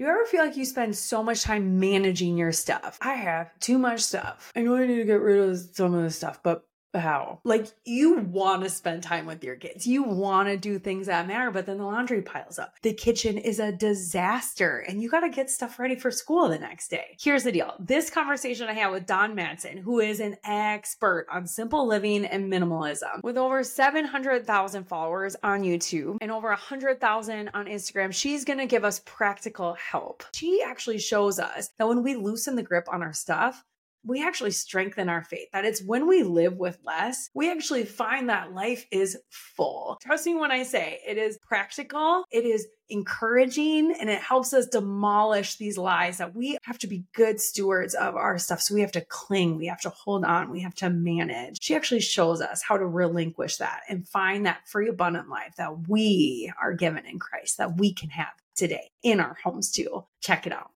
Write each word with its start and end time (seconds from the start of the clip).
Do 0.00 0.06
you 0.06 0.12
ever 0.12 0.24
feel 0.24 0.42
like 0.42 0.56
you 0.56 0.64
spend 0.64 0.96
so 0.96 1.22
much 1.22 1.42
time 1.42 1.78
managing 1.78 2.38
your 2.38 2.52
stuff? 2.52 2.96
I 3.02 3.12
have 3.12 3.50
too 3.58 3.76
much 3.76 4.00
stuff. 4.00 4.50
I 4.56 4.62
know 4.62 4.76
I 4.76 4.86
need 4.86 4.96
to 4.96 5.04
get 5.04 5.20
rid 5.20 5.46
of 5.46 5.58
some 5.74 5.92
of 5.92 6.02
the 6.02 6.10
stuff, 6.10 6.42
but 6.42 6.64
how? 6.94 7.40
Like 7.44 7.66
you 7.84 8.18
want 8.18 8.62
to 8.62 8.70
spend 8.70 9.02
time 9.02 9.26
with 9.26 9.44
your 9.44 9.56
kids. 9.56 9.86
You 9.86 10.02
want 10.02 10.48
to 10.48 10.56
do 10.56 10.78
things 10.78 11.06
that 11.06 11.28
matter, 11.28 11.50
but 11.50 11.66
then 11.66 11.78
the 11.78 11.84
laundry 11.84 12.22
piles 12.22 12.58
up. 12.58 12.74
The 12.82 12.92
kitchen 12.92 13.38
is 13.38 13.60
a 13.60 13.72
disaster 13.72 14.84
and 14.88 15.00
you 15.02 15.10
got 15.10 15.20
to 15.20 15.28
get 15.28 15.50
stuff 15.50 15.78
ready 15.78 15.94
for 15.94 16.10
school 16.10 16.48
the 16.48 16.58
next 16.58 16.88
day. 16.88 17.16
Here's 17.20 17.44
the 17.44 17.52
deal. 17.52 17.74
This 17.78 18.10
conversation 18.10 18.68
I 18.68 18.72
had 18.72 18.90
with 18.90 19.06
Dawn 19.06 19.36
Madsen, 19.36 19.78
who 19.78 20.00
is 20.00 20.20
an 20.20 20.36
expert 20.44 21.26
on 21.30 21.46
simple 21.46 21.86
living 21.86 22.24
and 22.24 22.52
minimalism 22.52 23.22
with 23.22 23.36
over 23.36 23.62
700,000 23.62 24.84
followers 24.84 25.36
on 25.42 25.62
YouTube 25.62 26.18
and 26.20 26.30
over 26.30 26.48
100,000 26.48 27.50
on 27.54 27.66
Instagram. 27.66 28.12
She's 28.12 28.44
going 28.44 28.58
to 28.58 28.66
give 28.66 28.84
us 28.84 29.02
practical 29.04 29.74
help. 29.74 30.24
She 30.34 30.62
actually 30.66 30.98
shows 30.98 31.38
us 31.38 31.70
that 31.78 31.88
when 31.88 32.02
we 32.02 32.16
loosen 32.16 32.56
the 32.56 32.62
grip 32.62 32.88
on 32.90 33.02
our 33.02 33.12
stuff, 33.12 33.64
we 34.04 34.24
actually 34.24 34.50
strengthen 34.50 35.08
our 35.08 35.22
faith. 35.22 35.48
That 35.52 35.64
it's 35.64 35.82
when 35.82 36.06
we 36.06 36.22
live 36.22 36.56
with 36.56 36.78
less, 36.84 37.28
we 37.34 37.50
actually 37.50 37.84
find 37.84 38.28
that 38.28 38.52
life 38.52 38.86
is 38.90 39.18
full. 39.30 39.98
Trust 40.02 40.26
me 40.26 40.34
when 40.34 40.50
I 40.50 40.62
say 40.62 41.00
it 41.06 41.18
is 41.18 41.38
practical, 41.42 42.24
it 42.30 42.44
is 42.44 42.66
encouraging, 42.88 43.94
and 44.00 44.10
it 44.10 44.20
helps 44.20 44.52
us 44.52 44.66
demolish 44.66 45.56
these 45.56 45.78
lies 45.78 46.18
that 46.18 46.34
we 46.34 46.58
have 46.64 46.78
to 46.78 46.86
be 46.86 47.04
good 47.14 47.40
stewards 47.40 47.94
of 47.94 48.16
our 48.16 48.36
stuff. 48.38 48.60
So 48.60 48.74
we 48.74 48.80
have 48.80 48.92
to 48.92 49.04
cling, 49.04 49.56
we 49.56 49.66
have 49.66 49.80
to 49.82 49.90
hold 49.90 50.24
on, 50.24 50.50
we 50.50 50.60
have 50.60 50.74
to 50.76 50.90
manage. 50.90 51.58
She 51.60 51.74
actually 51.74 52.00
shows 52.00 52.40
us 52.40 52.62
how 52.62 52.76
to 52.76 52.86
relinquish 52.86 53.58
that 53.58 53.82
and 53.88 54.08
find 54.08 54.46
that 54.46 54.68
free, 54.68 54.88
abundant 54.88 55.28
life 55.28 55.54
that 55.56 55.88
we 55.88 56.52
are 56.60 56.72
given 56.72 57.06
in 57.06 57.18
Christ, 57.18 57.58
that 57.58 57.78
we 57.78 57.92
can 57.92 58.10
have 58.10 58.32
today 58.56 58.90
in 59.02 59.20
our 59.20 59.36
homes 59.42 59.70
too. 59.70 60.04
Check 60.20 60.46
it 60.46 60.52
out. 60.52 60.70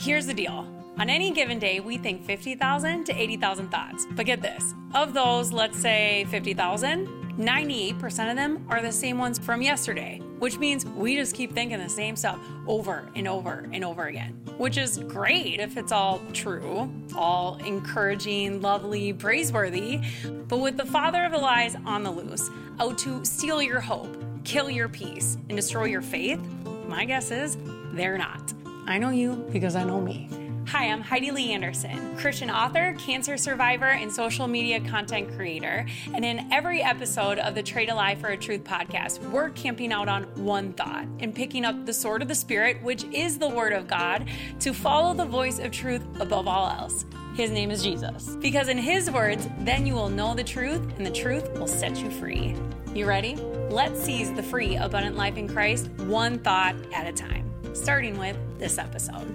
Here's 0.00 0.26
the 0.26 0.34
deal. 0.34 0.64
On 1.00 1.10
any 1.10 1.32
given 1.32 1.58
day, 1.58 1.80
we 1.80 1.98
think 1.98 2.24
50,000 2.24 3.04
to 3.06 3.12
80,000 3.12 3.68
thoughts. 3.68 4.06
But 4.12 4.26
get 4.26 4.40
this 4.40 4.72
of 4.94 5.12
those, 5.12 5.52
let's 5.52 5.76
say 5.76 6.24
50,000, 6.30 7.08
98% 7.36 8.30
of 8.30 8.36
them 8.36 8.64
are 8.68 8.80
the 8.80 8.92
same 8.92 9.18
ones 9.18 9.40
from 9.40 9.60
yesterday, 9.60 10.20
which 10.38 10.56
means 10.56 10.86
we 10.86 11.16
just 11.16 11.34
keep 11.34 11.52
thinking 11.52 11.80
the 11.80 11.88
same 11.88 12.14
stuff 12.14 12.38
over 12.68 13.10
and 13.16 13.26
over 13.26 13.68
and 13.72 13.84
over 13.84 14.06
again, 14.06 14.40
which 14.56 14.76
is 14.76 14.98
great 14.98 15.58
if 15.58 15.76
it's 15.76 15.90
all 15.90 16.20
true, 16.32 16.88
all 17.16 17.56
encouraging, 17.56 18.62
lovely, 18.62 19.12
praiseworthy. 19.12 20.00
But 20.46 20.58
with 20.58 20.76
the 20.76 20.86
father 20.86 21.24
of 21.24 21.32
the 21.32 21.38
lies 21.38 21.74
on 21.84 22.04
the 22.04 22.10
loose, 22.12 22.48
out 22.78 22.98
to 22.98 23.24
steal 23.24 23.60
your 23.60 23.80
hope, 23.80 24.16
kill 24.44 24.70
your 24.70 24.88
peace, 24.88 25.38
and 25.48 25.56
destroy 25.56 25.86
your 25.86 26.02
faith, 26.02 26.40
my 26.86 27.04
guess 27.04 27.32
is 27.32 27.58
they're 27.92 28.16
not. 28.16 28.54
I 28.88 28.96
know 28.96 29.10
you 29.10 29.46
because 29.52 29.76
I 29.76 29.84
know 29.84 30.00
me. 30.00 30.30
Hi, 30.68 30.86
I'm 30.86 31.02
Heidi 31.02 31.30
Lee 31.30 31.52
Anderson, 31.52 32.16
Christian 32.16 32.48
author, 32.48 32.96
cancer 32.98 33.36
survivor, 33.36 33.84
and 33.84 34.10
social 34.10 34.48
media 34.48 34.80
content 34.80 35.30
creator. 35.36 35.84
And 36.14 36.24
in 36.24 36.50
every 36.50 36.82
episode 36.82 37.38
of 37.38 37.54
the 37.54 37.62
Trade 37.62 37.90
a 37.90 37.94
Lie 37.94 38.14
for 38.14 38.28
a 38.28 38.36
Truth 38.36 38.64
podcast, 38.64 39.20
we're 39.30 39.50
camping 39.50 39.92
out 39.92 40.08
on 40.08 40.22
one 40.42 40.72
thought 40.72 41.06
and 41.20 41.34
picking 41.34 41.66
up 41.66 41.84
the 41.84 41.92
sword 41.92 42.22
of 42.22 42.28
the 42.28 42.34
Spirit, 42.34 42.82
which 42.82 43.04
is 43.12 43.38
the 43.38 43.48
Word 43.48 43.74
of 43.74 43.88
God, 43.88 44.26
to 44.60 44.72
follow 44.72 45.12
the 45.12 45.26
voice 45.26 45.58
of 45.58 45.70
truth 45.70 46.02
above 46.18 46.48
all 46.48 46.70
else. 46.70 47.04
His 47.34 47.50
name 47.50 47.70
is 47.70 47.82
Jesus. 47.82 48.36
Because 48.40 48.68
in 48.68 48.78
His 48.78 49.10
words, 49.10 49.46
then 49.58 49.86
you 49.86 49.92
will 49.92 50.08
know 50.08 50.34
the 50.34 50.44
truth, 50.44 50.80
and 50.96 51.04
the 51.04 51.10
truth 51.10 51.46
will 51.58 51.68
set 51.68 51.98
you 51.98 52.10
free. 52.10 52.56
You 52.94 53.04
ready? 53.04 53.36
Let's 53.68 54.02
seize 54.02 54.32
the 54.32 54.42
free, 54.42 54.76
abundant 54.76 55.14
life 55.14 55.36
in 55.36 55.46
Christ, 55.46 55.90
one 56.06 56.38
thought 56.38 56.74
at 56.94 57.06
a 57.06 57.12
time 57.12 57.48
starting 57.74 58.18
with 58.18 58.36
this 58.58 58.78
episode. 58.78 59.26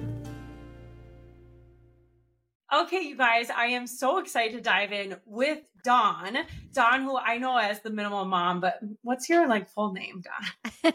Okay, 2.73 3.01
you 3.01 3.15
guys, 3.15 3.49
I 3.49 3.67
am 3.67 3.85
so 3.85 4.17
excited 4.17 4.53
to 4.57 4.61
dive 4.61 4.91
in 4.91 5.17
with 5.25 5.59
Dawn. 5.83 6.37
Dawn, 6.73 7.03
who 7.03 7.17
I 7.17 7.37
know 7.37 7.57
as 7.57 7.81
the 7.81 7.89
minimal 7.89 8.25
mom, 8.25 8.59
but 8.59 8.79
what's 9.01 9.29
your 9.29 9.47
like 9.47 9.69
full 9.69 9.93
name, 9.93 10.21
Dawn? 10.21 10.93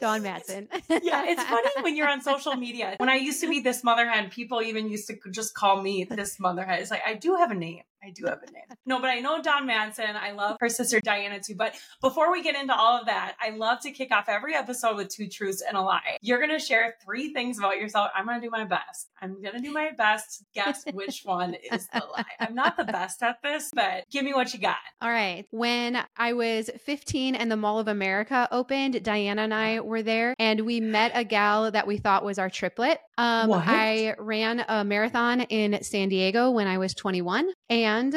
Dawn 0.00 0.22
Madsen. 0.22 0.68
yeah, 1.02 1.24
it's 1.26 1.42
funny 1.42 1.70
when 1.80 1.96
you're 1.96 2.08
on 2.08 2.20
social 2.20 2.54
media. 2.54 2.96
When 2.98 3.08
I 3.08 3.16
used 3.16 3.40
to 3.40 3.48
be 3.48 3.60
this 3.60 3.82
motherhead, 3.82 4.30
people 4.30 4.62
even 4.62 4.90
used 4.90 5.08
to 5.08 5.16
just 5.30 5.54
call 5.54 5.80
me 5.80 6.04
this 6.04 6.38
motherhead. 6.38 6.80
It's 6.80 6.90
like 6.90 7.02
I 7.06 7.14
do 7.14 7.36
have 7.36 7.50
a 7.50 7.54
name. 7.54 7.82
I 8.06 8.10
do 8.10 8.26
have 8.26 8.40
a 8.46 8.52
name. 8.52 8.62
No, 8.84 9.00
but 9.00 9.10
I 9.10 9.18
know 9.18 9.42
Dawn 9.42 9.66
Madsen. 9.66 10.14
I 10.14 10.30
love 10.30 10.58
her 10.60 10.68
sister 10.68 11.00
Diana 11.00 11.40
too. 11.40 11.56
But 11.56 11.74
before 12.00 12.30
we 12.30 12.40
get 12.42 12.54
into 12.54 12.74
all 12.74 13.00
of 13.00 13.06
that, 13.06 13.34
I 13.40 13.50
love 13.50 13.80
to 13.80 13.90
kick 13.90 14.12
off 14.12 14.28
every 14.28 14.54
episode 14.54 14.96
with 14.96 15.08
two 15.08 15.26
truths 15.26 15.62
and 15.66 15.76
a 15.76 15.80
lie. 15.80 16.18
You're 16.20 16.38
going 16.38 16.56
to 16.56 16.64
share 16.64 16.94
three 17.04 17.32
things 17.32 17.58
about 17.58 17.78
yourself. 17.78 18.10
I'm 18.14 18.24
going 18.26 18.40
to 18.40 18.46
do 18.46 18.50
my 18.50 18.64
best. 18.64 19.08
I'm 19.20 19.42
going 19.42 19.54
to 19.54 19.60
do 19.60 19.72
my 19.72 19.90
best. 19.96 20.44
Guess 20.54 20.84
which 20.92 21.22
one 21.24 21.54
is 21.72 21.88
the 21.92 22.04
lie. 22.12 22.24
I'm 22.38 22.54
not 22.54 22.76
the 22.76 22.84
best 22.84 23.22
at 23.24 23.42
this, 23.42 23.70
but 23.74 24.04
give 24.16 24.24
me 24.24 24.32
what 24.32 24.54
you 24.54 24.58
got. 24.58 24.76
All 25.02 25.10
right. 25.10 25.44
When 25.50 26.02
I 26.16 26.32
was 26.32 26.70
15 26.84 27.34
and 27.34 27.52
the 27.52 27.56
Mall 27.56 27.78
of 27.78 27.86
America 27.86 28.48
opened, 28.50 29.02
Diana 29.02 29.42
and 29.42 29.52
I 29.52 29.80
were 29.80 30.02
there 30.02 30.34
and 30.38 30.62
we 30.62 30.80
met 30.80 31.12
a 31.14 31.22
gal 31.22 31.70
that 31.70 31.86
we 31.86 31.98
thought 31.98 32.24
was 32.24 32.38
our 32.38 32.48
triplet. 32.48 32.98
Um, 33.18 33.52
I 33.52 34.14
ran 34.18 34.64
a 34.68 34.84
marathon 34.84 35.42
in 35.42 35.82
San 35.82 36.08
Diego 36.08 36.50
when 36.50 36.66
I 36.66 36.78
was 36.78 36.94
21 36.94 37.50
and 37.68 38.16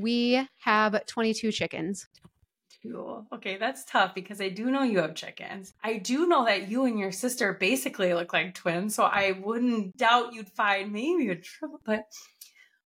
we 0.00 0.48
have 0.60 1.04
22 1.04 1.52
chickens. 1.52 2.06
Okay, 3.32 3.58
that's 3.58 3.84
tough 3.84 4.14
because 4.14 4.40
I 4.40 4.48
do 4.48 4.70
know 4.70 4.82
you 4.82 5.00
have 5.00 5.14
chickens. 5.14 5.74
I 5.82 5.98
do 5.98 6.26
know 6.26 6.46
that 6.46 6.70
you 6.70 6.86
and 6.86 6.98
your 6.98 7.12
sister 7.12 7.52
basically 7.52 8.14
look 8.14 8.32
like 8.32 8.54
twins, 8.54 8.94
so 8.94 9.04
I 9.04 9.38
wouldn't 9.42 9.96
doubt 9.98 10.32
you'd 10.32 10.48
find 10.48 10.92
maybe 10.92 11.28
a 11.28 11.36
triple. 11.36 11.80
But 11.84 12.04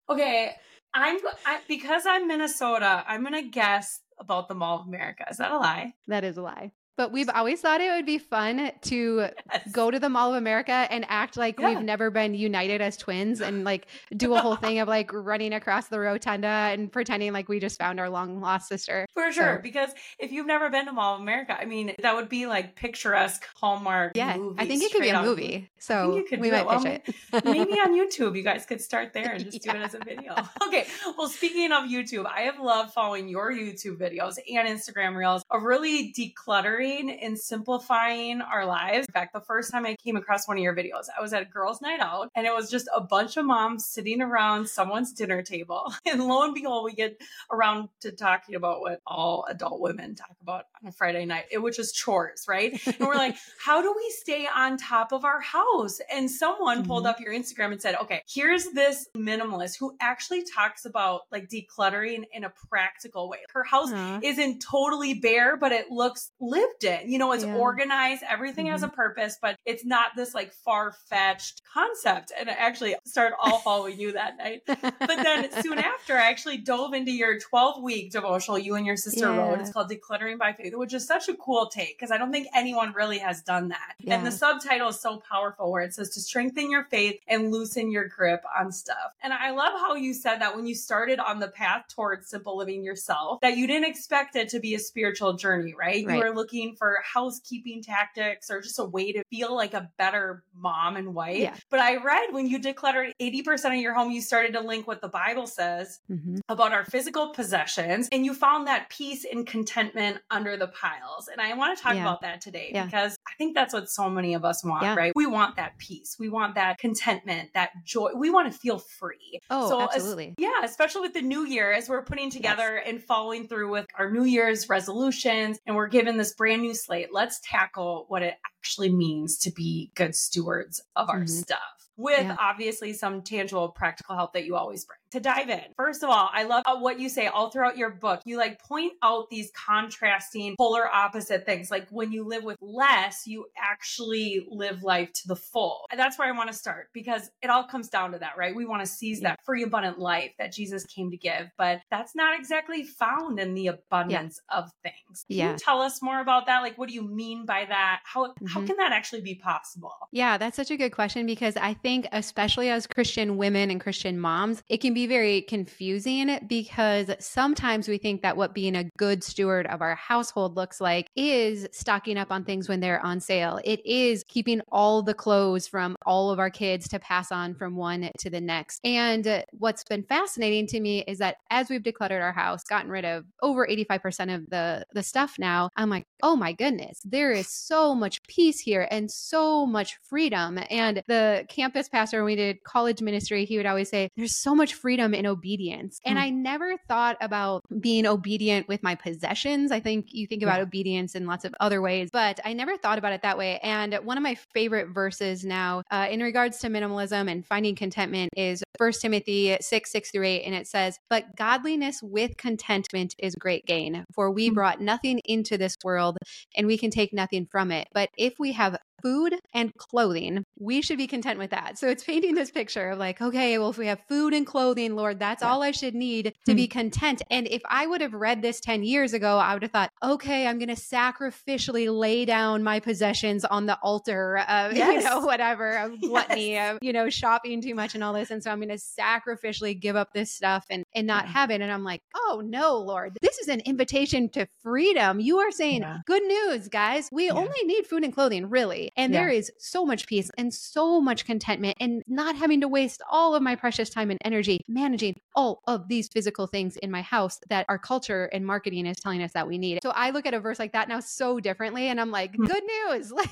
okay, 0.08 0.56
I'm 0.94 1.19
I, 1.47 1.60
because 1.69 2.04
I'm 2.06 2.26
Minnesota. 2.28 3.04
I'm 3.06 3.22
gonna 3.22 3.43
guess 3.43 4.00
about 4.19 4.49
the 4.49 4.54
Mall 4.54 4.81
of 4.81 4.87
America. 4.87 5.25
Is 5.31 5.38
that 5.38 5.53
a 5.53 5.59
lie? 5.59 5.94
That 6.06 6.25
is 6.25 6.37
a 6.37 6.43
lie. 6.43 6.72
But 6.98 7.12
we've 7.12 7.31
always 7.32 7.60
thought 7.60 7.81
it 7.81 7.92
would 7.92 8.06
be 8.06 8.19
fun 8.19 8.72
to 8.82 9.28
yes. 9.53 9.70
go 9.70 9.88
to 9.88 10.00
the 10.00 10.09
Mall 10.09 10.31
of 10.31 10.36
America 10.36 10.72
and 10.72 11.06
act 11.09 11.36
like 11.36 11.60
yeah. 11.60 11.69
we've 11.69 11.84
never 11.84 12.10
been 12.10 12.34
united 12.34 12.81
as 12.81 12.97
twins 12.97 13.41
and 13.41 13.62
like 13.62 13.86
do 14.16 14.34
a 14.34 14.41
whole 14.41 14.56
thing 14.56 14.81
of 14.81 14.88
like 14.88 15.12
running 15.12 15.53
across 15.53 15.87
the 15.87 16.00
rotunda 16.00 16.48
and 16.48 16.91
pretending 16.91 17.32
like 17.32 17.48
we 17.48 17.60
just 17.60 17.78
found 17.78 18.00
our 18.00 18.10
long 18.10 18.41
lost 18.41 18.69
sister. 18.69 19.06
For 19.14 19.31
sure. 19.31 19.58
So. 19.58 19.62
Because 19.62 19.91
if 20.19 20.32
you've 20.32 20.48
never 20.48 20.70
been 20.70 20.87
to 20.87 20.92
Mall 20.92 21.14
of 21.14 21.20
America, 21.20 21.56
I 21.56 21.66
mean, 21.66 21.94
that 22.03 22.16
would 22.16 22.28
be 22.28 22.47
like 22.47 22.75
picturesque 22.75 23.47
Hallmark. 23.54 24.16
Yeah. 24.16 24.37
I 24.58 24.66
think 24.66 24.82
it 24.82 24.91
could 24.91 25.03
be 25.03 25.10
a 25.10 25.22
movie. 25.22 25.70
So 25.78 26.20
we 26.32 26.50
might 26.50 26.69
pitch 26.69 26.84
it. 26.84 27.14
it. 27.32 27.44
maybe 27.44 27.75
on 27.75 27.92
YouTube, 27.97 28.37
you 28.37 28.42
guys 28.42 28.66
could 28.66 28.81
start 28.81 29.12
there 29.12 29.34
and 29.34 29.44
just 29.44 29.64
yeah. 29.64 29.72
do 29.72 29.78
it 29.78 29.82
as 29.84 29.94
a 29.94 30.00
video. 30.00 30.34
Okay. 30.66 30.87
Well, 31.16 31.28
speaking 31.28 31.72
of 31.72 31.84
YouTube, 31.84 32.26
I 32.26 32.42
have 32.42 32.58
loved 32.58 32.92
following 32.92 33.28
your 33.28 33.53
YouTube 33.53 33.97
videos 33.97 34.37
and 34.53 34.69
Instagram 34.69 35.16
reels 35.16 35.42
of 35.50 35.62
really 35.62 36.12
decluttering 36.12 36.88
and 36.97 37.38
simplifying 37.38 38.41
our 38.41 38.66
lives. 38.66 39.06
In 39.09 39.12
fact, 39.12 39.32
the 39.32 39.41
first 39.41 39.71
time 39.71 39.87
I 39.87 39.97
came 39.97 40.16
across 40.16 40.49
one 40.49 40.56
of 40.56 40.62
your 40.62 40.75
videos, 40.75 41.06
I 41.16 41.21
was 41.21 41.32
at 41.32 41.43
a 41.43 41.44
girls' 41.44 41.81
night 41.81 42.00
out 42.00 42.31
and 42.34 42.47
it 42.47 42.54
was 42.54 42.71
just 42.71 42.88
a 42.94 43.00
bunch 43.00 43.37
of 43.37 43.44
moms 43.44 43.87
sitting 43.87 44.22
around 44.22 44.69
someone's 44.69 45.12
dinner 45.12 45.43
table. 45.43 45.93
And 46.10 46.26
lo 46.26 46.43
and 46.43 46.54
behold, 46.54 46.84
we 46.84 46.94
get 46.94 47.21
around 47.53 47.91
to 48.00 48.12
talking 48.12 48.54
about 48.54 48.81
what 48.81 49.00
all 49.06 49.44
adult 49.49 49.81
women 49.81 50.15
talk 50.15 50.34
about 50.41 50.65
on 50.82 50.88
a 50.88 50.93
Friday 50.93 51.26
night, 51.26 51.44
which 51.53 51.78
is 51.78 51.93
chores, 51.93 52.47
right? 52.49 52.81
And 52.87 52.97
we're 53.00 53.15
like, 53.15 53.37
how 53.62 53.82
do 53.82 53.93
we 53.94 54.10
stay 54.16 54.47
on 54.47 54.78
top 54.78 55.12
of 55.12 55.25
our 55.26 55.41
house? 55.41 56.00
And 56.10 56.31
someone 56.31 56.78
mm-hmm. 56.78 56.87
pulled 56.87 57.06
up 57.06 57.20
your 57.20 57.34
Instagram 57.34 57.72
and 57.72 57.82
said, 57.82 57.97
okay, 57.97 58.22
here's 58.26 58.70
this 58.70 59.09
minimalist 59.15 59.78
who 59.78 59.94
actually 60.00 60.44
talks 60.44 60.87
about 60.87 61.22
like 61.31 61.50
decluttering 61.50 62.25
in 62.32 62.44
a 62.44 62.53
practical 62.70 63.28
way. 63.28 63.38
Her 63.53 63.65
house 63.65 63.93
isn't 64.22 64.60
totally 64.60 65.15
bare, 65.15 65.56
but 65.56 65.72
it 65.72 65.91
looks 65.91 66.31
lived 66.41 66.77
lived 66.82 67.02
in. 67.02 67.10
You 67.10 67.18
know, 67.18 67.32
it's 67.32 67.44
yeah. 67.44 67.56
organized, 67.56 68.22
everything 68.28 68.66
mm-hmm. 68.66 68.72
has 68.72 68.82
a 68.82 68.88
purpose, 68.88 69.38
but 69.40 69.56
it's 69.64 69.84
not 69.84 70.10
this 70.16 70.34
like 70.34 70.52
far 70.52 70.92
fetched 70.92 71.62
concept. 71.72 72.32
And 72.38 72.50
I 72.50 72.54
actually 72.54 72.94
started 73.04 73.36
all 73.40 73.58
following 73.58 73.98
you 73.98 74.12
that 74.12 74.36
night. 74.36 74.62
But 74.66 74.98
then 75.00 75.50
soon 75.62 75.78
after, 75.78 76.14
I 76.14 76.28
actually 76.30 76.58
dove 76.58 76.94
into 76.94 77.12
your 77.12 77.38
12 77.38 77.82
week 77.82 78.12
devotional 78.12 78.58
you 78.58 78.75
and 78.75 78.86
your 78.86 78.96
sister 78.96 79.26
yeah. 79.26 79.36
wrote. 79.36 79.60
It's 79.60 79.72
called 79.72 79.90
Decluttering 79.90 80.38
by 80.38 80.52
Faith, 80.52 80.75
which 80.75 80.94
is 80.94 81.06
such 81.06 81.28
a 81.28 81.34
cool 81.34 81.66
take 81.66 81.98
because 81.98 82.10
I 82.10 82.19
don't 82.19 82.32
think 82.32 82.48
anyone 82.54 82.92
really 82.92 83.19
has 83.19 83.42
done 83.42 83.69
that. 83.69 83.94
Yeah. 84.00 84.16
And 84.16 84.26
the 84.26 84.32
subtitle 84.32 84.88
is 84.88 85.00
so 85.00 85.22
powerful 85.31 85.70
where 85.70 85.82
it 85.82 85.94
says 85.94 86.10
to 86.10 86.20
strengthen 86.20 86.70
your 86.70 86.84
faith 86.84 87.20
and 87.28 87.50
loosen 87.50 87.90
your 87.90 88.08
grip 88.08 88.44
on 88.58 88.72
stuff. 88.72 89.14
And 89.22 89.32
I 89.32 89.50
love 89.50 89.72
how 89.78 89.94
you 89.94 90.14
said 90.14 90.38
that 90.38 90.54
when 90.54 90.66
you 90.66 90.74
started 90.74 91.19
on 91.19 91.40
the 91.40 91.48
path 91.48 91.86
towards 91.88 92.28
simple 92.28 92.56
living 92.56 92.84
yourself, 92.84 93.40
that 93.40 93.56
you 93.56 93.66
didn't 93.66 93.88
expect 93.88 94.36
it 94.36 94.48
to 94.50 94.60
be 94.60 94.74
a 94.74 94.78
spiritual 94.78 95.34
journey, 95.34 95.74
right? 95.78 96.06
right. 96.06 96.16
You 96.16 96.24
were 96.24 96.34
looking 96.34 96.68
looking 96.69 96.76
for 96.76 96.99
housekeeping 97.03 97.82
tactics 97.82 98.50
or 98.50 98.61
just 98.61 98.79
a 98.79 98.85
way 98.85 99.12
to 99.12 99.23
feel 99.31 99.55
like 99.55 99.75
a 99.75 99.91
better 99.99 100.43
mom 100.55 100.97
and 100.97 101.15
wife. 101.15 101.38
Yeah. 101.38 101.55
But 101.70 101.81
I 101.81 101.97
read 101.97 102.32
when 102.32 102.47
you 102.47 102.59
decluttered 102.59 103.12
80% 103.20 103.76
of 103.76 103.81
your 103.81 103.94
home, 103.94 104.11
you 104.11 104.20
started 104.20 104.53
to 104.55 104.61
link 104.61 104.87
what 104.87 105.00
the 105.00 105.09
Bible 105.09 105.47
says 105.47 106.00
mm-hmm. 106.11 106.38
about 106.49 106.73
our 106.73 106.85
physical 106.85 107.31
possessions 107.31 108.09
and 108.12 108.25
you 108.25 108.35
found 108.35 108.67
that 108.67 108.91
peace 108.91 109.25
and 109.31 109.47
contentment 109.47 110.19
under 110.31 110.56
the 110.56 110.69
piles. 110.69 111.29
And 111.29 111.41
I 111.41 111.55
want 111.55 111.76
to 111.76 111.82
talk 111.82 111.94
yeah. 111.94 112.03
about 112.03 112.20
that 112.23 112.41
today 112.41 112.70
yeah. 112.73 112.85
because 112.85 113.17
I 113.26 113.32
think 113.38 113.55
that's 113.55 113.73
what 113.73 113.88
so 113.88 114.11
many 114.11 114.35
of 114.35 114.44
us 114.44 114.65
want, 114.65 114.97
right? 114.97 115.12
We 115.15 115.26
want 115.26 115.56
that 115.56 115.79
peace. 115.79 116.17
We 116.19 116.29
want 116.29 116.55
that 116.56 116.79
contentment, 116.79 117.50
that 117.55 117.70
joy. 117.85 118.11
We 118.15 118.31
want 118.31 118.53
to 118.53 118.59
feel 118.59 118.79
free. 118.79 119.41
Oh, 119.50 119.69
so 119.69 119.81
absolutely. 119.81 120.35
As, 120.38 120.43
yeah, 120.43 120.65
especially 120.65 121.03
with 121.03 121.15
the 121.15 121.23
new 121.23 121.47
year 121.47 121.73
as 121.73 121.88
we're 121.88 122.03
putting 122.03 122.31
together 122.31 122.76
yes. 122.76 122.85
and 122.87 123.03
following 123.03 123.49
through 123.49 123.70
with 123.70 123.87
our 123.99 124.11
New 124.11 124.25
Year's 124.25 124.69
resolutions 124.69 125.59
and 125.67 125.76
we're 125.76 125.88
given 125.88 126.17
this 126.17 126.35
brand 126.48 126.62
new 126.62 126.72
slate. 126.72 127.08
Let's 127.12 127.40
tackle 127.44 128.06
what 128.08 128.22
it 128.22 128.36
actually 128.58 128.90
means 128.90 129.36
to 129.40 129.52
be 129.52 129.92
good 129.94 130.14
stewards 130.14 130.80
of 130.96 131.10
our 131.10 131.18
mm-hmm. 131.18 131.26
stuff 131.26 131.77
with 131.98 132.22
yeah. 132.22 132.36
obviously 132.40 132.92
some 132.92 133.22
tangible 133.22 133.68
practical 133.68 134.14
help 134.14 134.32
that 134.32 134.46
you 134.46 134.56
always 134.56 134.84
bring 134.84 134.98
to 135.10 135.20
dive 135.20 135.48
in. 135.48 135.64
First 135.76 136.02
of 136.02 136.10
all, 136.10 136.28
I 136.32 136.44
love 136.44 136.62
what 136.78 137.00
you 137.00 137.08
say 137.08 137.26
all 137.26 137.50
throughout 137.50 137.76
your 137.76 137.90
book. 137.90 138.20
You 138.24 138.36
like 138.36 138.60
point 138.60 138.92
out 139.02 139.30
these 139.30 139.50
contrasting 139.52 140.54
polar 140.56 140.86
opposite 140.86 141.46
things. 141.46 141.70
Like 141.70 141.88
when 141.90 142.12
you 142.12 142.24
live 142.24 142.44
with 142.44 142.58
less, 142.60 143.26
you 143.26 143.46
actually 143.56 144.46
live 144.48 144.82
life 144.82 145.12
to 145.14 145.28
the 145.28 145.36
full. 145.36 145.86
And 145.90 145.98
that's 145.98 146.18
where 146.18 146.28
I 146.28 146.36
want 146.36 146.50
to 146.50 146.56
start 146.56 146.88
because 146.92 147.30
it 147.42 147.50
all 147.50 147.64
comes 147.64 147.88
down 147.88 148.12
to 148.12 148.18
that, 148.18 148.36
right? 148.36 148.54
We 148.54 148.66
want 148.66 148.82
to 148.82 148.86
seize 148.86 149.20
that 149.20 149.40
free 149.44 149.62
abundant 149.62 149.98
life 149.98 150.32
that 150.38 150.52
Jesus 150.52 150.84
came 150.86 151.10
to 151.10 151.16
give, 151.16 151.50
but 151.56 151.80
that's 151.90 152.14
not 152.14 152.38
exactly 152.38 152.84
found 152.84 153.40
in 153.40 153.54
the 153.54 153.68
abundance 153.68 154.40
yeah. 154.50 154.58
of 154.58 154.70
things. 154.82 155.24
Can 155.28 155.36
yeah. 155.36 155.52
you 155.52 155.58
tell 155.58 155.80
us 155.80 156.02
more 156.02 156.20
about 156.20 156.46
that? 156.46 156.60
Like 156.60 156.76
what 156.76 156.88
do 156.88 156.94
you 156.94 157.02
mean 157.02 157.46
by 157.46 157.64
that? 157.68 158.00
How 158.04 158.26
mm-hmm. 158.26 158.46
how 158.46 158.64
can 158.64 158.76
that 158.76 158.92
actually 158.92 159.22
be 159.22 159.34
possible? 159.34 159.94
Yeah, 160.12 160.38
that's 160.38 160.56
such 160.56 160.70
a 160.70 160.76
good 160.76 160.90
question 160.90 161.26
because 161.26 161.56
I 161.56 161.74
think 161.74 161.88
especially 162.12 162.69
as 162.69 162.87
Christian 162.87 163.37
women 163.37 163.70
and 163.70 163.81
Christian 163.81 164.19
moms, 164.19 164.62
it 164.69 164.79
can 164.79 164.93
be 164.94 165.06
very 165.06 165.43
confusing 165.43 166.38
because 166.46 167.11
sometimes 167.19 167.88
we 167.88 167.99
think 167.99 168.23
that 168.23 168.37
what 168.37 168.55
being 168.55 168.76
a 168.76 168.85
good 168.99 169.25
steward 169.25 169.67
of 169.67 169.81
our 169.81 169.94
household 169.94 170.56
looks 170.56 170.81
like 170.81 171.08
is 171.17 171.67
stocking 171.73 172.19
up 172.19 172.31
on 172.31 172.44
things 172.44 172.69
when 172.69 172.81
they're 172.81 173.05
on 173.05 173.20
sale. 173.20 173.58
It 173.64 173.85
is 173.87 174.25
keeping 174.29 174.61
all 174.70 175.02
the 175.02 175.14
clothes 175.14 175.67
from 175.67 175.96
all 176.05 176.31
of 176.31 176.38
our 176.38 176.50
kids 176.50 176.88
to 176.88 176.99
pass 176.99 177.32
on 177.32 177.55
from 177.55 177.76
one 177.76 178.11
to 178.19 178.31
the 178.31 178.41
next. 178.41 178.81
And 178.84 179.44
what's 179.52 179.84
been 179.84 180.02
fascinating 180.02 180.67
to 180.69 180.81
me 180.81 181.05
is 181.06 181.19
that 181.19 181.37
as 181.50 181.70
we've 181.70 181.82
decluttered 181.82 182.23
our 182.23 182.32
house, 182.32 182.64
gotten 182.64 182.91
rid 182.91 183.05
of 183.05 183.25
over 183.43 183.67
85% 183.67 184.34
of 184.34 184.50
the 184.50 184.84
the 184.93 185.02
stuff 185.02 185.37
now, 185.38 185.70
I'm 185.76 185.91
like, 185.91 186.06
"Oh 186.23 186.37
my 186.37 186.52
goodness, 186.52 187.00
there 187.05 187.32
is 187.32 187.49
so 187.49 187.94
much 187.94 188.23
peace 188.25 188.61
here 188.61 188.87
and 188.91 189.11
so 189.11 189.67
much 189.67 189.96
freedom." 190.02 190.58
And 190.70 191.02
the 191.06 191.46
campus 191.49 191.77
pastor 191.86 192.19
when 192.19 192.26
we 192.26 192.36
did 192.36 192.62
college 192.64 193.02
ministry, 193.02 193.44
he 193.44 193.58
would 193.58 193.66
always 193.66 193.90
say, 193.90 194.08
There's 194.16 194.34
so 194.34 194.54
much 194.54 194.72
freedom 194.72 195.12
in 195.12 195.26
obedience. 195.26 196.00
And 196.06 196.19
hmm. 196.19 196.25
I 196.25 196.30
never 196.30 196.76
thought 196.88 197.19
about 197.20 197.62
being 197.78 198.06
obedient 198.06 198.69
with 198.69 198.82
my 198.82 198.94
possessions. 198.94 199.70
I 199.70 199.80
think 199.80 200.06
you 200.12 200.26
think 200.26 200.42
about 200.42 200.56
yeah. 200.56 200.62
obedience 200.62 201.14
in 201.14 201.26
lots 201.26 201.44
of 201.44 201.54
other 201.60 201.82
ways, 201.82 202.08
but 202.10 202.40
I 202.44 202.54
never 202.54 202.78
thought 202.78 202.96
about 202.96 203.12
it 203.12 203.22
that 203.22 203.36
way. 203.36 203.58
And 203.62 203.94
one 204.02 204.16
of 204.16 204.22
my 204.22 204.36
favorite 204.54 204.88
verses 204.88 205.44
now 205.44 205.82
uh, 205.90 206.08
in 206.10 206.20
regards 206.20 206.58
to 206.60 206.69
minimalism 206.69 207.30
and 207.30 207.44
finding 207.44 207.75
contentment 207.75 208.31
is 208.34 208.62
1 208.78 208.92
Timothy 209.02 209.56
6, 209.60 209.92
6 209.92 210.10
through 210.10 210.24
8. 210.24 210.42
And 210.44 210.54
it 210.54 210.66
says, 210.66 210.98
But 211.10 211.36
godliness 211.36 212.00
with 212.02 212.38
contentment 212.38 213.14
is 213.19 213.34
great 213.34 213.66
gain, 213.66 214.06
for 214.14 214.31
we 214.31 214.48
hmm. 214.48 214.54
brought 214.54 214.81
nothing 214.81 215.20
into 215.26 215.58
this 215.58 215.76
world 215.84 216.16
and 216.56 216.66
we 216.66 216.78
can 216.78 216.90
take 216.90 217.12
nothing 217.12 217.46
from 217.50 217.70
it. 217.70 217.88
But 217.92 218.08
if 218.16 218.34
we 218.38 218.52
have 218.52 218.78
food 219.02 219.34
and 219.54 219.74
clothing, 219.74 220.44
we 220.58 220.82
should 220.82 220.98
be 220.98 221.06
content 221.06 221.38
with 221.38 221.50
that. 221.50 221.78
So 221.78 221.88
it's 221.88 222.04
painting 222.04 222.34
this 222.34 222.50
picture 222.50 222.90
of 222.90 222.98
like, 222.98 223.20
okay, 223.20 223.58
well, 223.58 223.70
if 223.70 223.78
we 223.78 223.86
have 223.86 224.00
food 224.08 224.34
and 224.34 224.46
clothing, 224.46 224.96
Lord, 224.96 225.18
that's 225.18 225.42
yeah. 225.42 225.50
all 225.50 225.62
I 225.62 225.70
should 225.70 225.94
need 225.94 226.24
to 226.24 226.30
mm-hmm. 226.30 226.56
be 226.56 226.68
content. 226.68 227.22
And 227.30 227.46
if 227.48 227.62
I 227.68 227.86
would 227.86 228.00
have 228.00 228.14
read 228.14 228.42
this 228.42 228.60
10 228.60 228.82
years 228.82 229.12
ago, 229.12 229.38
I 229.38 229.54
would 229.54 229.62
have 229.62 229.72
thought, 229.72 229.90
okay, 230.02 230.46
I'm 230.46 230.58
going 230.58 230.68
to 230.68 230.74
sacrificially 230.74 231.88
lay 231.96 232.24
down 232.24 232.62
my 232.62 232.80
possessions 232.80 233.44
on 233.44 233.66
the 233.66 233.78
altar 233.82 234.38
of, 234.38 234.74
yes. 234.74 235.02
you 235.02 235.08
know, 235.08 235.20
whatever, 235.20 235.78
of 235.78 236.00
gluttony, 236.00 236.52
yes. 236.52 236.74
of, 236.74 236.78
you 236.82 236.92
know, 236.92 237.08
shopping 237.10 237.60
too 237.60 237.74
much 237.74 237.94
and 237.94 238.02
all 238.02 238.12
this. 238.12 238.30
And 238.30 238.42
so 238.42 238.50
I'm 238.50 238.58
going 238.58 238.68
to 238.68 238.74
sacrificially 238.74 239.78
give 239.78 239.96
up 239.96 240.12
this 240.12 240.32
stuff 240.32 240.64
and, 240.70 240.84
and 240.94 241.06
not 241.06 241.24
yeah. 241.24 241.32
have 241.32 241.50
it. 241.50 241.60
And 241.60 241.70
I'm 241.70 241.84
like, 241.84 242.02
oh 242.14 242.42
no, 242.44 242.78
Lord, 242.78 243.16
this 243.22 243.38
is 243.38 243.48
an 243.48 243.60
invitation 243.60 244.28
to 244.30 244.46
freedom. 244.62 245.20
You 245.20 245.38
are 245.38 245.50
saying, 245.50 245.82
yeah. 245.82 245.98
good 246.06 246.22
news, 246.22 246.68
guys. 246.68 247.08
We 247.12 247.30
only 247.30 247.62
need 247.64 247.86
food 247.86 248.04
and 248.04 248.12
clothing, 248.12 248.48
really. 248.48 248.88
And 248.96 249.12
yeah. 249.12 249.20
there 249.20 249.29
is 249.29 249.50
so 249.58 249.85
much 249.85 250.06
peace 250.06 250.31
and 250.37 250.52
so 250.52 251.00
much 251.00 251.25
contentment 251.25 251.76
and 251.81 252.02
not 252.06 252.37
having 252.37 252.61
to 252.61 252.69
waste 252.69 253.02
all 253.11 253.35
of 253.35 253.43
my 253.43 253.56
precious 253.56 253.90
time 253.90 254.11
and 254.11 254.20
energy 254.25 254.64
managing 254.69 255.20
all 255.35 255.62
of 255.67 255.88
these 255.88 256.08
physical 256.08 256.46
things 256.46 256.76
in 256.76 256.90
my 256.90 257.02
house 257.02 257.40
that 257.49 257.67
our 257.69 257.79
culture 257.79 258.25
and 258.32 258.44
marketing 258.44 258.87
is 258.87 258.96
telling 258.99 259.23
us 259.23 259.32
that 259.32 259.46
we 259.46 259.58
need. 259.58 259.81
So 259.82 259.90
I 259.90 260.11
look 260.11 260.26
at 260.26 260.35
a 260.35 260.40
verse 260.40 260.58
like 260.58 260.73
that 260.73 260.88
now 260.88 261.00
so 261.00 261.40
differently 261.40 261.88
and 261.88 262.00
I'm 262.00 262.11
like, 262.11 262.35
hmm. 262.35 262.46
good 262.46 262.62
news. 262.64 263.12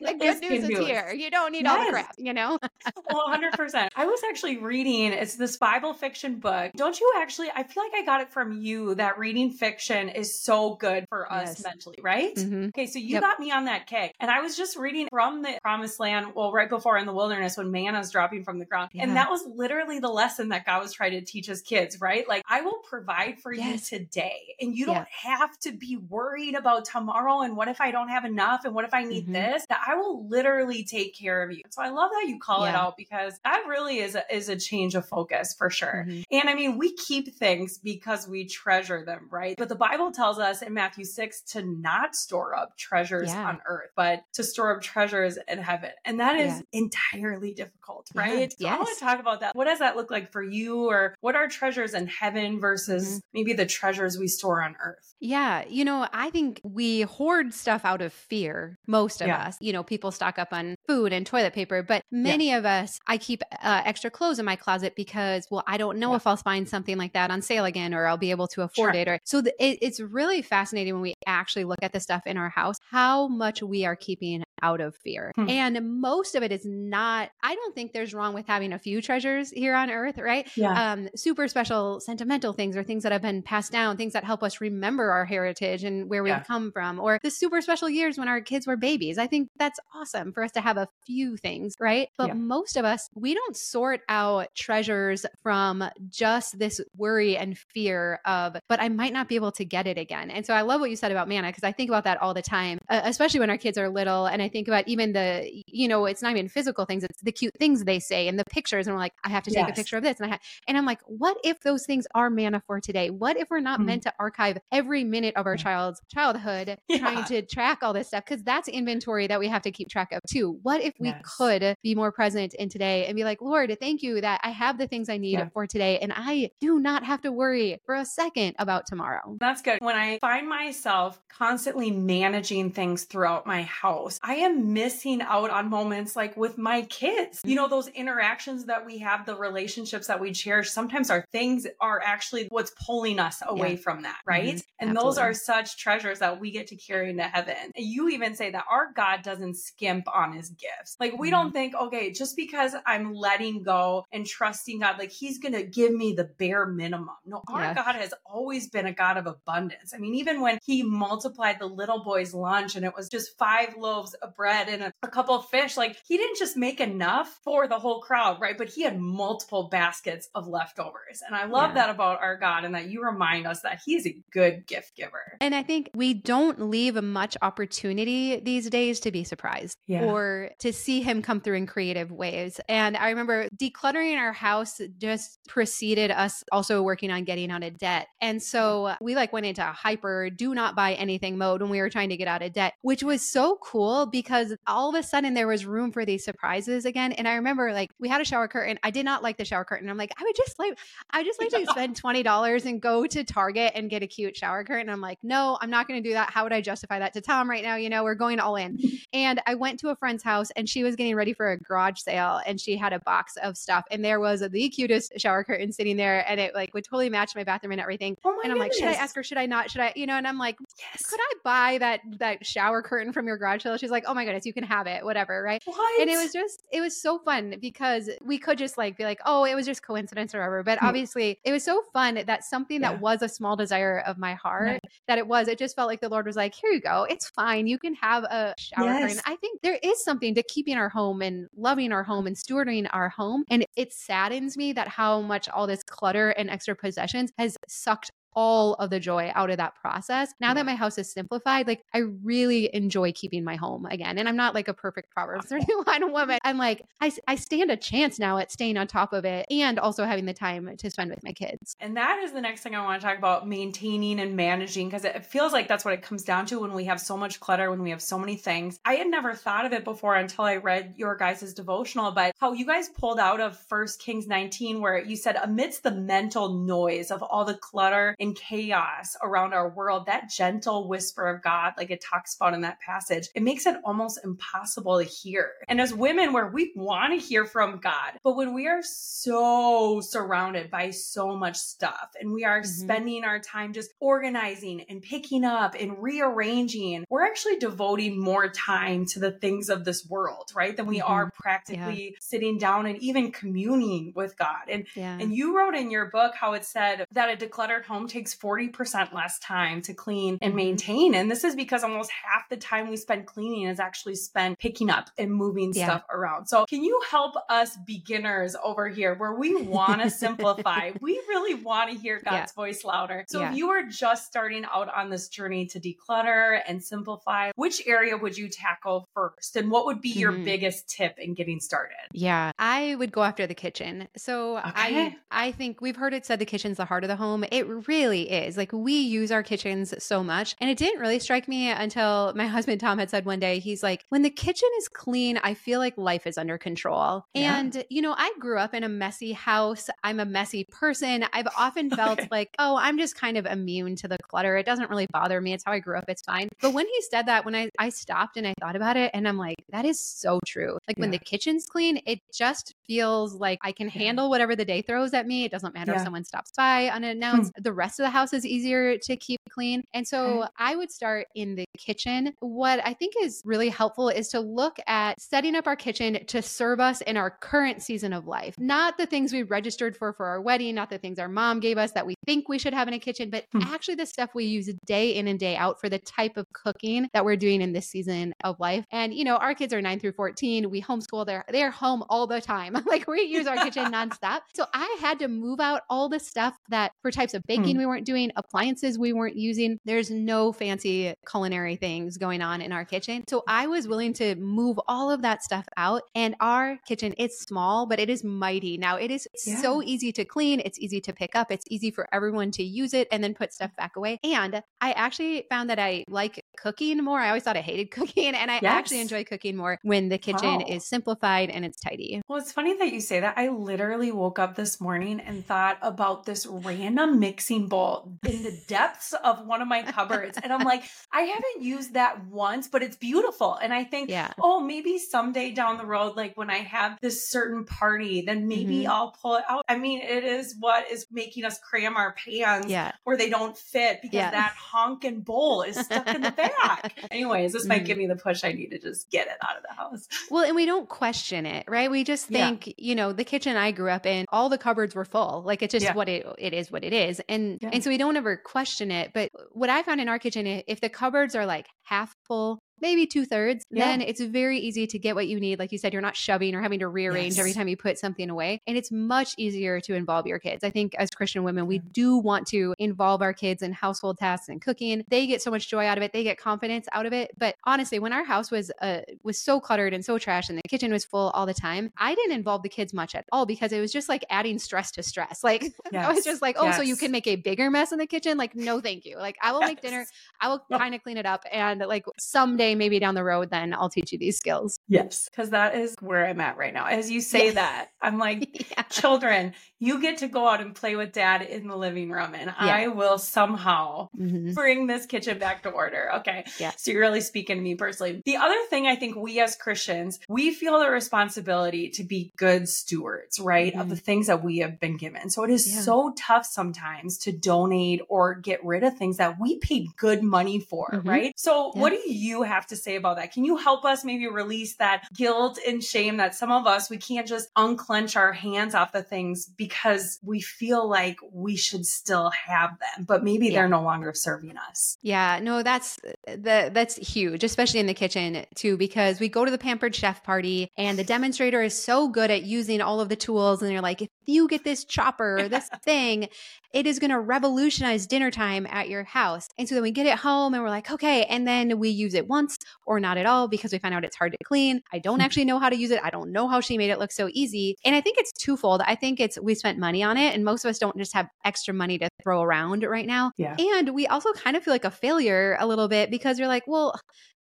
Like 0.00 0.18
the 0.18 0.24
good 0.24 0.40
news 0.40 0.64
is 0.64 0.68
news. 0.68 0.86
here. 0.86 1.12
You 1.12 1.30
don't 1.30 1.52
need 1.52 1.64
yes. 1.64 1.78
all 1.78 1.84
the 1.84 1.90
crap, 1.90 2.14
you 2.18 2.32
know? 2.32 2.58
well, 3.12 3.28
100%. 3.28 3.88
I 3.96 4.06
was 4.06 4.20
actually 4.28 4.58
reading, 4.58 5.12
it's 5.12 5.36
this 5.36 5.56
Bible 5.56 5.94
fiction 5.94 6.36
book. 6.36 6.72
Don't 6.76 6.98
you 6.98 7.12
actually, 7.18 7.48
I 7.54 7.62
feel 7.62 7.82
like 7.82 7.92
I 7.94 8.04
got 8.04 8.20
it 8.20 8.30
from 8.30 8.60
you 8.62 8.94
that 8.96 9.18
reading 9.18 9.50
fiction 9.50 10.08
is 10.08 10.40
so 10.40 10.74
good 10.74 11.06
for 11.08 11.30
us 11.30 11.48
yes. 11.48 11.64
mentally, 11.64 11.98
right? 12.02 12.34
Mm-hmm. 12.34 12.66
Okay, 12.66 12.86
so 12.86 12.98
you 12.98 13.14
yep. 13.14 13.22
got 13.22 13.40
me 13.40 13.50
on 13.50 13.66
that 13.66 13.86
kick. 13.86 14.14
And 14.20 14.30
I 14.30 14.40
was 14.40 14.56
just 14.56 14.76
reading 14.84 15.08
from 15.10 15.40
the 15.40 15.58
promised 15.62 15.98
land, 15.98 16.26
well, 16.34 16.52
right 16.52 16.68
before 16.68 16.98
in 16.98 17.06
the 17.06 17.12
wilderness 17.12 17.56
when 17.56 17.70
manna's 17.70 18.10
dropping 18.10 18.44
from 18.44 18.58
the 18.58 18.66
ground. 18.66 18.90
Yeah. 18.92 19.02
And 19.02 19.16
that 19.16 19.30
was 19.30 19.42
literally 19.46 19.98
the 19.98 20.10
lesson 20.10 20.50
that 20.50 20.66
God 20.66 20.82
was 20.82 20.92
trying 20.92 21.12
to 21.12 21.22
teach 21.22 21.46
his 21.46 21.62
kids, 21.62 22.02
right? 22.02 22.28
Like, 22.28 22.42
I 22.46 22.60
will 22.60 22.80
provide 22.84 23.40
for 23.40 23.52
yes. 23.52 23.90
you 23.90 23.98
today. 23.98 24.54
And 24.60 24.76
you 24.76 24.84
don't 24.84 24.96
yeah. 24.96 25.38
have 25.38 25.58
to 25.60 25.72
be 25.72 25.96
worried 25.96 26.54
about 26.54 26.84
tomorrow 26.84 27.40
and 27.40 27.56
what 27.56 27.68
if 27.68 27.80
I 27.80 27.90
don't 27.90 28.10
have 28.10 28.26
enough 28.26 28.66
and 28.66 28.74
what 28.74 28.84
if 28.84 28.92
I 28.92 29.04
need 29.04 29.24
mm-hmm. 29.24 29.32
this? 29.32 29.64
That 29.70 29.80
I 29.88 29.94
will 29.96 30.28
literally 30.28 30.84
take 30.84 31.16
care 31.16 31.42
of 31.42 31.50
you. 31.50 31.62
So 31.70 31.82
I 31.82 31.88
love 31.88 32.10
that 32.10 32.28
you 32.28 32.38
call 32.38 32.64
yeah. 32.64 32.70
it 32.70 32.74
out 32.74 32.98
because 32.98 33.40
that 33.42 33.64
really 33.66 34.00
is 34.00 34.14
a, 34.14 34.34
is 34.34 34.50
a 34.50 34.56
change 34.56 34.94
of 34.94 35.08
focus 35.08 35.54
for 35.56 35.70
sure. 35.70 36.04
Mm-hmm. 36.06 36.22
And 36.30 36.50
I 36.50 36.54
mean, 36.54 36.76
we 36.76 36.92
keep 36.92 37.34
things 37.34 37.78
because 37.78 38.28
we 38.28 38.44
treasure 38.44 39.02
them, 39.02 39.28
right? 39.30 39.54
But 39.56 39.70
the 39.70 39.76
Bible 39.76 40.12
tells 40.12 40.38
us 40.38 40.60
in 40.60 40.74
Matthew 40.74 41.06
6 41.06 41.40
to 41.52 41.62
not 41.62 42.14
store 42.14 42.54
up 42.54 42.76
treasures 42.76 43.32
on 43.32 43.62
earth, 43.66 43.90
but 43.96 44.24
to 44.34 44.44
store 44.44 44.73
treasures 44.80 45.38
in 45.48 45.58
heaven. 45.58 45.90
And 46.04 46.20
that 46.20 46.36
is 46.36 46.62
yeah. 46.72 46.80
entirely 46.80 47.52
difficult, 47.52 48.08
right? 48.14 48.54
Yeah. 48.58 48.70
Yes. 48.70 48.74
I 48.74 48.76
want 48.78 48.98
to 48.98 49.04
talk 49.04 49.20
about 49.20 49.40
that. 49.40 49.54
What 49.54 49.64
does 49.66 49.78
that 49.78 49.96
look 49.96 50.10
like 50.10 50.32
for 50.32 50.42
you? 50.42 50.84
Or 50.90 51.14
what 51.20 51.36
are 51.36 51.48
treasures 51.48 51.94
in 51.94 52.06
heaven 52.06 52.60
versus 52.60 53.06
mm-hmm. 53.06 53.18
maybe 53.32 53.52
the 53.52 53.66
treasures 53.66 54.18
we 54.18 54.28
store 54.28 54.62
on 54.62 54.76
earth? 54.82 55.14
Yeah. 55.20 55.64
You 55.68 55.84
know, 55.84 56.06
I 56.12 56.30
think 56.30 56.60
we 56.64 57.02
hoard 57.02 57.54
stuff 57.54 57.84
out 57.84 58.02
of 58.02 58.12
fear, 58.12 58.78
most 58.86 59.20
of 59.20 59.28
yeah. 59.28 59.46
us. 59.46 59.56
You 59.60 59.72
know, 59.72 59.82
people 59.82 60.10
stock 60.10 60.38
up 60.38 60.48
on 60.52 60.76
food 60.86 61.12
and 61.12 61.26
toilet 61.26 61.52
paper, 61.52 61.82
but 61.82 62.02
many 62.10 62.52
of 62.52 62.64
us, 62.64 62.98
I 63.06 63.18
keep 63.18 63.42
uh, 63.62 63.82
extra 63.84 64.10
clothes 64.10 64.38
in 64.38 64.44
my 64.44 64.56
closet 64.56 64.94
because, 64.96 65.46
well, 65.50 65.64
I 65.66 65.76
don't 65.76 65.98
know 65.98 66.14
if 66.14 66.26
I'll 66.26 66.36
find 66.36 66.68
something 66.68 66.98
like 66.98 67.12
that 67.14 67.30
on 67.30 67.42
sale 67.42 67.64
again 67.64 67.94
or 67.94 68.06
I'll 68.06 68.16
be 68.16 68.30
able 68.30 68.48
to 68.48 68.62
afford 68.62 68.94
sure. 68.94 69.00
it. 69.00 69.08
Or 69.08 69.18
so 69.24 69.40
the, 69.40 69.54
it, 69.64 69.78
it's 69.80 70.00
really 70.00 70.42
fascinating 70.42 70.94
when 70.94 71.02
we 71.02 71.14
actually 71.26 71.64
look 71.64 71.78
at 71.82 71.92
the 71.92 72.00
stuff 72.00 72.22
in 72.26 72.36
our 72.36 72.50
house, 72.50 72.76
how 72.90 73.28
much 73.28 73.62
we 73.62 73.84
are 73.84 73.96
keeping 73.96 74.42
out 74.64 74.80
of 74.80 74.96
fear. 74.96 75.30
Hmm. 75.36 75.48
And 75.48 76.00
most 76.00 76.34
of 76.34 76.42
it 76.42 76.50
is 76.50 76.64
not, 76.64 77.30
I 77.42 77.54
don't 77.54 77.74
think 77.74 77.92
there's 77.92 78.14
wrong 78.14 78.32
with 78.32 78.46
having 78.46 78.72
a 78.72 78.78
few 78.78 79.02
treasures 79.02 79.50
here 79.50 79.74
on 79.74 79.90
earth, 79.90 80.16
right? 80.16 80.48
Yeah. 80.56 80.92
Um, 80.92 81.10
super 81.14 81.46
special 81.48 82.00
sentimental 82.00 82.54
things 82.54 82.74
or 82.76 82.82
things 82.82 83.02
that 83.02 83.12
have 83.12 83.20
been 83.20 83.42
passed 83.42 83.70
down, 83.70 83.98
things 83.98 84.14
that 84.14 84.24
help 84.24 84.42
us 84.42 84.62
remember 84.62 85.10
our 85.10 85.26
heritage 85.26 85.84
and 85.84 86.08
where 86.08 86.22
we've 86.22 86.44
come 86.46 86.72
from, 86.72 86.98
or 86.98 87.18
the 87.22 87.30
super 87.30 87.60
special 87.60 87.90
years 87.90 88.16
when 88.16 88.26
our 88.26 88.40
kids 88.40 88.66
were 88.66 88.76
babies. 88.76 89.18
I 89.18 89.26
think 89.26 89.50
that's 89.58 89.78
awesome 89.94 90.32
for 90.32 90.42
us 90.42 90.52
to 90.52 90.62
have 90.62 90.78
a 90.78 90.88
few 91.04 91.36
things, 91.36 91.74
right? 91.78 92.08
But 92.16 92.28
yeah. 92.28 92.34
most 92.34 92.76
of 92.76 92.86
us, 92.86 93.10
we 93.14 93.34
don't 93.34 93.56
sort 93.56 94.00
out 94.08 94.48
treasures 94.56 95.26
from 95.42 95.84
just 96.08 96.58
this 96.58 96.80
worry 96.96 97.36
and 97.36 97.58
fear 97.58 98.20
of, 98.24 98.56
but 98.68 98.80
I 98.80 98.88
might 98.88 99.12
not 99.12 99.28
be 99.28 99.36
able 99.36 99.52
to 99.52 99.64
get 99.64 99.86
it 99.86 99.98
again. 99.98 100.30
And 100.30 100.46
so 100.46 100.54
I 100.54 100.62
love 100.62 100.80
what 100.80 100.88
you 100.88 100.96
said 100.96 101.12
about 101.12 101.28
manna 101.28 101.48
because 101.48 101.64
I 101.64 101.72
think 101.72 101.90
about 101.90 102.04
that 102.04 102.22
all 102.22 102.32
the 102.32 102.42
time, 102.42 102.78
especially 102.88 103.40
when 103.40 103.50
our 103.50 103.58
kids 103.58 103.76
are 103.76 103.90
little. 103.90 104.26
And 104.26 104.40
I 104.40 104.48
think 104.54 104.68
about 104.68 104.86
even 104.86 105.12
the, 105.12 105.50
you 105.66 105.88
know, 105.88 106.06
it's 106.06 106.22
not 106.22 106.30
even 106.30 106.48
physical 106.48 106.84
things, 106.84 107.02
it's 107.02 107.20
the 107.20 107.32
cute 107.32 107.52
things 107.58 107.84
they 107.84 107.98
say 107.98 108.28
and 108.28 108.38
the 108.38 108.44
pictures. 108.44 108.86
And 108.86 108.94
we're 108.94 109.00
like, 109.00 109.12
I 109.24 109.28
have 109.30 109.42
to 109.42 109.50
take 109.50 109.66
yes. 109.66 109.70
a 109.70 109.74
picture 109.74 109.96
of 109.96 110.04
this. 110.04 110.20
And 110.20 110.26
I 110.26 110.36
ha- 110.36 110.40
and 110.68 110.78
I'm 110.78 110.86
like, 110.86 111.00
what 111.06 111.36
if 111.42 111.60
those 111.60 111.84
things 111.84 112.06
are 112.14 112.30
manna 112.30 112.62
for 112.66 112.80
today? 112.80 113.10
What 113.10 113.36
if 113.36 113.48
we're 113.50 113.60
not 113.60 113.80
mm. 113.80 113.86
meant 113.86 114.04
to 114.04 114.12
archive 114.18 114.58
every 114.70 115.02
minute 115.02 115.34
of 115.36 115.46
our 115.46 115.56
child's 115.56 116.00
childhood 116.08 116.78
yeah. 116.88 116.98
trying 116.98 117.24
to 117.24 117.42
track 117.42 117.80
all 117.82 117.92
this 117.92 118.08
stuff? 118.08 118.24
Because 118.24 118.44
that's 118.44 118.68
inventory 118.68 119.26
that 119.26 119.40
we 119.40 119.48
have 119.48 119.62
to 119.62 119.72
keep 119.72 119.88
track 119.88 120.12
of 120.12 120.20
too. 120.30 120.58
What 120.62 120.80
if 120.82 120.94
we 121.00 121.08
yes. 121.08 121.36
could 121.36 121.74
be 121.82 121.96
more 121.96 122.12
present 122.12 122.54
in 122.54 122.68
today 122.68 123.06
and 123.06 123.16
be 123.16 123.24
like, 123.24 123.42
Lord, 123.42 123.76
thank 123.80 124.02
you 124.02 124.20
that 124.20 124.40
I 124.44 124.50
have 124.50 124.78
the 124.78 124.86
things 124.86 125.08
I 125.08 125.16
need 125.16 125.32
yeah. 125.32 125.48
for 125.52 125.66
today. 125.66 125.98
And 125.98 126.12
I 126.14 126.50
do 126.60 126.78
not 126.78 127.04
have 127.04 127.22
to 127.22 127.32
worry 127.32 127.80
for 127.84 127.96
a 127.96 128.04
second 128.04 128.54
about 128.60 128.86
tomorrow. 128.86 129.36
That's 129.40 129.62
good. 129.62 129.78
When 129.80 129.96
I 129.96 130.18
find 130.20 130.48
myself 130.48 131.20
constantly 131.28 131.90
managing 131.90 132.70
things 132.70 133.04
throughout 133.04 133.46
my 133.46 133.62
house, 133.62 134.20
I 134.22 134.36
am 134.44 134.72
missing 134.72 135.20
out 135.22 135.50
on 135.50 135.68
moments 135.68 136.16
like 136.16 136.36
with 136.36 136.58
my 136.58 136.82
kids. 136.82 137.40
You 137.44 137.56
know, 137.56 137.68
those 137.68 137.88
interactions 137.88 138.66
that 138.66 138.86
we 138.86 138.98
have, 138.98 139.26
the 139.26 139.36
relationships 139.36 140.06
that 140.06 140.20
we 140.20 140.32
cherish, 140.32 140.70
sometimes 140.70 141.10
our 141.10 141.24
things 141.32 141.66
are 141.80 142.00
actually 142.04 142.48
what's 142.50 142.72
pulling 142.84 143.18
us 143.18 143.42
away 143.46 143.72
yeah. 143.72 143.76
from 143.76 144.02
that, 144.02 144.18
right? 144.26 144.56
Mm-hmm. 144.56 144.68
And 144.80 144.90
Absolutely. 144.90 145.02
those 145.02 145.18
are 145.18 145.34
such 145.34 145.78
treasures 145.78 146.18
that 146.20 146.40
we 146.40 146.50
get 146.50 146.68
to 146.68 146.76
carry 146.76 147.10
into 147.10 147.24
heaven. 147.24 147.72
You 147.76 148.08
even 148.10 148.34
say 148.34 148.50
that 148.50 148.64
our 148.70 148.92
God 148.94 149.22
doesn't 149.22 149.56
skimp 149.56 150.06
on 150.14 150.32
his 150.32 150.50
gifts. 150.50 150.96
Like 151.00 151.18
we 151.18 151.28
mm-hmm. 151.28 151.36
don't 151.36 151.52
think, 151.52 151.74
okay, 151.74 152.12
just 152.12 152.36
because 152.36 152.74
I'm 152.86 153.14
letting 153.14 153.62
go 153.62 154.04
and 154.12 154.26
trusting 154.26 154.80
God, 154.80 154.98
like 154.98 155.10
he's 155.10 155.38
going 155.38 155.54
to 155.54 155.62
give 155.62 155.92
me 155.92 156.12
the 156.12 156.24
bare 156.24 156.66
minimum. 156.66 157.16
No, 157.24 157.42
our 157.48 157.62
yes. 157.62 157.76
God 157.76 157.94
has 157.96 158.14
always 158.24 158.68
been 158.68 158.86
a 158.86 158.92
God 158.92 159.16
of 159.16 159.26
abundance. 159.26 159.92
I 159.94 159.98
mean, 159.98 160.14
even 160.14 160.40
when 160.40 160.58
he 160.64 160.82
multiplied 160.82 161.58
the 161.58 161.66
little 161.66 162.02
boy's 162.02 162.34
lunch 162.34 162.76
and 162.76 162.84
it 162.84 162.94
was 162.94 163.08
just 163.08 163.36
five 163.38 163.76
loaves 163.76 164.14
of 164.24 164.34
bread 164.34 164.68
and 164.68 164.82
a, 164.82 164.92
a 165.02 165.08
couple 165.08 165.34
of 165.34 165.48
fish, 165.48 165.76
like 165.76 165.96
he 166.06 166.16
didn't 166.16 166.38
just 166.38 166.56
make 166.56 166.80
enough 166.80 167.38
for 167.44 167.68
the 167.68 167.78
whole 167.78 168.00
crowd, 168.00 168.40
right? 168.40 168.58
But 168.58 168.68
he 168.68 168.82
had 168.82 168.98
multiple 168.98 169.68
baskets 169.68 170.28
of 170.34 170.48
leftovers. 170.48 171.22
And 171.26 171.36
I 171.36 171.46
love 171.46 171.70
yeah. 171.70 171.86
that 171.86 171.90
about 171.90 172.20
our 172.20 172.36
God 172.36 172.64
and 172.64 172.74
that 172.74 172.88
you 172.90 173.02
remind 173.02 173.46
us 173.46 173.60
that 173.60 173.80
he's 173.84 174.06
a 174.06 174.16
good 174.32 174.66
gift 174.66 174.96
giver. 174.96 175.36
And 175.40 175.54
I 175.54 175.62
think 175.62 175.90
we 175.94 176.14
don't 176.14 176.70
leave 176.70 177.00
much 177.02 177.36
opportunity 177.42 178.40
these 178.40 178.68
days 178.70 179.00
to 179.00 179.10
be 179.10 179.24
surprised 179.24 179.76
yeah. 179.86 180.04
or 180.04 180.50
to 180.60 180.72
see 180.72 181.02
him 181.02 181.22
come 181.22 181.40
through 181.40 181.56
in 181.56 181.66
creative 181.66 182.10
ways. 182.10 182.60
And 182.68 182.96
I 182.96 183.10
remember 183.10 183.48
decluttering 183.56 184.18
our 184.18 184.32
house 184.32 184.80
just 184.98 185.38
preceded 185.48 186.10
us 186.10 186.42
also 186.50 186.82
working 186.82 187.10
on 187.10 187.24
getting 187.24 187.50
out 187.50 187.62
of 187.62 187.78
debt. 187.78 188.08
And 188.20 188.42
so 188.42 188.94
we 189.00 189.14
like 189.14 189.32
went 189.32 189.46
into 189.46 189.62
a 189.62 189.72
hyper 189.72 190.30
do 190.30 190.54
not 190.54 190.74
buy 190.74 190.94
anything 190.94 191.38
mode 191.38 191.60
when 191.60 191.70
we 191.70 191.80
were 191.80 191.90
trying 191.90 192.08
to 192.08 192.16
get 192.16 192.28
out 192.28 192.42
of 192.42 192.52
debt, 192.52 192.74
which 192.82 193.02
was 193.02 193.22
so 193.22 193.58
cool 193.62 194.06
because 194.14 194.54
all 194.68 194.88
of 194.88 194.94
a 194.94 195.02
sudden 195.02 195.34
there 195.34 195.48
was 195.48 195.66
room 195.66 195.90
for 195.90 196.04
these 196.04 196.24
surprises 196.24 196.84
again. 196.84 197.10
And 197.10 197.26
I 197.26 197.34
remember 197.34 197.72
like 197.72 197.90
we 197.98 198.08
had 198.08 198.20
a 198.20 198.24
shower 198.24 198.46
curtain. 198.46 198.78
I 198.84 198.92
did 198.92 199.04
not 199.04 199.24
like 199.24 199.36
the 199.36 199.44
shower 199.44 199.64
curtain. 199.64 199.90
I'm 199.90 199.96
like, 199.96 200.12
I 200.16 200.22
would 200.22 200.36
just 200.36 200.56
like, 200.56 200.78
I 201.10 201.18
would 201.18 201.26
just 201.26 201.40
like 201.40 201.50
to 201.50 201.66
spend 201.70 202.00
$20 202.00 202.64
and 202.64 202.80
go 202.80 203.08
to 203.08 203.24
Target 203.24 203.72
and 203.74 203.90
get 203.90 204.04
a 204.04 204.06
cute 204.06 204.36
shower 204.36 204.62
curtain. 204.62 204.88
I'm 204.88 205.00
like, 205.00 205.18
no, 205.24 205.58
I'm 205.60 205.68
not 205.68 205.88
going 205.88 206.00
to 206.00 206.08
do 206.08 206.12
that. 206.12 206.30
How 206.30 206.44
would 206.44 206.52
I 206.52 206.60
justify 206.60 207.00
that 207.00 207.12
to 207.14 207.20
Tom 207.20 207.50
right 207.50 207.64
now? 207.64 207.74
You 207.74 207.90
know, 207.90 208.04
we're 208.04 208.14
going 208.14 208.38
all 208.38 208.54
in. 208.54 208.78
and 209.12 209.42
I 209.48 209.56
went 209.56 209.80
to 209.80 209.88
a 209.88 209.96
friend's 209.96 210.22
house 210.22 210.52
and 210.52 210.68
she 210.68 210.84
was 210.84 210.94
getting 210.94 211.16
ready 211.16 211.32
for 211.32 211.50
a 211.50 211.58
garage 211.58 211.98
sale 211.98 212.40
and 212.46 212.60
she 212.60 212.76
had 212.76 212.92
a 212.92 213.00
box 213.00 213.36
of 213.42 213.56
stuff 213.56 213.84
and 213.90 214.04
there 214.04 214.20
was 214.20 214.48
the 214.48 214.68
cutest 214.68 215.14
shower 215.18 215.42
curtain 215.42 215.72
sitting 215.72 215.96
there 215.96 216.24
and 216.30 216.38
it 216.38 216.54
like 216.54 216.72
would 216.72 216.84
totally 216.84 217.10
match 217.10 217.34
my 217.34 217.42
bathroom 217.42 217.72
and 217.72 217.80
everything. 217.80 218.16
Oh 218.24 218.40
and 218.44 218.52
I'm 218.52 218.58
goodness. 218.58 218.80
like, 218.80 218.90
should 218.90 218.96
I 218.96 219.02
ask 219.02 219.16
her? 219.16 219.24
Should 219.24 219.38
I 219.38 219.46
not? 219.46 219.72
Should 219.72 219.80
I, 219.80 219.92
you 219.96 220.06
know, 220.06 220.14
and 220.14 220.28
I'm 220.28 220.38
like, 220.38 220.56
yes. 220.78 221.04
could 221.04 221.18
I 221.20 221.32
buy 221.42 221.78
that, 221.78 222.00
that 222.20 222.46
shower 222.46 222.80
curtain 222.80 223.12
from 223.12 223.26
your 223.26 223.38
garage 223.38 223.64
sale? 223.64 223.76
She's 223.76 223.90
like, 223.90 224.03
oh 224.06 224.14
my 224.14 224.24
goodness, 224.24 224.46
you 224.46 224.52
can 224.52 224.64
have 224.64 224.86
it, 224.86 225.04
whatever. 225.04 225.42
Right. 225.42 225.62
What? 225.64 226.00
And 226.00 226.10
it 226.10 226.16
was 226.16 226.32
just, 226.32 226.62
it 226.72 226.80
was 226.80 227.00
so 227.00 227.18
fun 227.18 227.56
because 227.60 228.10
we 228.22 228.38
could 228.38 228.58
just 228.58 228.78
like 228.78 228.96
be 228.96 229.04
like, 229.04 229.20
oh, 229.24 229.44
it 229.44 229.54
was 229.54 229.66
just 229.66 229.82
coincidence 229.82 230.34
or 230.34 230.38
whatever. 230.38 230.62
But 230.62 230.78
mm 230.78 230.84
obviously 230.94 231.40
it 231.44 231.50
was 231.50 231.64
so 231.64 231.82
fun 231.92 232.22
that 232.26 232.44
something 232.44 232.82
yeah. 232.82 232.92
that 232.92 233.00
was 233.00 233.22
a 233.22 233.28
small 233.28 233.56
desire 233.56 234.00
of 234.06 234.18
my 234.18 234.34
heart, 234.34 234.66
right. 234.66 234.80
that 235.08 235.16
it 235.16 235.26
was, 235.26 235.48
it 235.48 235.58
just 235.58 235.74
felt 235.74 235.88
like 235.88 236.00
the 236.00 236.10
Lord 236.10 236.26
was 236.26 236.36
like, 236.36 236.54
here 236.54 236.70
you 236.70 236.80
go. 236.80 237.06
It's 237.08 237.30
fine. 237.30 237.66
You 237.66 237.78
can 237.78 237.94
have 237.94 238.22
a 238.24 238.54
shower 238.58 238.84
yes. 238.84 239.02
curtain. 239.02 239.22
I 239.26 239.36
think 239.36 239.62
there 239.62 239.78
is 239.82 240.04
something 240.04 240.34
to 240.34 240.42
keeping 240.42 240.76
our 240.76 240.90
home 240.90 241.22
and 241.22 241.48
loving 241.56 241.90
our 241.90 242.02
home 242.02 242.26
and 242.26 242.36
stewarding 242.36 242.86
our 242.92 243.08
home. 243.08 243.44
And 243.50 243.64
it 243.76 243.92
saddens 243.92 244.56
me 244.56 244.74
that 244.74 244.88
how 244.88 245.22
much 245.22 245.48
all 245.48 245.66
this 245.66 245.82
clutter 245.82 246.30
and 246.30 246.50
extra 246.50 246.76
possessions 246.76 247.32
has 247.38 247.56
sucked 247.66 248.10
all 248.34 248.74
of 248.74 248.90
the 248.90 249.00
joy 249.00 249.30
out 249.34 249.50
of 249.50 249.56
that 249.58 249.74
process. 249.76 250.34
Now 250.40 250.54
that 250.54 250.66
my 250.66 250.74
house 250.74 250.98
is 250.98 251.10
simplified, 251.12 251.66
like 251.66 251.84
I 251.94 251.98
really 251.98 252.74
enjoy 252.74 253.12
keeping 253.12 253.44
my 253.44 253.56
home 253.56 253.86
again. 253.86 254.18
And 254.18 254.28
I'm 254.28 254.36
not 254.36 254.54
like 254.54 254.68
a 254.68 254.74
perfect 254.74 255.10
Proverbs 255.10 255.46
31 255.48 256.12
woman. 256.12 256.38
I'm 256.44 256.58
like, 256.58 256.82
I, 257.00 257.12
I 257.28 257.36
stand 257.36 257.70
a 257.70 257.76
chance 257.76 258.18
now 258.18 258.38
at 258.38 258.50
staying 258.50 258.76
on 258.76 258.86
top 258.86 259.12
of 259.12 259.24
it 259.24 259.46
and 259.50 259.78
also 259.78 260.04
having 260.04 260.26
the 260.26 260.34
time 260.34 260.76
to 260.76 260.90
spend 260.90 261.10
with 261.10 261.22
my 261.22 261.32
kids. 261.32 261.76
And 261.80 261.96
that 261.96 262.22
is 262.22 262.32
the 262.32 262.40
next 262.40 262.62
thing 262.62 262.74
I 262.74 262.84
want 262.84 263.00
to 263.00 263.06
talk 263.06 263.18
about 263.18 263.48
maintaining 263.48 264.20
and 264.20 264.36
managing 264.36 264.88
because 264.88 265.04
it 265.04 265.24
feels 265.24 265.52
like 265.52 265.68
that's 265.68 265.84
what 265.84 265.94
it 265.94 266.02
comes 266.02 266.22
down 266.22 266.46
to 266.46 266.60
when 266.60 266.72
we 266.72 266.84
have 266.84 267.00
so 267.00 267.16
much 267.16 267.40
clutter, 267.40 267.70
when 267.70 267.82
we 267.82 267.90
have 267.90 268.02
so 268.02 268.18
many 268.18 268.36
things. 268.36 268.78
I 268.84 268.94
had 268.94 269.06
never 269.06 269.34
thought 269.34 269.66
of 269.66 269.72
it 269.72 269.84
before 269.84 270.14
until 270.14 270.44
I 270.44 270.56
read 270.56 270.94
your 270.96 271.16
guys' 271.16 271.54
devotional, 271.54 272.12
but 272.12 272.34
how 272.38 272.52
you 272.52 272.66
guys 272.66 272.88
pulled 272.88 273.18
out 273.18 273.40
of 273.40 273.58
First 273.58 274.00
Kings 274.00 274.26
19, 274.26 274.80
where 274.80 274.98
you 274.98 275.16
said, 275.16 275.36
amidst 275.42 275.82
the 275.82 275.90
mental 275.90 276.54
noise 276.54 277.10
of 277.10 277.22
all 277.22 277.44
the 277.44 277.54
clutter 277.54 278.14
and 278.24 278.34
chaos 278.34 279.16
around 279.22 279.54
our 279.54 279.68
world, 279.68 280.06
that 280.06 280.30
gentle 280.30 280.88
whisper 280.88 281.28
of 281.28 281.42
God, 281.42 281.74
like 281.76 281.90
it 281.90 282.02
talks 282.02 282.34
about 282.34 282.54
in 282.54 282.62
that 282.62 282.80
passage, 282.80 283.28
it 283.34 283.42
makes 283.42 283.66
it 283.66 283.76
almost 283.84 284.18
impossible 284.24 284.98
to 284.98 285.04
hear. 285.04 285.52
And 285.68 285.80
as 285.80 285.94
women, 285.94 286.32
where 286.32 286.48
we 286.48 286.72
want 286.74 287.12
to 287.12 287.24
hear 287.24 287.44
from 287.44 287.78
God, 287.78 288.14
but 288.22 288.36
when 288.36 288.54
we 288.54 288.66
are 288.66 288.82
so 288.82 290.00
surrounded 290.00 290.70
by 290.70 290.90
so 290.90 291.36
much 291.36 291.56
stuff 291.56 292.10
and 292.20 292.32
we 292.32 292.44
are 292.44 292.60
mm-hmm. 292.60 292.68
spending 292.68 293.24
our 293.24 293.38
time 293.38 293.72
just 293.72 293.90
organizing 294.00 294.84
and 294.88 295.02
picking 295.02 295.44
up 295.44 295.74
and 295.78 296.02
rearranging, 296.02 297.04
we're 297.10 297.24
actually 297.24 297.56
devoting 297.56 298.18
more 298.18 298.48
time 298.48 299.04
to 299.06 299.20
the 299.20 299.32
things 299.32 299.68
of 299.68 299.84
this 299.84 300.06
world, 300.08 300.50
right? 300.54 300.76
Than 300.76 300.86
we 300.86 300.98
mm-hmm. 300.98 301.12
are 301.12 301.30
practically 301.34 302.04
yeah. 302.04 302.16
sitting 302.20 302.58
down 302.58 302.86
and 302.86 302.98
even 303.02 303.30
communing 303.30 304.12
with 304.16 304.36
God. 304.38 304.68
And 304.68 304.86
yeah. 304.94 305.18
and 305.20 305.34
you 305.34 305.56
wrote 305.56 305.74
in 305.74 305.90
your 305.90 306.06
book 306.10 306.34
how 306.34 306.54
it 306.54 306.64
said 306.64 307.06
that 307.12 307.30
a 307.30 307.46
decluttered 307.46 307.84
home 307.84 308.08
takes 308.14 308.34
40% 308.34 309.12
less 309.12 309.38
time 309.40 309.82
to 309.82 309.92
clean 309.92 310.38
and 310.40 310.50
mm-hmm. 310.50 310.56
maintain. 310.56 311.14
And 311.14 311.30
this 311.30 311.44
is 311.44 311.56
because 311.56 311.82
almost 311.82 312.10
half 312.10 312.48
the 312.48 312.56
time 312.56 312.88
we 312.88 312.96
spend 312.96 313.26
cleaning 313.26 313.66
is 313.66 313.80
actually 313.80 314.14
spent 314.14 314.58
picking 314.58 314.88
up 314.88 315.10
and 315.18 315.32
moving 315.32 315.72
yeah. 315.74 315.86
stuff 315.86 316.04
around. 316.10 316.46
So, 316.46 316.64
can 316.66 316.84
you 316.84 317.00
help 317.10 317.34
us 317.48 317.76
beginners 317.86 318.56
over 318.62 318.88
here 318.88 319.14
where 319.14 319.34
we 319.34 319.60
want 319.62 320.00
to 320.02 320.10
simplify? 320.24 320.92
we 321.00 321.12
really 321.28 321.54
want 321.54 321.90
to 321.90 321.98
hear 321.98 322.20
God's 322.24 322.52
yeah. 322.52 322.54
voice 322.56 322.84
louder. 322.84 323.24
So, 323.28 323.40
yeah. 323.40 323.50
if 323.50 323.56
you 323.56 323.70
are 323.70 323.82
just 323.82 324.26
starting 324.26 324.64
out 324.64 324.94
on 324.94 325.10
this 325.10 325.28
journey 325.28 325.66
to 325.66 325.80
declutter 325.80 326.60
and 326.66 326.82
simplify, 326.82 327.50
which 327.56 327.86
area 327.86 328.16
would 328.16 328.38
you 328.38 328.48
tackle 328.48 329.08
first? 329.14 329.56
And 329.56 329.70
what 329.70 329.86
would 329.86 330.00
be 330.00 330.10
mm-hmm. 330.10 330.20
your 330.20 330.32
biggest 330.32 330.88
tip 330.88 331.18
in 331.18 331.34
getting 331.34 331.58
started? 331.58 331.96
Yeah, 332.12 332.52
I 332.58 332.94
would 332.94 333.10
go 333.10 333.24
after 333.24 333.46
the 333.46 333.54
kitchen. 333.54 334.06
So, 334.16 334.58
okay. 334.58 334.70
I 334.74 335.16
I 335.30 335.52
think 335.52 335.80
we've 335.80 335.96
heard 335.96 336.14
it 336.14 336.24
said 336.24 336.38
the 336.38 336.46
kitchen's 336.46 336.76
the 336.76 336.84
heart 336.84 337.02
of 337.02 337.08
the 337.08 337.16
home. 337.16 337.44
It 337.50 337.66
really 337.88 338.03
is. 338.12 338.56
Like 338.56 338.72
we 338.72 338.94
use 338.94 339.30
our 339.30 339.42
kitchens 339.42 339.94
so 339.98 340.22
much. 340.22 340.54
And 340.60 340.70
it 340.70 340.78
didn't 340.78 341.00
really 341.00 341.18
strike 341.18 341.48
me 341.48 341.70
until 341.70 342.32
my 342.34 342.46
husband 342.54 342.80
Tom 342.80 342.98
had 342.98 343.10
said 343.10 343.24
one 343.24 343.40
day, 343.40 343.58
he's 343.58 343.82
like, 343.82 344.04
when 344.08 344.22
the 344.22 344.30
kitchen 344.30 344.68
is 344.78 344.88
clean, 344.88 345.38
I 345.42 345.54
feel 345.54 345.78
like 345.78 345.96
life 345.96 346.26
is 346.26 346.38
under 346.38 346.58
control. 346.58 347.24
Yeah. 347.34 347.58
And, 347.58 347.84
you 347.90 348.02
know, 348.02 348.14
I 348.16 348.32
grew 348.38 348.58
up 348.58 348.74
in 348.74 348.84
a 348.84 348.88
messy 348.88 349.32
house. 349.32 349.88
I'm 350.02 350.20
a 350.20 350.24
messy 350.24 350.64
person. 350.70 351.24
I've 351.32 351.48
often 351.58 351.90
felt 351.96 352.20
okay. 352.20 352.28
like, 352.30 352.54
oh, 352.58 352.76
I'm 352.76 352.98
just 352.98 353.16
kind 353.16 353.36
of 353.36 353.46
immune 353.46 353.96
to 353.96 354.08
the 354.08 354.18
clutter. 354.28 354.56
It 354.56 354.66
doesn't 354.66 354.90
really 354.90 355.06
bother 355.12 355.40
me. 355.40 355.52
It's 355.52 355.64
how 355.64 355.72
I 355.72 355.78
grew 355.78 355.96
up. 355.96 356.04
It's 356.08 356.22
fine. 356.22 356.48
But 356.60 356.72
when 356.72 356.86
he 356.86 357.02
said 357.10 357.26
that, 357.26 357.44
when 357.44 357.54
I, 357.54 357.70
I 357.78 357.88
stopped 357.88 358.36
and 358.36 358.46
I 358.46 358.54
thought 358.60 358.76
about 358.76 358.96
it, 358.96 359.10
and 359.14 359.28
I'm 359.28 359.38
like, 359.38 359.56
that 359.70 359.84
is 359.84 360.00
so 360.00 360.40
true. 360.46 360.78
Like 360.88 360.96
yeah. 360.96 361.02
when 361.02 361.10
the 361.10 361.18
kitchen's 361.18 361.66
clean, 361.66 362.00
it 362.06 362.20
just 362.32 362.74
feels 362.86 363.34
like 363.34 363.58
I 363.62 363.72
can 363.72 363.86
yeah. 363.86 364.02
handle 364.02 364.30
whatever 364.30 364.56
the 364.56 364.64
day 364.64 364.82
throws 364.82 365.14
at 365.14 365.26
me. 365.26 365.44
It 365.44 365.50
doesn't 365.50 365.74
matter 365.74 365.94
if 365.94 366.02
someone 366.02 366.24
stops 366.24 366.52
by 366.56 366.88
unannounced. 366.88 367.52
Hmm. 367.56 367.62
The 367.62 367.72
rest 367.72 367.93
of 367.98 368.04
the 368.04 368.10
house 368.10 368.32
is 368.32 368.46
easier 368.46 368.98
to 368.98 369.16
keep 369.16 369.40
clean. 369.50 369.84
And 369.92 370.06
so 370.06 370.42
okay. 370.42 370.48
I 370.58 370.76
would 370.76 370.90
start 370.90 371.26
in 371.34 371.54
the 371.54 371.66
kitchen. 371.78 372.34
What 372.40 372.80
I 372.84 372.94
think 372.94 373.14
is 373.20 373.42
really 373.44 373.68
helpful 373.68 374.08
is 374.08 374.28
to 374.28 374.40
look 374.40 374.76
at 374.86 375.20
setting 375.20 375.54
up 375.54 375.66
our 375.66 375.76
kitchen 375.76 376.24
to 376.26 376.42
serve 376.42 376.80
us 376.80 377.00
in 377.02 377.16
our 377.16 377.30
current 377.30 377.82
season 377.82 378.12
of 378.12 378.26
life, 378.26 378.54
not 378.58 378.98
the 378.98 379.06
things 379.06 379.32
we 379.32 379.42
registered 379.42 379.96
for 379.96 380.12
for 380.12 380.26
our 380.26 380.40
wedding, 380.40 380.74
not 380.74 380.90
the 380.90 380.98
things 380.98 381.18
our 381.18 381.28
mom 381.28 381.60
gave 381.60 381.78
us 381.78 381.92
that 381.92 382.06
we 382.06 382.14
think 382.26 382.48
we 382.48 382.58
should 382.58 382.74
have 382.74 382.88
in 382.88 382.94
a 382.94 382.98
kitchen, 382.98 383.30
but 383.30 383.44
hmm. 383.52 383.62
actually 383.62 383.94
the 383.94 384.06
stuff 384.06 384.30
we 384.34 384.44
use 384.44 384.72
day 384.86 385.14
in 385.14 385.28
and 385.28 385.38
day 385.38 385.56
out 385.56 385.80
for 385.80 385.88
the 385.88 385.98
type 385.98 386.36
of 386.36 386.46
cooking 386.52 387.08
that 387.12 387.24
we're 387.24 387.36
doing 387.36 387.60
in 387.60 387.72
this 387.72 387.86
season 387.86 388.34
of 388.42 388.58
life. 388.60 388.84
And 388.90 389.14
you 389.14 389.24
know, 389.24 389.36
our 389.36 389.54
kids 389.54 389.72
are 389.72 389.82
9 389.82 390.00
through 390.00 390.12
14. 390.12 390.70
We 390.70 390.82
homeschool. 390.82 391.26
They're 391.26 391.44
they're 391.50 391.70
home 391.70 392.04
all 392.08 392.26
the 392.26 392.40
time. 392.40 392.76
like 392.86 393.06
we 393.06 393.22
use 393.22 393.46
our 393.46 393.56
kitchen 393.56 393.84
nonstop. 393.92 394.40
So 394.54 394.66
I 394.72 394.96
had 395.00 395.18
to 395.20 395.28
move 395.28 395.60
out 395.60 395.82
all 395.90 396.08
the 396.08 396.20
stuff 396.20 396.54
that 396.68 396.92
for 397.02 397.10
types 397.10 397.34
of 397.34 397.42
baking 397.46 397.73
cooking 397.74 397.86
we 397.88 397.92
weren't 397.92 398.06
doing, 398.06 398.30
appliances 398.36 398.98
we 398.98 399.12
weren't 399.12 399.36
using. 399.36 399.78
There's 399.84 400.10
no 400.10 400.52
fancy 400.52 401.14
culinary 401.28 401.76
things 401.76 402.16
going 402.16 402.42
on 402.42 402.60
in 402.60 402.72
our 402.72 402.84
kitchen. 402.84 403.24
So 403.28 403.42
I 403.48 403.66
was 403.66 403.88
willing 403.88 404.12
to 404.14 404.34
move 404.36 404.78
all 404.86 405.10
of 405.10 405.22
that 405.22 405.42
stuff 405.42 405.66
out. 405.76 406.02
And 406.14 406.34
our 406.40 406.78
kitchen, 406.86 407.14
it's 407.18 407.40
small, 407.40 407.86
but 407.86 407.98
it 407.98 408.08
is 408.08 408.22
mighty. 408.24 408.78
Now 408.78 408.96
it 408.96 409.10
is 409.10 409.26
yeah. 409.46 409.60
so 409.60 409.82
easy 409.82 410.12
to 410.12 410.24
clean. 410.24 410.60
It's 410.64 410.78
easy 410.78 411.00
to 411.02 411.12
pick 411.12 411.34
up. 411.34 411.50
It's 411.50 411.64
easy 411.68 411.90
for 411.90 412.08
everyone 412.12 412.50
to 412.52 412.62
use 412.62 412.94
it 412.94 413.08
and 413.10 413.22
then 413.22 413.34
put 413.34 413.52
stuff 413.52 413.74
back 413.76 413.96
away. 413.96 414.18
And 414.22 414.62
I 414.80 414.92
actually 414.92 415.46
found 415.50 415.70
that 415.70 415.78
I 415.78 416.04
like 416.08 416.44
cooking 416.56 417.02
more. 417.02 417.20
I 417.20 417.28
always 417.28 417.42
thought 417.42 417.56
I 417.56 417.60
hated 417.60 417.90
cooking 417.90 418.34
and 418.34 418.50
I 418.50 418.54
yes. 418.54 418.64
actually 418.64 419.00
enjoy 419.00 419.24
cooking 419.24 419.56
more 419.56 419.78
when 419.82 420.08
the 420.08 420.18
kitchen 420.18 420.62
oh. 420.62 420.74
is 420.74 420.86
simplified 420.86 421.50
and 421.50 421.64
it's 421.64 421.80
tidy. 421.80 422.22
Well, 422.28 422.38
it's 422.38 422.52
funny 422.52 422.76
that 422.78 422.92
you 422.92 423.00
say 423.00 423.20
that. 423.20 423.36
I 423.36 423.48
literally 423.48 424.12
woke 424.12 424.38
up 424.38 424.54
this 424.54 424.80
morning 424.80 425.20
and 425.20 425.44
thought 425.44 425.78
about 425.82 426.24
this 426.24 426.46
random 426.46 427.18
mixing 427.18 427.63
bowl 427.68 428.18
in 428.26 428.42
the 428.42 428.58
depths 428.66 429.12
of 429.12 429.46
one 429.46 429.62
of 429.62 429.68
my 429.68 429.82
cupboards. 429.82 430.38
And 430.42 430.52
I'm 430.52 430.64
like, 430.64 430.84
I 431.12 431.22
haven't 431.22 431.62
used 431.62 431.94
that 431.94 432.26
once, 432.26 432.68
but 432.68 432.82
it's 432.82 432.96
beautiful. 432.96 433.54
And 433.54 433.72
I 433.72 433.84
think, 433.84 434.10
yeah. 434.10 434.32
oh, 434.40 434.60
maybe 434.60 434.98
someday 434.98 435.52
down 435.52 435.78
the 435.78 435.86
road, 435.86 436.16
like 436.16 436.36
when 436.36 436.50
I 436.50 436.58
have 436.58 436.98
this 437.00 437.28
certain 437.28 437.64
party, 437.64 438.22
then 438.22 438.48
maybe 438.48 438.80
mm-hmm. 438.80 438.90
I'll 438.90 439.10
pull 439.10 439.36
it 439.36 439.44
out. 439.48 439.64
I 439.68 439.76
mean, 439.76 440.00
it 440.00 440.24
is 440.24 440.54
what 440.58 440.90
is 440.90 441.06
making 441.10 441.44
us 441.44 441.58
cram 441.58 441.96
our 441.96 442.14
pans 442.14 442.66
yeah. 442.66 442.92
where 443.04 443.16
they 443.16 443.30
don't 443.30 443.56
fit 443.56 444.00
because 444.02 444.14
yeah. 444.14 444.30
that 444.30 444.54
honking 444.56 445.20
bowl 445.20 445.62
is 445.62 445.78
stuck 445.78 446.08
in 446.08 446.20
the 446.20 446.30
back. 446.30 446.98
Anyways, 447.10 447.52
this 447.52 447.62
mm-hmm. 447.62 447.68
might 447.70 447.84
give 447.84 447.98
me 447.98 448.06
the 448.06 448.16
push 448.16 448.44
I 448.44 448.52
need 448.52 448.70
to 448.70 448.78
just 448.78 449.10
get 449.10 449.26
it 449.26 449.36
out 449.42 449.56
of 449.56 449.62
the 449.68 449.74
house. 449.74 450.08
Well, 450.30 450.44
and 450.44 450.56
we 450.56 450.66
don't 450.66 450.88
question 450.88 451.46
it, 451.46 451.64
right? 451.68 451.90
We 451.90 452.04
just 452.04 452.26
think, 452.26 452.74
you 452.78 452.94
know, 452.94 453.12
the 453.12 453.24
kitchen 453.24 453.56
I 453.56 453.70
grew 453.70 453.90
up 453.90 454.06
in, 454.06 454.26
all 454.30 454.48
the 454.48 454.58
cupboards 454.58 454.94
were 454.94 455.04
full. 455.04 455.42
Like 455.44 455.62
it's 455.62 455.72
just 455.72 455.94
what 455.94 456.08
it 456.08 456.26
it 456.38 456.52
is 456.52 456.70
what 456.70 456.84
it 456.84 456.92
is. 456.92 457.20
And 457.28 457.53
and 457.62 457.82
so 457.82 457.90
we 457.90 457.98
don't 457.98 458.16
ever 458.16 458.36
question 458.36 458.90
it. 458.90 459.12
But 459.12 459.30
what 459.52 459.70
I 459.70 459.82
found 459.82 460.00
in 460.00 460.08
our 460.08 460.18
kitchen, 460.18 460.46
if 460.46 460.80
the 460.80 460.88
cupboards 460.88 461.34
are 461.34 461.46
like 461.46 461.66
half 461.84 462.14
full, 462.26 462.58
maybe 462.84 463.06
two 463.06 463.24
thirds, 463.24 463.64
yeah. 463.70 463.86
then 463.86 464.02
it's 464.02 464.20
very 464.20 464.58
easy 464.58 464.86
to 464.86 464.98
get 464.98 465.14
what 465.14 465.26
you 465.26 465.40
need. 465.40 465.58
Like 465.58 465.72
you 465.72 465.78
said, 465.78 465.94
you're 465.94 466.02
not 466.02 466.14
shoving 466.14 466.54
or 466.54 466.60
having 466.60 466.80
to 466.80 466.88
rearrange 466.88 467.32
yes. 467.32 467.38
every 467.38 467.54
time 467.54 467.66
you 467.66 467.78
put 467.78 467.98
something 467.98 468.28
away. 468.28 468.60
And 468.66 468.76
it's 468.76 468.92
much 468.92 469.34
easier 469.38 469.80
to 469.80 469.94
involve 469.94 470.26
your 470.26 470.38
kids. 470.38 470.62
I 470.62 470.68
think 470.68 470.94
as 470.96 471.08
Christian 471.10 471.44
women, 471.44 471.66
we 471.66 471.78
do 471.78 472.18
want 472.18 472.46
to 472.48 472.74
involve 472.78 473.22
our 473.22 473.32
kids 473.32 473.62
in 473.62 473.72
household 473.72 474.18
tasks 474.18 474.50
and 474.50 474.60
cooking. 474.60 475.02
They 475.08 475.26
get 475.26 475.40
so 475.40 475.50
much 475.50 475.66
joy 475.66 475.86
out 475.86 475.96
of 475.96 476.04
it. 476.04 476.12
They 476.12 476.24
get 476.24 476.36
confidence 476.36 476.86
out 476.92 477.06
of 477.06 477.14
it. 477.14 477.30
But 477.38 477.56
honestly, 477.64 477.98
when 477.98 478.12
our 478.12 478.22
house 478.22 478.50
was 478.50 478.70
uh, 478.82 479.00
was 479.22 479.38
so 479.38 479.60
cluttered 479.60 479.94
and 479.94 480.04
so 480.04 480.18
trash 480.18 480.50
and 480.50 480.58
the 480.58 480.68
kitchen 480.68 480.92
was 480.92 481.06
full 481.06 481.30
all 481.30 481.46
the 481.46 481.54
time, 481.54 481.90
I 481.96 482.14
didn't 482.14 482.32
involve 482.32 482.62
the 482.62 482.68
kids 482.68 482.92
much 482.92 483.14
at 483.14 483.24
all 483.32 483.46
because 483.46 483.72
it 483.72 483.80
was 483.80 483.92
just 483.92 484.10
like 484.10 484.26
adding 484.28 484.58
stress 484.58 484.90
to 484.92 485.02
stress. 485.02 485.42
Like 485.54 485.74
yes. 485.92 486.06
I 486.08 486.12
was 486.12 486.24
just 486.24 486.40
like, 486.42 486.56
oh, 486.58 486.64
yes. 486.64 486.76
so 486.76 486.82
you 486.82 486.96
can 486.96 487.12
make 487.12 487.26
a 487.26 487.36
bigger 487.36 487.70
mess 487.70 487.92
in 487.92 487.98
the 487.98 488.06
kitchen? 488.06 488.38
Like, 488.38 488.56
no, 488.56 488.80
thank 488.80 489.04
you. 489.04 489.18
Like 489.18 489.36
I 489.42 489.52
will 489.52 489.60
make 489.60 489.82
dinner. 489.82 490.04
I 490.40 490.48
will 490.48 490.64
kind 490.72 490.94
of 490.94 491.02
clean 491.02 491.16
it 491.16 491.26
up. 491.26 491.44
And 491.52 491.80
like 491.80 492.06
someday, 492.18 492.73
maybe 492.74 492.98
down 492.98 493.14
the 493.14 493.24
road, 493.24 493.50
then 493.50 493.74
I'll 493.74 493.90
teach 493.90 494.12
you 494.12 494.18
these 494.18 494.36
skills. 494.36 494.78
Yes, 494.88 495.28
because 495.30 495.50
that 495.50 495.74
is 495.74 495.94
where 496.00 496.26
I'm 496.26 496.40
at 496.40 496.56
right 496.56 496.72
now. 496.72 496.86
As 496.86 497.10
you 497.10 497.20
say 497.20 497.46
yeah. 497.46 497.52
that, 497.52 497.88
I'm 498.00 498.18
like, 498.18 498.70
yeah. 498.70 498.82
children, 498.84 499.54
you 499.78 500.00
get 500.00 500.18
to 500.18 500.28
go 500.28 500.48
out 500.48 500.60
and 500.60 500.74
play 500.74 500.96
with 500.96 501.12
dad 501.12 501.42
in 501.42 501.68
the 501.68 501.76
living 501.76 502.10
room, 502.10 502.34
and 502.34 502.46
yeah. 502.46 502.54
I 502.58 502.88
will 502.88 503.18
somehow 503.18 504.08
mm-hmm. 504.18 504.52
bring 504.52 504.86
this 504.86 505.06
kitchen 505.06 505.38
back 505.38 505.62
to 505.64 505.70
order. 505.70 506.10
Okay. 506.16 506.44
Yeah. 506.58 506.72
So 506.76 506.90
you're 506.90 507.00
really 507.00 507.20
speaking 507.20 507.56
to 507.56 507.62
me 507.62 507.74
personally. 507.74 508.22
The 508.24 508.36
other 508.36 508.58
thing 508.70 508.86
I 508.86 508.96
think 508.96 509.16
we 509.16 509.40
as 509.40 509.56
Christians, 509.56 510.20
we 510.28 510.52
feel 510.52 510.78
the 510.78 510.88
responsibility 510.88 511.90
to 511.90 512.04
be 512.04 512.32
good 512.36 512.68
stewards, 512.68 513.40
right, 513.40 513.72
mm-hmm. 513.72 513.80
of 513.80 513.88
the 513.88 513.96
mm-hmm. 513.96 514.04
things 514.04 514.26
that 514.28 514.44
we 514.44 514.58
have 514.58 514.80
been 514.80 514.96
given. 514.96 515.30
So 515.30 515.44
it 515.44 515.50
is 515.50 515.84
so 515.84 516.14
tough 516.16 516.46
sometimes 516.46 517.18
to 517.18 517.32
donate 517.32 518.00
or 518.08 518.34
get 518.34 518.64
rid 518.64 518.84
of 518.84 518.96
things 518.96 519.16
that 519.18 519.40
we 519.40 519.58
paid 519.58 519.88
good 519.96 520.22
money 520.22 520.60
for, 520.60 520.88
mm-hmm. 520.92 521.08
right? 521.08 521.34
So 521.36 521.72
what 521.74 521.90
do 521.90 522.00
you 522.10 522.42
have 522.42 522.53
to 522.68 522.76
say 522.76 522.96
about 522.96 523.16
that? 523.16 523.32
Can 523.32 523.44
you 523.44 523.56
help 523.56 523.84
us 523.84 524.04
maybe 524.04 524.26
release 524.26 524.76
that 524.76 525.06
guilt 525.14 525.58
and 525.66 525.82
shame 525.82 526.16
that 526.18 526.34
some 526.34 526.50
of 526.50 526.66
us, 526.66 526.90
we 526.90 526.96
can't 526.96 527.26
just 527.26 527.48
unclench 527.56 528.16
our 528.16 528.32
hands 528.32 528.74
off 528.74 528.92
the 528.92 529.02
things 529.02 529.46
because 529.46 530.18
we 530.22 530.40
feel 530.40 530.88
like 530.88 531.16
we 531.32 531.56
should 531.56 531.86
still 531.86 532.30
have 532.46 532.70
them, 532.70 533.04
but 533.06 533.24
maybe 533.24 533.46
yeah. 533.46 533.52
they're 533.52 533.68
no 533.68 533.82
longer 533.82 534.12
serving 534.14 534.56
us. 534.56 534.96
Yeah, 535.02 535.40
no, 535.42 535.62
that's 535.62 535.98
the 536.26 536.70
that's 536.72 536.96
huge, 536.96 537.44
especially 537.44 537.80
in 537.80 537.86
the 537.86 537.94
kitchen 537.94 538.44
too, 538.54 538.76
because 538.76 539.20
we 539.20 539.28
go 539.28 539.44
to 539.44 539.50
the 539.50 539.58
pampered 539.58 539.94
chef 539.94 540.22
party 540.22 540.70
and 540.76 540.98
the 540.98 541.04
demonstrator 541.04 541.62
is 541.62 541.80
so 541.80 542.08
good 542.08 542.30
at 542.30 542.42
using 542.42 542.80
all 542.80 543.00
of 543.00 543.08
the 543.08 543.16
tools 543.16 543.62
and 543.62 543.70
they're 543.70 543.80
like, 543.80 544.02
if 544.02 544.08
you 544.26 544.48
get 544.48 544.64
this 544.64 544.84
chopper 544.84 545.38
or 545.38 545.48
this 545.48 545.68
thing, 545.82 546.28
it 546.74 546.86
is 546.86 546.98
going 546.98 547.12
to 547.12 547.20
revolutionize 547.20 548.06
dinner 548.06 548.32
time 548.32 548.66
at 548.68 548.88
your 548.88 549.04
house. 549.04 549.48
And 549.56 549.68
so 549.68 549.76
then 549.76 549.82
we 549.82 549.92
get 549.92 550.06
it 550.06 550.18
home 550.18 550.54
and 550.54 550.62
we're 550.62 550.68
like, 550.68 550.90
okay, 550.90 551.24
and 551.24 551.46
then 551.46 551.78
we 551.78 551.88
use 551.88 552.14
it 552.14 552.26
once 552.26 552.58
or 552.84 552.98
not 552.98 553.16
at 553.16 553.26
all 553.26 553.46
because 553.46 553.72
we 553.72 553.78
find 553.78 553.94
out 553.94 554.04
it's 554.04 554.16
hard 554.16 554.32
to 554.32 554.38
clean. 554.44 554.82
I 554.92 554.98
don't 554.98 555.20
hmm. 555.20 555.24
actually 555.24 555.44
know 555.44 555.60
how 555.60 555.70
to 555.70 555.76
use 555.76 555.92
it. 555.92 556.00
I 556.02 556.10
don't 556.10 556.32
know 556.32 556.48
how 556.48 556.60
she 556.60 556.76
made 556.76 556.90
it 556.90 556.98
look 556.98 557.12
so 557.12 557.28
easy. 557.32 557.76
And 557.84 557.94
I 557.94 558.00
think 558.00 558.18
it's 558.18 558.32
twofold. 558.32 558.82
I 558.84 558.96
think 558.96 559.20
it's 559.20 559.38
we 559.40 559.54
spent 559.54 559.78
money 559.78 560.02
on 560.02 560.16
it 560.16 560.34
and 560.34 560.44
most 560.44 560.64
of 560.64 560.68
us 560.68 560.78
don't 560.78 560.98
just 560.98 561.14
have 561.14 561.28
extra 561.44 561.72
money 561.72 561.96
to 561.98 562.08
throw 562.22 562.42
around 562.42 562.82
right 562.82 563.06
now. 563.06 563.30
Yeah. 563.38 563.54
And 563.56 563.94
we 563.94 564.08
also 564.08 564.32
kind 564.32 564.56
of 564.56 564.64
feel 564.64 564.74
like 564.74 564.84
a 564.84 564.90
failure 564.90 565.56
a 565.60 565.66
little 565.68 565.86
bit 565.86 566.10
because 566.10 566.40
you're 566.40 566.48
like, 566.48 566.64
well, 566.66 566.98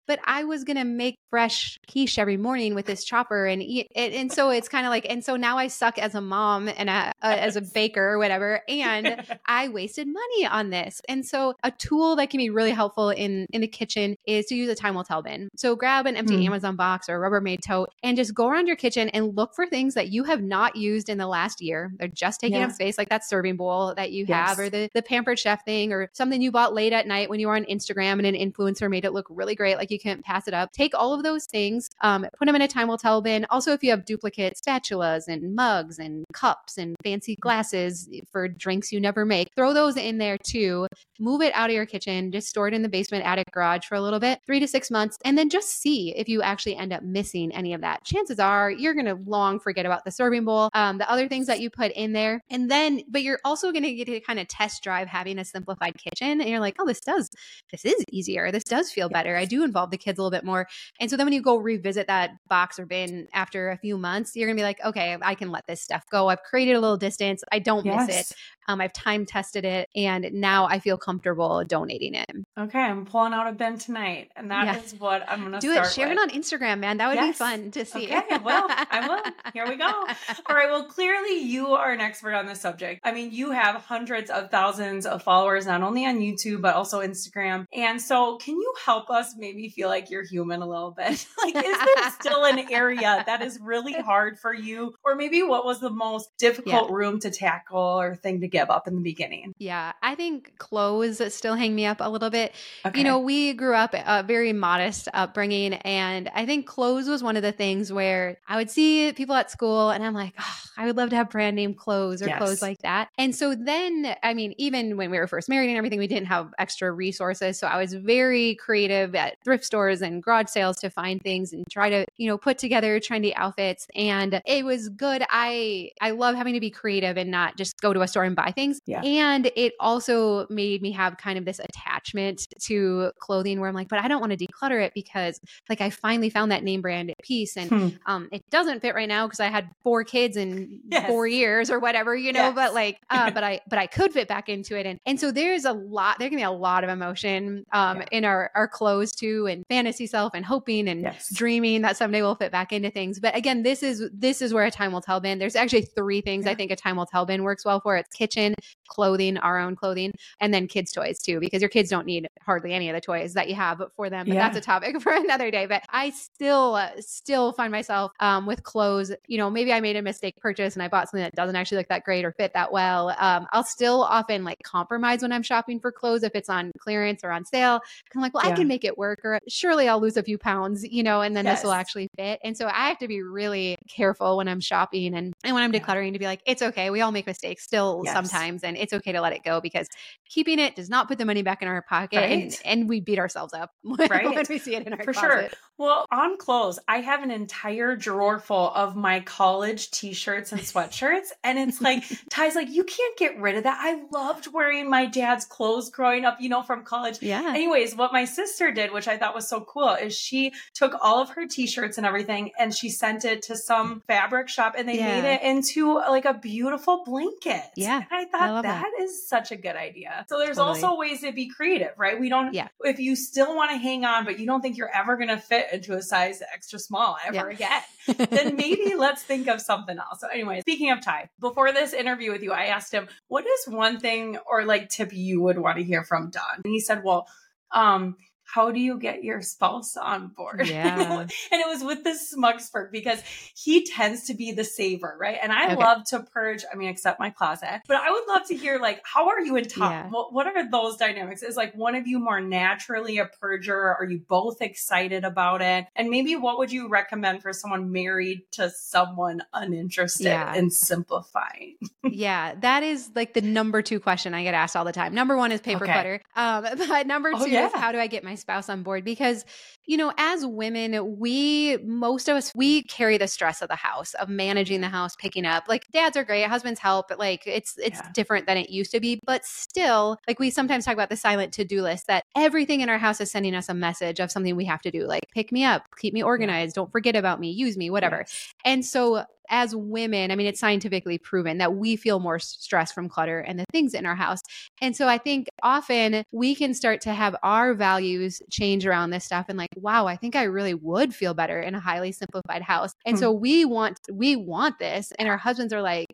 but 0.08 0.18
I 0.24 0.44
was 0.44 0.64
going 0.64 0.78
to 0.78 0.84
make 0.84 1.18
fresh 1.30 1.78
quiche 1.88 2.18
every 2.18 2.38
morning 2.38 2.74
with 2.74 2.86
this 2.86 3.04
chopper 3.04 3.44
and 3.46 3.62
eat 3.62 3.88
it. 3.94 4.14
And 4.14 4.32
so 4.32 4.48
it's 4.48 4.68
kind 4.68 4.86
of 4.86 4.90
like, 4.90 5.06
and 5.08 5.22
so 5.22 5.36
now 5.36 5.58
I 5.58 5.68
suck 5.68 5.98
as 5.98 6.14
a 6.14 6.20
mom 6.22 6.68
and 6.68 6.88
a, 6.88 7.12
a, 7.22 7.42
as 7.42 7.56
a 7.56 7.60
baker 7.60 8.02
or 8.02 8.18
whatever. 8.18 8.62
And 8.68 9.22
I 9.46 9.68
wasted 9.68 10.09
money 10.09 10.46
on 10.46 10.70
this. 10.70 11.02
And 11.09 11.24
so 11.24 11.54
a 11.62 11.70
tool 11.70 12.16
that 12.16 12.30
can 12.30 12.38
be 12.38 12.48
really 12.48 12.70
helpful 12.70 13.11
in, 13.11 13.46
in 13.52 13.61
the 13.61 13.68
kitchen 13.68 14.16
is 14.26 14.46
to 14.46 14.54
use 14.54 14.70
a 14.70 14.74
time 14.74 14.94
will 14.94 15.04
tell 15.04 15.22
bin. 15.22 15.50
So 15.56 15.76
grab 15.76 16.06
an 16.06 16.16
empty 16.16 16.38
mm. 16.38 16.46
Amazon 16.46 16.76
box 16.76 17.09
or 17.11 17.22
a 17.22 17.30
Rubbermaid 17.30 17.61
tote 17.61 17.90
and 18.02 18.16
just 18.16 18.35
go 18.35 18.48
around 18.48 18.66
your 18.66 18.76
kitchen 18.76 19.11
and 19.11 19.37
look 19.37 19.54
for 19.54 19.66
things 19.66 19.92
that 19.94 20.09
you 20.09 20.24
have 20.24 20.42
not 20.42 20.74
used 20.74 21.11
in 21.11 21.18
the 21.18 21.26
last 21.26 21.61
year. 21.61 21.92
They're 21.98 22.09
just 22.09 22.40
taking 22.40 22.62
up 22.62 22.72
space, 22.72 22.96
like 22.96 23.11
that 23.11 23.28
serving 23.28 23.56
bowl 23.56 23.94
that 23.94 24.11
you 24.11 24.24
yes. 24.26 24.48
have 24.48 24.59
or 24.59 24.70
the, 24.70 24.88
the 24.94 25.02
pampered 25.02 25.38
chef 25.38 25.66
thing 25.66 25.92
or 25.92 26.09
something 26.14 26.40
you 26.40 26.50
bought 26.50 26.72
late 26.72 26.94
at 26.94 27.06
night 27.06 27.28
when 27.28 27.40
you 27.40 27.48
were 27.48 27.56
on 27.56 27.64
Instagram 27.66 28.24
and 28.24 28.26
an 28.26 28.35
influencer 28.35 28.88
made 28.88 29.04
it 29.04 29.12
look 29.12 29.26
really 29.28 29.54
great. 29.54 29.76
Like 29.76 29.90
you 29.90 29.97
you 29.98 30.11
can't 30.11 30.24
pass 30.24 30.46
it 30.46 30.54
up. 30.54 30.72
Take 30.72 30.94
all 30.94 31.12
of 31.14 31.22
those 31.22 31.46
things, 31.46 31.88
um, 32.02 32.26
put 32.38 32.46
them 32.46 32.54
in 32.54 32.62
a 32.62 32.68
time 32.68 32.88
will 32.88 32.98
tell 32.98 33.20
bin. 33.20 33.46
Also, 33.50 33.72
if 33.72 33.82
you 33.82 33.90
have 33.90 34.04
duplicate 34.04 34.54
spatulas 34.54 35.28
and 35.28 35.54
mugs 35.54 35.98
and 35.98 36.24
cups 36.32 36.78
and 36.78 36.94
fancy 37.02 37.37
glasses 37.37 38.08
for 38.30 38.48
drinks 38.48 38.92
you 38.92 39.00
never 39.00 39.24
make, 39.24 39.48
throw 39.56 39.72
those 39.72 39.96
in 39.96 40.18
there 40.18 40.38
too. 40.38 40.87
Move 41.18 41.42
it 41.42 41.52
out 41.54 41.70
of 41.70 41.74
your 41.74 41.87
kitchen, 41.87 42.30
just 42.30 42.48
store 42.48 42.68
it 42.68 42.74
in 42.74 42.82
the 42.82 42.88
basement, 42.88 43.24
attic, 43.24 43.50
garage 43.52 43.84
for 43.87 43.96
a 43.96 44.00
little 44.00 44.20
bit, 44.20 44.38
three 44.46 44.61
to 44.61 44.68
six 44.68 44.90
months, 44.90 45.18
and 45.24 45.37
then 45.37 45.50
just 45.50 45.80
see 45.80 46.14
if 46.16 46.28
you 46.28 46.42
actually 46.42 46.76
end 46.76 46.92
up 46.92 47.02
missing 47.02 47.50
any 47.52 47.74
of 47.74 47.80
that. 47.80 48.04
Chances 48.04 48.38
are 48.38 48.70
you're 48.70 48.94
going 48.94 49.06
to 49.06 49.18
long 49.26 49.58
forget 49.58 49.84
about 49.84 50.04
the 50.04 50.11
serving 50.11 50.44
bowl, 50.44 50.70
um, 50.74 50.98
the 50.98 51.11
other 51.11 51.28
things 51.28 51.46
that 51.48 51.61
you 51.61 51.70
put 51.70 51.90
in 51.92 52.12
there. 52.12 52.40
And 52.50 52.70
then, 52.70 53.02
but 53.08 53.22
you're 53.22 53.40
also 53.44 53.72
going 53.72 53.82
to 53.82 53.94
get 53.94 54.06
to 54.06 54.20
kind 54.20 54.38
of 54.38 54.46
test 54.48 54.82
drive 54.82 55.08
having 55.08 55.38
a 55.38 55.44
simplified 55.44 55.94
kitchen. 55.98 56.40
And 56.40 56.48
you're 56.48 56.61
like, 56.61 56.76
oh, 56.78 56.87
this 56.87 57.00
does, 57.00 57.30
this 57.72 57.84
is 57.84 58.04
easier. 58.12 58.52
This 58.52 58.64
does 58.64 58.92
feel 58.92 59.08
better. 59.08 59.37
I 59.37 59.44
do 59.44 59.64
involve 59.64 59.88
the 59.90 59.98
kids 59.98 60.18
a 60.18 60.22
little 60.22 60.37
bit 60.37 60.44
more. 60.44 60.66
And 61.01 61.11
so 61.11 61.16
then 61.16 61.27
when 61.27 61.33
you 61.33 61.42
go 61.42 61.57
revisit 61.57 62.07
that 62.07 62.31
box 62.48 62.79
or 62.79 62.87
bin 62.87 63.29
after 63.33 63.70
a 63.70 63.79
few 63.79 63.98
months, 63.98 64.35
you're 64.35 64.46
going 64.46 64.57
to 64.57 64.61
be 64.61 64.64
like, 64.64 64.85
okay, 64.85 65.16
I 65.20 65.35
can 65.35 65.51
let 65.51 65.66
this 65.66 65.83
stuff 65.83 66.05
go. 66.11 66.29
I've 66.29 66.42
created 66.42 66.74
a 66.74 66.81
little 66.81 66.96
distance. 66.96 67.42
I 67.53 67.59
don't 67.59 67.85
yes. 67.85 68.07
miss 68.07 68.31
it. 68.31 68.37
Um, 68.68 68.83
I've 68.83 68.92
time 68.92 69.24
tested 69.24 69.64
it 69.64 69.88
and 69.96 70.29
now 70.33 70.66
I 70.66 70.79
feel 70.79 70.98
comfortable 70.98 71.64
donating 71.66 72.14
it. 72.14 72.27
Okay, 72.59 72.79
I'm 72.79 73.07
pulling 73.07 73.33
out 73.33 73.46
a 73.46 73.53
bin 73.53 73.79
tonight, 73.79 74.31
and 74.37 74.51
that 74.51 74.66
yeah. 74.66 74.83
is 74.83 74.94
what 74.94 75.24
I'm 75.29 75.40
going 75.40 75.53
to 75.53 75.59
do. 75.59 75.72
it. 75.72 75.87
Share 75.87 76.09
with. 76.09 76.18
it 76.18 76.20
on 76.20 76.31
Instagram, 76.31 76.81
man. 76.81 76.98
That 76.98 77.09
would 77.09 77.14
yes. 77.14 77.29
be 77.29 77.33
fun 77.33 77.70
to 77.70 77.85
see. 77.85 78.07
Okay, 78.14 78.38
well, 78.44 78.66
I 78.68 79.07
will. 79.09 79.53
Here 79.53 79.66
we 79.66 79.77
go. 79.77 79.87
All 80.46 80.57
right. 80.57 80.68
Well, 80.68 80.85
clearly 80.85 81.40
you 81.40 81.68
are 81.68 81.92
an 81.92 82.01
expert 82.01 82.35
on 82.35 82.46
this 82.46 82.61
subject. 82.61 83.01
I 83.05 83.12
mean, 83.12 83.31
you 83.31 83.53
have 83.53 83.77
hundreds 83.77 84.31
of 84.31 84.51
thousands 84.51 85.07
of 85.07 85.22
followers, 85.22 85.66
not 85.66 85.83
only 85.83 86.05
on 86.05 86.18
YouTube 86.18 86.61
but 86.61 86.74
also 86.74 87.01
Instagram. 87.01 87.64
And 87.72 88.03
so, 88.03 88.37
can 88.37 88.57
you 88.57 88.74
help 88.85 89.09
us 89.09 89.35
maybe 89.37 89.67
feel 89.68 89.88
like 89.88 90.11
you're 90.11 90.24
human 90.24 90.62
a 90.62 90.66
little 90.66 90.90
bit? 90.90 91.26
like, 91.44 91.57
is 91.57 91.78
there 91.78 92.11
still 92.20 92.44
an 92.44 92.70
area 92.70 93.22
that 93.26 93.42
is 93.42 93.59
really 93.61 93.94
hard 93.94 94.38
for 94.38 94.54
you, 94.54 94.94
or 95.04 95.14
maybe 95.14 95.42
what 95.42 95.64
was 95.64 95.81
the 95.81 95.90
most 95.90 96.37
difficult 96.38 96.88
yeah. 96.88 96.94
room 96.94 97.20
to 97.20 97.31
tackle 97.31 97.78
or 97.78 98.14
thing 98.14 98.40
to 98.40 98.48
give 98.48 98.70
up 98.70 98.87
in 98.87 98.94
the 98.94 99.02
beginning? 99.02 99.52
Yeah, 99.59 99.92
I 100.02 100.14
think 100.14 100.59
clothes 100.59 101.20
still 101.35 101.54
hang 101.54 101.74
me 101.74 101.87
up 101.87 101.98
a 102.00 102.09
little 102.09 102.31
bit. 102.31 102.54
Okay. 102.85 102.98
You 102.98 103.04
know, 103.04 103.18
we 103.18 103.52
grew 103.52 103.74
up 103.74 103.94
a 103.94 104.22
very 104.22 104.52
modest 104.52 105.09
upbringing, 105.12 105.74
and 105.74 106.28
I 106.35 106.46
think 106.46 106.66
clothes 106.66 107.09
was 107.09 107.22
one 107.22 107.37
of 107.37 107.42
the 107.42 107.52
things 107.52 107.92
where 107.92 108.38
I 108.46 108.57
would 108.57 108.70
see 108.70 109.12
people 109.12 109.35
at 109.35 109.50
school, 109.50 109.90
and 109.90 110.04
I'm 110.04 110.14
like, 110.14 110.35
oh, 110.38 110.59
I 110.76 110.87
would 110.87 110.96
love 110.96 111.11
to 111.11 111.16
have 111.16 111.31
brand 111.31 111.57
name 111.57 111.74
clothes 111.74 112.22
or 112.22 112.26
yes. 112.26 112.38
clothes 112.38 112.62
like 112.62 112.78
that. 112.83 113.09
And 113.18 113.35
so 113.35 113.54
then, 113.54 114.14
I 114.22 114.33
mean, 114.33 114.54
even 114.59 114.96
when 114.96 115.11
we 115.11 115.18
were 115.18 115.26
first 115.26 115.48
married 115.48 115.68
and 115.68 115.76
everything, 115.76 115.98
we 115.98 116.07
didn't 116.07 116.26
have 116.26 116.54
extra 116.59 116.92
resources. 116.92 117.59
So 117.59 117.66
I 117.66 117.78
was 117.78 117.94
very 117.94 118.54
creative 118.54 119.14
at 119.14 119.37
thrift 119.44 119.58
thrift 119.59 119.64
stores 119.64 120.03
and 120.03 120.23
garage 120.23 120.49
sales 120.49 120.77
to 120.79 120.88
find 120.90 121.21
things 121.21 121.53
and 121.53 121.64
try 121.68 121.90
to, 121.90 122.07
you 122.16 122.29
know, 122.29 122.38
put 122.38 122.59
together 122.59 123.01
trendy 123.01 123.33
outfits. 123.35 123.88
And 123.94 124.40
it 124.47 124.64
was 124.64 124.88
good. 124.88 125.25
I 125.31 125.90
I 126.01 126.12
love 126.12 126.37
having 126.37 126.55
to 126.55 126.61
be 126.61 126.71
creative 126.71 127.16
and 127.16 127.31
not 127.31 127.57
just 127.57 127.81
go 127.81 127.92
to 127.92 128.03
a 128.03 128.09
store 128.09 128.25
and 128.25 128.37
buy 128.37 128.53
things. 128.53 128.81
Yeah. 128.87 129.03
And 129.03 129.51
it 129.57 129.75
also 129.81 130.47
made 130.49 130.81
me 130.81 130.92
have 130.92 131.16
kind 131.16 131.38
of 131.38 131.44
this 131.44 131.59
attachment 131.59 132.47
to 132.62 133.11
clothing 133.18 133.59
where 133.59 133.68
I'm 133.68 133.75
like, 133.75 133.88
but 133.88 133.99
I 133.99 134.07
don't 134.07 134.21
want 134.21 134.38
to 134.38 134.47
declutter 134.47 134.81
it 134.81 134.92
because 134.94 135.40
like 135.68 135.81
I 135.81 135.90
finally 135.90 136.31
found 136.31 136.53
that 136.53 136.62
name 136.62 136.83
brand 136.83 137.12
piece 137.23 137.57
and 137.57 137.71
hmm. 137.71 137.88
um 138.07 138.29
it 138.31 138.49
doesn't 138.51 138.81
fit 138.81 138.94
right 138.94 139.09
now 139.09 139.27
because 139.27 139.40
I 139.40 139.47
had 139.47 139.68
four 139.83 140.05
kids 140.05 140.37
in 140.37 140.81
yes. 140.88 141.07
four 141.09 141.27
years 141.27 141.71
or 141.71 141.81
whatever, 141.81 142.14
you 142.14 142.33
know, 142.33 142.49
yes. 142.49 142.55
but 142.55 142.75
like 142.75 143.01
uh 143.11 143.31
but 143.33 143.42
I 143.42 143.61
but 143.68 143.79
I 143.79 143.87
could 143.87 144.12
fit 144.12 144.29
back 144.29 144.49
into 144.49 144.79
it. 144.79 144.87
And 144.87 145.01
and 145.05 145.18
so 145.18 145.33
there's 145.33 145.64
a 145.64 145.73
lot 145.73 146.18
there 146.18 146.29
can 146.29 146.38
be 146.38 146.44
a 146.44 146.51
lot 146.51 146.85
of 146.85 146.90
emotion 146.90 147.64
um 147.73 147.99
yeah. 147.99 148.07
in 148.12 148.25
our 148.25 148.51
our 148.55 148.68
clothes 148.68 149.12
too 149.12 149.47
and 149.48 149.64
fantasy 149.68 150.06
self 150.06 150.34
and 150.34 150.44
hoping 150.44 150.88
and 150.88 151.02
yes. 151.02 151.32
dreaming 151.32 151.82
that 151.82 151.96
someday 151.96 152.22
we'll 152.22 152.34
fit 152.34 152.52
back 152.52 152.72
into 152.72 152.90
things. 152.90 153.18
But 153.20 153.37
again, 153.37 153.62
this 153.62 153.82
is 153.82 154.08
this 154.12 154.42
is 154.42 154.54
where 154.54 154.64
a 154.64 154.70
time 154.70 154.92
will 154.92 155.00
tell 155.00 155.20
bin. 155.20 155.38
There's 155.38 155.56
actually 155.56 155.82
three 155.82 156.20
things 156.20 156.44
yeah. 156.44 156.52
I 156.52 156.54
think 156.54 156.70
a 156.70 156.76
time 156.76 156.96
will 156.96 157.06
tell 157.06 157.26
bin 157.26 157.42
works 157.42 157.64
well 157.64 157.80
for. 157.80 157.96
It's 157.96 158.14
kitchen, 158.14 158.54
clothing, 158.87 159.37
our 159.38 159.58
own 159.58 159.76
clothing, 159.76 160.12
and 160.40 160.52
then 160.52 160.66
kids' 160.66 160.92
toys 160.92 161.20
too, 161.20 161.40
because 161.40 161.62
your 161.62 161.68
kids 161.68 161.90
don't 161.90 162.06
need 162.06 162.28
hardly 162.42 162.72
any 162.72 162.88
of 162.88 162.94
the 162.94 163.00
toys 163.00 163.34
that 163.34 163.48
you 163.48 163.54
have 163.54 163.82
for 163.96 164.11
them. 164.11 164.26
But 164.26 164.34
yeah. 164.34 164.48
that's 164.48 164.58
a 164.58 164.61
topic 164.61 165.00
for 165.02 165.12
another 165.12 165.50
day. 165.50 165.66
But 165.66 165.84
I 165.90 166.11
still 166.11 166.74
uh, 166.74 166.90
still 167.00 167.52
find 167.52 167.72
myself 167.72 168.12
um, 168.20 168.46
with 168.46 168.62
clothes. 168.62 169.12
You 169.26 169.38
know, 169.38 169.50
maybe 169.50 169.72
I 169.72 169.80
made 169.80 169.96
a 169.96 170.02
mistake 170.02 170.37
purchase 170.38 170.74
and 170.74 170.82
I 170.82 170.88
bought 170.88 171.08
something 171.08 171.24
that 171.24 171.34
doesn't 171.34 171.56
actually 171.56 171.78
look 171.78 171.88
that 171.88 172.04
great 172.04 172.24
or 172.24 172.32
fit 172.32 172.52
that 172.54 172.72
well. 172.72 173.14
Um, 173.18 173.46
I'll 173.52 173.64
still 173.64 174.02
often 174.02 174.44
like 174.44 174.58
compromise 174.62 175.22
when 175.22 175.32
I'm 175.32 175.42
shopping 175.42 175.80
for 175.80 175.92
clothes 175.92 176.22
if 176.22 176.34
it's 176.34 176.48
on 176.48 176.72
clearance 176.78 177.24
or 177.24 177.30
on 177.30 177.44
sale. 177.44 177.80
I'm 178.14 178.20
like, 178.20 178.34
well, 178.34 178.44
yeah. 178.44 178.52
I 178.52 178.56
can 178.56 178.68
make 178.68 178.84
it 178.84 178.96
work, 178.96 179.20
or 179.24 179.38
surely 179.48 179.88
I'll 179.88 180.01
lose 180.01 180.16
a 180.16 180.22
few 180.22 180.38
pounds, 180.38 180.85
you 180.85 181.03
know, 181.03 181.20
and 181.20 181.37
then 181.37 181.44
yes. 181.44 181.59
this 181.59 181.64
will 181.64 181.72
actually 181.72 182.09
fit. 182.16 182.40
And 182.42 182.57
so 182.57 182.66
I 182.66 182.88
have 182.88 182.98
to 182.98 183.09
be 183.09 183.22
really 183.22 183.77
careful 183.88 184.37
when 184.37 184.48
I'm 184.48 184.61
shopping 184.61 185.14
and, 185.14 185.35
and 185.44 185.55
when 185.55 185.62
I'm 185.62 185.72
decluttering 185.72 186.12
to 186.12 186.18
be 186.18 186.24
like, 186.24 186.40
it's 186.46 186.62
okay. 186.62 186.90
We 186.90 187.01
all 187.01 187.12
make 187.12 187.27
mistakes 187.27 187.64
still 187.64 188.03
yes. 188.05 188.14
sometimes, 188.14 188.64
and 188.64 188.77
it's 188.77 188.92
okay 188.92 189.12
to 189.12 189.20
let 189.20 189.33
it 189.33 189.42
go 189.44 189.61
because 189.61 189.88
keeping 190.29 190.59
it 190.59 190.77
does 190.77 190.88
not 190.88 191.09
put 191.09 191.18
the 191.18 191.24
money 191.24 191.42
back 191.42 191.62
in 191.62 191.68
our 191.68 191.83
pocket, 191.83 192.16
right. 192.16 192.31
and, 192.31 192.59
and 192.64 192.88
we 192.88 193.01
beat 193.01 193.18
ourselves 193.18 193.55
up 193.55 193.72
when, 193.83 194.09
right. 194.09 194.24
when 194.24 194.44
we 194.48 194.59
see 194.59 194.74
it 194.74 194.87
in 194.87 194.92
our 194.92 195.05
for 195.05 195.12
closet. 195.12 195.51
sure. 195.51 195.51
Well, 195.79 196.07
on 196.11 196.38
clothes, 196.38 196.81
I 196.88 196.98
have 196.98 197.22
an 197.22 197.31
entire 197.31 197.94
drawer 197.94 198.40
full 198.40 198.72
of 198.74 198.96
my 198.96 199.20
college 199.20 199.92
t-shirts 199.92 200.51
and 200.51 200.61
sweatshirts, 200.62 201.29
and 201.44 201.59
it's 201.59 201.81
like 201.81 202.03
Ty's 202.31 202.55
like, 202.55 202.68
you 202.68 202.85
can't 202.85 203.16
get 203.16 203.38
rid 203.38 203.57
of 203.57 203.64
that. 203.64 203.79
I 203.81 204.03
loved 204.11 204.53
wearing 204.53 204.90
my 204.90 205.07
dad's 205.07 205.44
clothes 205.44 205.90
growing 205.90 206.24
up, 206.24 206.40
you 206.40 206.48
know, 206.48 206.62
from 206.62 206.85
college. 206.85 207.18
Yeah. 207.22 207.48
Anyways, 207.48 207.94
what 207.94 208.12
my 208.12 208.24
sister 208.24 208.72
did, 208.72 208.92
which 208.92 209.09
I 209.09 209.16
thought 209.16 209.27
was 209.34 209.48
so 209.48 209.60
cool, 209.60 209.90
is 209.90 210.16
she 210.16 210.52
took 210.74 210.94
all 211.00 211.20
of 211.20 211.30
her 211.30 211.46
t-shirts 211.46 211.98
and 211.98 212.06
everything, 212.06 212.52
and 212.58 212.74
she 212.74 212.90
sent 212.90 213.24
it 213.24 213.42
to 213.42 213.56
some 213.56 214.02
fabric 214.06 214.48
shop, 214.48 214.74
and 214.76 214.88
they 214.88 214.98
yeah. 214.98 215.20
made 215.20 215.34
it 215.34 215.42
into 215.42 215.94
like 215.94 216.24
a 216.24 216.34
beautiful 216.34 217.04
blanket. 217.04 217.64
Yeah, 217.76 217.96
and 217.98 218.06
I 218.10 218.24
thought 218.26 218.50
I 218.50 218.62
that, 218.62 218.82
that 218.82 219.02
is 219.02 219.28
such 219.28 219.52
a 219.52 219.56
good 219.56 219.76
idea. 219.76 220.26
So 220.28 220.38
there's 220.38 220.56
totally. 220.56 220.82
also 220.82 220.98
ways 220.98 221.20
to 221.22 221.32
be 221.32 221.48
creative, 221.48 221.92
right? 221.96 222.18
We 222.18 222.28
don't. 222.28 222.54
Yeah. 222.54 222.68
If 222.80 222.98
you 222.98 223.16
still 223.16 223.54
want 223.54 223.70
to 223.70 223.76
hang 223.76 224.04
on, 224.04 224.24
but 224.24 224.38
you 224.38 224.46
don't 224.46 224.60
think 224.60 224.76
you're 224.76 224.94
ever 224.94 225.16
going 225.16 225.28
to 225.28 225.38
fit 225.38 225.66
into 225.72 225.94
a 225.94 226.02
size 226.02 226.42
extra 226.52 226.78
small 226.78 227.16
ever 227.26 227.50
yeah. 227.50 227.82
again, 228.06 228.28
then 228.30 228.56
maybe 228.56 228.94
let's 228.96 229.22
think 229.22 229.48
of 229.48 229.60
something 229.60 229.98
else. 229.98 230.20
So, 230.20 230.28
anyway, 230.28 230.60
speaking 230.60 230.90
of 230.90 231.00
Ty, 231.00 231.30
before 231.40 231.72
this 231.72 231.92
interview 231.92 232.32
with 232.32 232.42
you, 232.42 232.52
I 232.52 232.66
asked 232.66 232.92
him, 232.92 233.08
"What 233.28 233.46
is 233.46 233.68
one 233.68 234.00
thing 234.00 234.38
or 234.50 234.64
like 234.64 234.88
tip 234.88 235.12
you 235.12 235.40
would 235.42 235.58
want 235.58 235.78
to 235.78 235.84
hear 235.84 236.04
from 236.04 236.30
Dawn?" 236.30 236.62
And 236.64 236.72
he 236.72 236.80
said, 236.80 237.02
"Well." 237.04 237.26
Um, 237.70 238.16
how 238.48 238.70
do 238.70 238.80
you 238.80 238.98
get 238.98 239.22
your 239.22 239.42
spouse 239.42 239.96
on 239.96 240.28
board? 240.28 240.68
Yeah. 240.78 241.20
and 241.20 241.30
it 241.50 241.66
was 241.66 241.82
with 241.82 242.04
this 242.04 242.34
Smugspert 242.34 242.92
because 242.92 243.22
he 243.56 243.84
tends 243.84 244.26
to 244.26 244.34
be 244.34 244.52
the 244.52 244.64
saver, 244.64 245.16
right? 245.18 245.38
And 245.42 245.50
I 245.50 245.72
okay. 245.72 245.76
love 245.76 246.04
to 246.08 246.20
purge, 246.20 246.64
I 246.70 246.76
mean, 246.76 246.88
except 246.88 247.18
my 247.18 247.30
closet, 247.30 247.82
but 247.88 247.96
I 247.96 248.11
would 248.11 248.24
love 248.28 248.46
to 248.48 248.54
hear 248.54 248.78
like, 248.78 249.00
how 249.02 249.28
are 249.28 249.40
you 249.40 249.56
in 249.56 249.64
top? 249.64 249.90
Yeah. 249.90 250.08
What, 250.11 250.32
what 250.32 250.46
are 250.46 250.70
those 250.70 250.96
dynamics? 250.96 251.42
Is 251.42 251.56
like 251.56 251.74
one 251.74 251.94
of 251.94 252.06
you 252.06 252.20
more 252.20 252.40
naturally 252.40 253.18
a 253.18 253.28
purger? 253.42 253.96
Are 253.98 254.04
you 254.04 254.20
both 254.28 254.61
excited 254.61 255.24
about 255.24 255.62
it? 255.62 255.87
And 255.96 256.11
maybe 256.11 256.37
what 256.37 256.58
would 256.58 256.70
you 256.70 256.88
recommend 256.88 257.42
for 257.42 257.52
someone 257.52 257.90
married 257.90 258.42
to 258.52 258.70
someone 258.70 259.42
uninterested 259.52 260.26
yeah. 260.26 260.54
in 260.54 260.70
simplifying? 260.70 261.76
yeah, 262.04 262.54
that 262.61 262.82
is 262.82 263.11
like 263.14 263.34
the 263.34 263.42
number 263.42 263.82
two 263.82 264.00
question 264.00 264.34
I 264.34 264.42
get 264.42 264.54
asked 264.54 264.76
all 264.76 264.84
the 264.84 264.92
time. 264.92 265.14
Number 265.14 265.37
one 265.37 265.52
is 265.52 265.61
paper 265.61 265.84
okay. 265.84 265.92
clutter. 265.92 266.20
Um, 266.37 266.66
but 266.88 267.06
number 267.06 267.30
oh, 267.34 267.38
two 267.38 267.44
oh, 267.44 267.46
yeah. 267.46 267.66
is 267.66 267.72
how 267.72 267.92
do 267.92 267.98
I 267.98 268.06
get 268.06 268.24
my 268.24 268.34
spouse 268.38 268.68
on 268.68 268.83
board 268.83 269.05
because 269.05 269.44
you 269.87 269.96
know 269.96 270.12
as 270.16 270.46
women 270.46 271.18
we 271.18 271.77
most 271.85 272.29
of 272.29 272.37
us 272.37 272.53
we 272.55 272.83
carry 272.85 273.18
the 273.18 273.29
stress 273.29 273.61
of 273.62 273.68
the 273.68 273.77
house 273.77 274.14
of 274.14 274.29
managing 274.29 274.81
the 274.81 274.88
house 274.88 275.16
picking 275.16 275.44
up 275.44 275.64
like 275.68 275.87
dads 275.92 276.16
are 276.16 276.24
great 276.24 276.44
husbands 276.44 276.81
help 276.81 277.07
but 277.09 277.18
like 277.18 277.42
it's 277.46 277.77
it's 277.79 278.01
yeah. 278.01 278.11
different 278.12 278.46
than 278.46 278.57
it 278.57 278.70
used 278.70 278.90
to 278.90 279.01
be 279.01 279.20
but 279.27 279.44
still 279.44 280.16
like 280.27 280.38
we 280.38 280.51
sometimes 280.51 280.85
talk 280.85 280.94
about 280.94 281.11
the 281.11 281.16
silent 281.16 281.53
to-do 281.53 281.83
list 281.83 282.07
that 282.07 282.24
everything 282.37 282.81
in 282.81 282.88
our 282.88 282.98
house 282.98 283.20
is 283.20 283.31
sending 283.31 283.55
us 283.55 283.68
a 283.68 283.74
message 283.74 284.20
of 284.20 284.31
something 284.31 284.57
we 284.57 284.64
have 284.64 284.81
to 284.81 284.90
do 284.90 285.07
like 285.07 285.22
pick 285.35 285.53
me 285.53 285.64
up 285.64 285.83
keep 285.98 286.14
me 286.14 286.22
organized 286.22 286.74
don't 286.74 286.92
forget 286.92 287.16
about 287.16 287.40
me 287.40 287.51
use 287.51 287.77
me 287.77 287.90
whatever 287.90 288.18
yes. 288.18 288.55
and 288.64 288.85
so 288.85 289.24
as 289.50 289.74
women, 289.74 290.30
I 290.30 290.37
mean, 290.37 290.46
it's 290.46 290.61
scientifically 290.61 291.18
proven 291.18 291.58
that 291.58 291.74
we 291.74 291.96
feel 291.96 292.20
more 292.20 292.38
stress 292.38 292.92
from 292.92 293.08
clutter 293.08 293.40
and 293.40 293.58
the 293.58 293.64
things 293.72 293.94
in 293.94 294.06
our 294.06 294.14
house. 294.14 294.40
And 294.80 294.96
so 294.96 295.08
I 295.08 295.18
think 295.18 295.48
often 295.62 296.24
we 296.32 296.54
can 296.54 296.74
start 296.74 297.00
to 297.02 297.12
have 297.12 297.37
our 297.42 297.74
values 297.74 298.42
change 298.50 298.87
around 298.87 299.11
this 299.11 299.24
stuff 299.24 299.46
and 299.48 299.58
like, 299.58 299.68
wow, 299.76 300.06
I 300.06 300.16
think 300.16 300.37
I 300.37 300.44
really 300.44 300.74
would 300.74 301.14
feel 301.14 301.34
better 301.34 301.61
in 301.61 301.74
a 301.74 301.80
highly 301.80 302.12
simplified 302.12 302.62
house. 302.62 302.92
And 303.04 303.16
hmm. 303.16 303.20
so 303.20 303.32
we 303.32 303.64
want 303.64 303.98
we 304.12 304.37
want 304.37 304.78
this 304.78 305.12
and 305.18 305.28
our 305.28 305.37
husbands 305.38 305.72
are 305.72 305.82
like, 305.82 306.06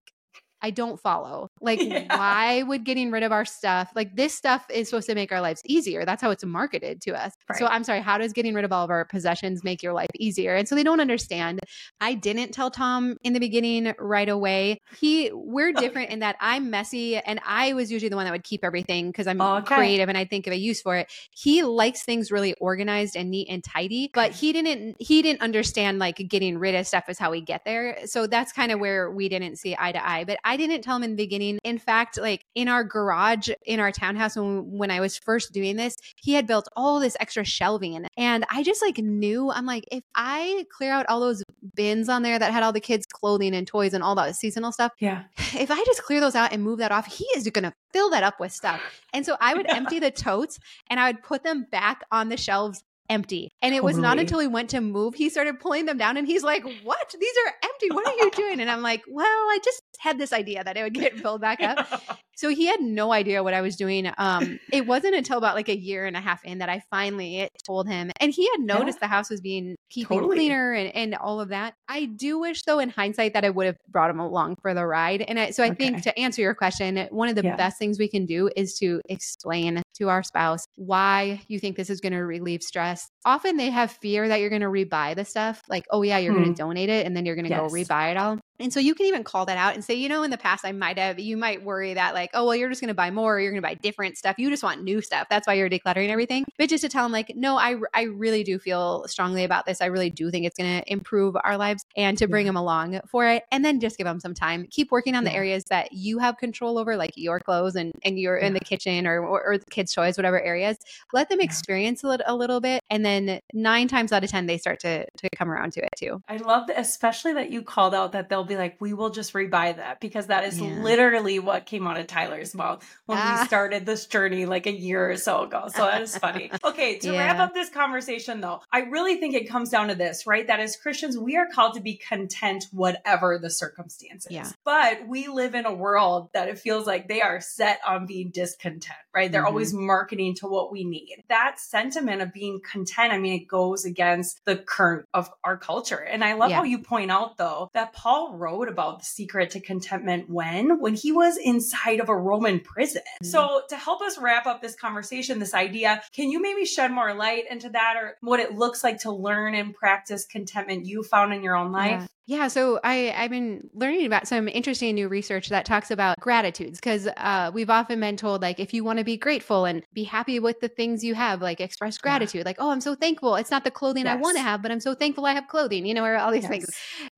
I 0.65 0.71
don't 0.71 0.99
follow. 0.99 1.49
Like, 1.61 1.81
yeah. 1.83 2.17
why 2.17 2.63
would 2.63 2.85
getting 2.85 3.11
rid 3.11 3.23
of 3.23 3.33
our 3.33 3.45
stuff, 3.45 3.91
like 3.95 4.17
this 4.17 4.35
stuff 4.35 4.65
is 4.71 4.89
supposed 4.89 5.09
to 5.09 5.15
make 5.15 5.31
our 5.33 5.41
lives 5.41 5.63
easier? 5.67 6.05
That's 6.05 6.23
how 6.23 6.31
it's 6.31 6.45
marketed 6.45 7.01
to 7.03 7.13
us. 7.13 7.33
Right. 7.51 7.59
So 7.59 7.67
I'm 7.67 7.85
sorry, 7.85 8.01
how 8.01 8.19
does 8.19 8.33
getting 8.33 8.55
rid 8.55 8.65
of 8.65 8.73
all 8.73 8.85
of 8.85 8.91
our 8.91 9.05
possessions 9.05 9.63
make 9.63 9.83
your 9.83 9.93
life 9.93 10.11
easier? 10.19 10.55
And 10.55 10.67
so 10.67 10.75
they 10.75 10.83
don't 10.83 11.01
understand. 11.01 11.61
I 12.01 12.15
didn't 12.15 12.53
tell 12.53 12.71
Tom 12.71 13.17
in 13.23 13.33
the 13.35 13.41
beginning 13.41 13.95
right 13.99 14.29
away. 14.29 14.81
He, 14.99 15.31
we're 15.33 15.73
different 15.85 16.11
in 16.11 16.21
that 16.21 16.37
I'm 16.41 16.71
messy 16.71 17.17
and 17.19 17.41
I 17.47 17.75
was 17.75 17.93
usually 17.93 18.09
the 18.09 18.17
one 18.17 18.25
that 18.25 18.33
would 18.33 18.45
keep 18.45 18.65
everything 18.65 19.09
because 19.09 19.27
I'm 19.27 19.41
okay. 19.41 19.75
creative 19.75 20.09
and 20.09 20.17
I 20.17 20.25
think 20.25 20.47
of 20.47 20.53
a 20.53 20.59
use 20.59 20.81
for 20.81 20.97
it. 20.97 21.13
He 21.31 21.63
likes 21.63 22.03
things 22.05 22.33
really 22.33 22.55
organized 22.55 23.17
and 23.17 23.31
neat 23.31 23.49
and 23.51 23.63
tidy, 23.63 24.11
but 24.15 24.31
he 24.31 24.53
didn't, 24.53 24.97
he 24.99 25.21
didn't 25.21 25.43
understand 25.43 25.99
like 25.99 26.17
getting 26.17 26.59
rid 26.59 26.75
of 26.75 26.87
stuff 26.87 27.09
is 27.09 27.19
how 27.19 27.31
we 27.31 27.41
get 27.43 27.65
there. 27.65 27.99
So 28.07 28.27
that's 28.27 28.53
kind 28.53 28.73
of 28.73 28.81
where 28.81 29.11
we 29.11 29.29
didn't 29.29 29.57
see 29.57 29.77
eye 29.79 29.93
to 29.93 30.09
eye. 30.09 30.25
But 30.25 30.39
I 30.43 30.55
I 30.55 30.57
didn't 30.57 30.83
tell 30.83 30.95
him 30.95 31.03
in 31.03 31.11
the 31.11 31.17
beginning. 31.17 31.44
In 31.65 31.79
fact, 31.79 32.19
like 32.19 32.45
in 32.55 32.69
our 32.69 32.85
garage 32.85 33.51
in 33.67 33.81
our 33.81 33.93
townhouse 33.93 34.37
when, 34.37 34.71
when 34.71 34.91
I 34.91 35.01
was 35.01 35.17
first 35.17 35.53
doing 35.53 35.77
this, 35.77 35.97
he 36.17 36.35
had 36.35 36.47
built 36.47 36.69
all 36.77 37.01
this 37.01 37.17
extra 37.21 37.45
shelving. 37.45 38.07
And 38.17 38.45
I 38.51 38.63
just 38.63 38.83
like 38.83 38.99
knew, 38.99 39.51
I'm 39.51 39.67
like, 39.67 39.85
if 39.91 40.03
I 40.15 40.65
clear 40.71 40.93
out 40.93 41.07
all 41.09 41.21
those 41.21 41.43
bins 41.75 42.09
on 42.09 42.23
there 42.23 42.39
that 42.39 42.53
had 42.53 42.63
all 42.63 42.73
the 42.73 42.81
kids' 42.81 43.07
clothing 43.07 43.55
and 43.55 43.67
toys 43.67 43.95
and 43.95 44.03
all 44.03 44.15
that 44.17 44.37
seasonal 44.37 44.73
stuff, 44.73 44.93
yeah. 44.99 45.25
If 45.55 45.71
I 45.71 45.83
just 45.85 46.03
clear 46.03 46.21
those 46.21 46.35
out 46.35 46.53
and 46.53 46.63
move 46.63 46.79
that 46.81 46.91
off, 46.91 47.07
he 47.07 47.25
is 47.37 47.49
going 47.49 47.63
to 47.63 47.73
fill 47.93 48.11
that 48.11 48.25
up 48.25 48.41
with 48.41 48.53
stuff. 48.53 48.81
And 49.13 49.25
so 49.25 49.37
I 49.41 49.55
would 49.55 49.71
empty 49.71 50.01
the 50.01 50.11
totes 50.11 50.59
and 50.91 50.99
I 50.99 51.11
would 51.11 51.23
put 51.23 51.45
them 51.45 51.67
back 51.71 52.03
on 52.11 52.29
the 52.29 52.37
shelves 52.37 52.83
empty. 53.09 53.51
And 53.63 53.75
it 53.75 53.79
totally. 53.79 53.93
was 53.95 53.99
not 53.99 54.19
until 54.19 54.39
we 54.39 54.47
went 54.47 54.71
to 54.71 54.81
move, 54.81 55.15
he 55.15 55.29
started 55.29 55.61
pulling 55.61 55.87
them 55.87 55.99
down 55.99 56.17
and 56.17 56.27
he's 56.27 56.43
like, 56.43 56.65
What? 56.83 57.15
These 57.19 57.35
are 57.47 57.53
empty. 57.65 57.91
What 57.91 58.07
are 58.07 58.15
you 58.15 58.31
doing? 58.37 58.61
And 58.61 58.71
I'm 58.71 58.83
like, 58.83 59.03
Well, 59.09 59.27
I 59.27 59.59
just 59.65 59.83
had 59.99 60.19
this 60.19 60.33
idea 60.33 60.65
that 60.65 60.77
it 60.77 60.83
would 60.83 60.95
get 60.95 61.19
filled 61.19 61.41
back 61.41 61.61
up. 61.61 62.19
so 62.37 62.49
he 62.49 62.67
had 62.67 62.81
no 62.81 63.13
idea 63.13 63.43
what 63.43 63.55
I 63.55 63.61
was 63.61 63.77
doing. 63.77 64.11
Um, 64.19 64.59
it 64.73 64.87
wasn't 64.87 65.15
until 65.15 65.39
about 65.39 65.55
like 65.55 65.69
a 65.69 65.77
year 65.77 66.07
and 66.07 66.17
a 66.17 66.21
half 66.21 66.45
in 66.45 66.59
that 66.59 66.69
I 66.69 66.83
finally 66.91 67.49
told 67.65 67.89
him. 67.89 68.11
And 68.21 68.33
he 68.33 68.49
had 68.51 68.61
noticed 68.61 68.99
yeah. 69.01 69.07
the 69.07 69.15
house 69.15 69.31
was 69.31 69.41
being 69.41 69.77
keeping 69.91 70.19
totally. 70.19 70.37
cleaner 70.37 70.73
and, 70.73 70.95
and 70.95 71.15
all 71.15 71.41
of 71.41 71.51
that. 71.51 71.75
I 71.89 72.07
do 72.07 72.39
wish 72.39 72.63
though 72.63 72.79
in 72.79 72.91
hindsight 72.91 73.35
that 73.35 73.45
I 73.45 73.51
would 73.51 73.67
have 73.67 73.77
brought 73.89 74.11
him 74.11 74.21
along 74.21 74.57
for 74.63 74.75
the 74.75 74.87
ride. 74.87 75.23
And 75.23 75.39
I, 75.39 75.51
so 75.51 75.63
I 75.63 75.69
okay. 75.69 75.77
think 75.77 76.03
to 76.03 76.19
answer 76.19 76.43
your 76.43 76.55
question, 76.55 77.09
one 77.11 77.29
of 77.29 77.37
the 77.37 77.45
yeah. 77.45 77.57
best 77.57 77.79
things 77.79 77.99
we 77.99 78.09
can 78.09 78.27
do 78.27 78.51
is 78.57 78.75
to 78.79 79.01
explain 79.09 79.83
to 79.99 80.09
our 80.09 80.23
spouse 80.23 80.67
why 80.77 81.41
you 81.47 81.59
think 81.59 81.77
this 81.77 81.91
is 81.91 82.01
going 82.01 82.13
to 82.13 82.21
relieve 82.21 82.63
stress. 82.63 83.09
Often 83.25 83.57
they 83.57 83.71
have 83.71 83.93
fear 83.93 84.29
that 84.29 84.41
you're 84.41 84.51
going 84.51 84.63
to 84.63 84.69
rebuy 84.69 85.15
the 85.15 85.25
stuff. 85.25 85.63
Like, 85.69 85.85
oh 85.91 86.03
yeah, 86.03 86.19
you're 86.19 86.33
hmm. 86.33 86.43
going 86.43 86.55
to 86.55 86.63
donate 86.63 86.89
it 86.89 87.07
and 87.07 87.17
then 87.17 87.25
you're 87.25 87.37
going 87.37 87.47
to 87.47 87.51
yes. 87.51 87.61
go 87.61 87.69
rebuy 87.69 88.11
it 88.11 88.17
all. 88.17 88.39
And 88.61 88.73
so 88.73 88.81
you 88.81 88.95
can 88.95 89.07
even 89.07 89.25
call 89.25 89.47
that 89.47 89.59
out 89.59 89.75
and 89.75 89.85
say, 89.85 89.95
you 89.95 90.09
know, 90.09 90.23
in 90.23 90.31
the 90.31 90.39
past, 90.39 90.65
I 90.65 90.73
might 90.73 90.99
have, 90.99 91.19
you 91.19 91.37
might 91.37 91.65
worry 91.65 91.95
that 91.95 92.15
like, 92.15 92.24
like, 92.25 92.31
oh, 92.33 92.47
well, 92.47 92.57
you're 92.57 92.71
just 92.71 92.81
going 92.81 92.89
to 92.89 92.95
buy 92.95 93.11
more 93.11 93.37
or 93.37 93.41
you're 93.41 93.53
going 93.53 93.63
to 93.63 93.69
buy 93.69 93.75
different 93.75 94.17
stuff. 94.17 94.37
You 94.39 94.49
just 94.49 94.63
want 94.63 94.83
new 94.83 95.03
stuff. 95.03 95.27
That's 95.29 95.47
why 95.47 95.55
you're 95.55 95.69
decluttering 95.69 96.09
everything. 96.09 96.45
But 96.59 96.71
just 96.71 96.83
to 96.83 96.89
tell 96.89 97.05
them, 97.05 97.13
like, 97.13 97.33
no, 97.37 97.57
I, 97.57 97.77
I 97.93 98.05
really 98.05 98.43
do 98.43 98.59
feel 98.59 99.05
strongly 99.09 99.45
about 99.45 99.67
this. 99.67 99.83
I 99.83 99.87
really 99.87 100.09
do 100.09 100.31
think 100.31 100.47
it's 100.47 100.57
going 100.57 100.81
to 100.81 100.93
improve 100.93 101.37
our 101.45 101.59
lives 101.59 101.85
and 101.97 102.17
to 102.19 102.27
bring 102.27 102.47
yeah. 102.47 102.51
them 102.51 102.57
along 102.57 103.01
for 103.11 103.27
it. 103.27 103.45
And 103.53 103.65
then 103.65 103.79
just 103.79 103.99
give 103.99 104.07
them 104.07 104.21
some 104.21 104.33
time. 104.33 104.67
Keep 104.71 104.91
working 104.91 105.15
on 105.15 105.25
yeah. 105.25 105.31
the 105.31 105.37
areas 105.37 105.65
that 105.65 105.93
you 105.93 106.19
have 106.19 106.39
control 106.39 106.79
over, 106.79 106.97
like 106.97 107.13
your 107.17 107.41
clothes 107.41 107.77
and, 107.77 107.93
and 108.05 108.19
you're 108.19 108.39
yeah. 108.39 108.47
in 108.47 108.55
the 108.55 108.61
kitchen 108.61 109.07
or, 109.07 109.21
or, 109.21 109.45
or, 109.45 109.59
the 109.59 109.67
kids' 109.67 109.93
toys, 109.93 110.17
whatever 110.17 110.41
areas. 110.41 110.79
Let 111.13 111.29
them 111.29 111.41
experience 111.41 112.03
a 112.03 112.09
little, 112.09 112.27
a 112.27 112.35
little 112.35 112.61
bit. 112.61 112.83
And 112.89 113.05
then 113.05 113.41
nine 113.53 113.89
times 113.89 114.13
out 114.13 114.25
of 114.25 114.31
10, 114.31 114.47
they 114.47 114.59
start 114.59 114.81
to, 114.81 115.05
to 115.05 115.29
come 115.37 115.51
around 115.51 115.73
to 115.75 115.85
it 115.85 115.91
too. 115.97 116.23
I 116.29 116.39
love 116.39 116.69
that, 116.69 116.79
especially 116.81 117.35
that 117.35 117.51
you 117.51 117.63
called 117.63 117.95
out 117.95 118.13
that 118.13 118.29
they'll 118.29 118.45
be 118.45 118.57
like, 118.57 118.77
we 118.81 118.95
will 118.95 119.11
just 119.11 119.33
rebuy 119.33 119.77
that 119.77 120.01
because 120.01 120.29
that 120.29 120.45
is 120.45 120.61
literally 120.61 121.39
what 121.39 121.67
came 121.67 121.87
out 121.87 121.99
of 121.99 122.07
Tyler's 122.15 122.55
mouth 122.55 122.87
when 123.07 123.19
ah. 123.19 123.39
we 123.41 123.47
started 123.47 123.85
this 123.85 124.07
journey 124.07 124.47
like 124.47 124.67
a 124.67 124.73
year 124.73 125.11
or 125.11 125.17
so 125.17 125.43
ago. 125.43 125.65
So 125.75 125.85
that 125.85 126.03
is 126.03 126.17
funny. 126.17 126.51
Okay, 126.65 126.99
to 127.01 127.13
wrap 127.13 127.39
up 127.39 127.53
this 127.53 127.69
conversation 127.69 128.41
though, 128.41 128.63
I 128.73 128.81
really 128.81 129.17
think 129.17 129.35
it 129.35 129.49
comes 129.49 129.69
down 129.69 129.89
to 129.89 129.95
this, 129.95 130.27
right? 130.27 130.47
That 130.47 130.61
as 130.61 130.77
Christians, 130.77 131.19
we 131.19 131.37
are 131.37 131.47
called 131.47 131.75
to 131.75 131.81
be 131.81 131.95
content 131.95 132.67
whatever 132.73 133.39
the 133.39 133.51
circumstances. 133.51 134.31
Yeah. 134.31 134.51
But 134.65 135.07
we 135.07 135.29
live 135.29 135.55
in 135.55 135.67
a 135.67 135.75
world 135.75 136.31
that 136.33 136.49
it 136.49 136.59
feels 136.59 136.87
like 136.87 137.07
they 137.07 137.21
are 137.21 137.41
set 137.41 137.81
on 137.87 138.07
being 138.07 138.31
discontent, 138.31 138.97
right? 139.15 139.31
They're 139.31 139.43
mm-hmm. 139.43 139.49
always 139.49 139.75
marketing 139.75 140.37
to 140.37 140.47
what 140.47 140.73
we 140.73 140.85
need. 140.85 141.23
That 141.29 141.61
sentiment 141.61 142.23
of 142.23 142.33
being 142.33 142.61
content, 142.61 143.13
I 143.13 143.19
mean, 143.19 143.41
it 143.43 143.49
goes 143.49 143.85
against 143.85 144.45
the 144.45 144.57
current 144.57 145.07
of 145.13 145.31
our 145.43 145.57
culture. 145.57 145.99
And 145.99 146.25
I 146.25 146.35
love 146.35 146.51
yeah. 146.51 146.57
how 146.57 146.65
you 146.65 146.79
point 146.79 147.11
out 147.11 147.37
though 147.37 147.71
that 147.75 147.93
Paul 147.93 148.35
wrote 148.35 148.69
about 148.69 149.01
the 149.01 149.05
secret 149.05 149.51
to 149.51 149.61
contentment 149.61 150.31
when? 150.31 150.81
When 150.81 150.95
he 150.95 151.13
was 151.13 151.37
inside 151.37 152.01
of 152.05 152.09
a 152.09 152.17
Roman 152.17 152.61
prison. 152.61 153.03
Mm-hmm. 153.03 153.27
So 153.27 153.63
to 153.69 153.77
help 153.77 154.01
us 154.01 154.17
wrap 154.19 154.47
up 154.47 154.63
this 154.63 154.77
conversation, 154.77 155.41
this 155.41 155.55
idea, 155.55 156.03
can 156.13 156.31
you 156.31 156.41
maybe 156.41 156.65
shed 156.65 156.93
more 156.93 157.13
light 157.15 157.45
into 157.51 157.71
that 157.71 157.97
or 157.97 158.17
what 158.21 158.39
it 158.39 158.55
looks 158.55 158.85
like 158.85 159.01
to 159.01 159.11
learn 159.11 159.55
and 159.55 159.75
practice 159.75 160.25
contentment 160.25 160.87
you 160.87 161.03
found 161.03 161.33
in 161.33 161.43
your 161.43 161.57
own 161.57 161.73
life? 161.73 162.03
Yeah. 162.03 162.07
Yeah, 162.27 162.49
so 162.49 162.81
I, 162.83 163.13
I've 163.15 163.31
been 163.31 163.69
learning 163.75 164.07
about 164.07 164.27
some 164.27 164.49
interesting 164.49 164.95
new 164.95 165.09
research 165.09 165.51
that 165.51 165.67
talks 165.67 165.91
about 165.91 166.19
gratitudes 166.21 166.81
because 166.81 167.07
uh, 167.19 167.51
we've 167.53 167.69
often 167.69 168.01
been 168.01 168.17
told, 168.17 168.41
like, 168.41 168.59
if 168.59 168.73
you 168.73 168.83
want 168.83 168.99
to 168.99 169.05
be 169.05 169.19
grateful 169.19 169.67
and 169.67 169.83
be 169.93 170.05
happy 170.05 170.39
with 170.39 170.59
the 170.61 170.69
things 170.69 171.05
you 171.05 171.15
have, 171.15 171.43
like, 171.43 171.61
express 171.61 171.99
gratitude, 171.99 172.41
yeah. 172.41 172.45
like, 172.47 172.57
oh, 172.59 172.71
I'm 172.71 172.81
so 172.81 172.95
thankful. 172.95 173.37
It's 173.37 173.51
not 173.51 173.65
the 173.65 173.71
clothing 173.71 174.07
yes. 174.07 174.17
I 174.17 174.21
want 174.21 174.39
to 174.39 174.43
have, 174.43 174.63
but 174.63 174.71
I'm 174.73 174.81
so 174.81 174.95
thankful 174.95 175.27
I 175.27 175.35
have 175.35 175.49
clothing, 175.49 175.85
you 175.85 175.93
know, 175.93 176.03
or 176.03 176.17
all 176.17 176.33
these 176.33 176.45
yes. 176.45 176.51
things. 176.51 176.71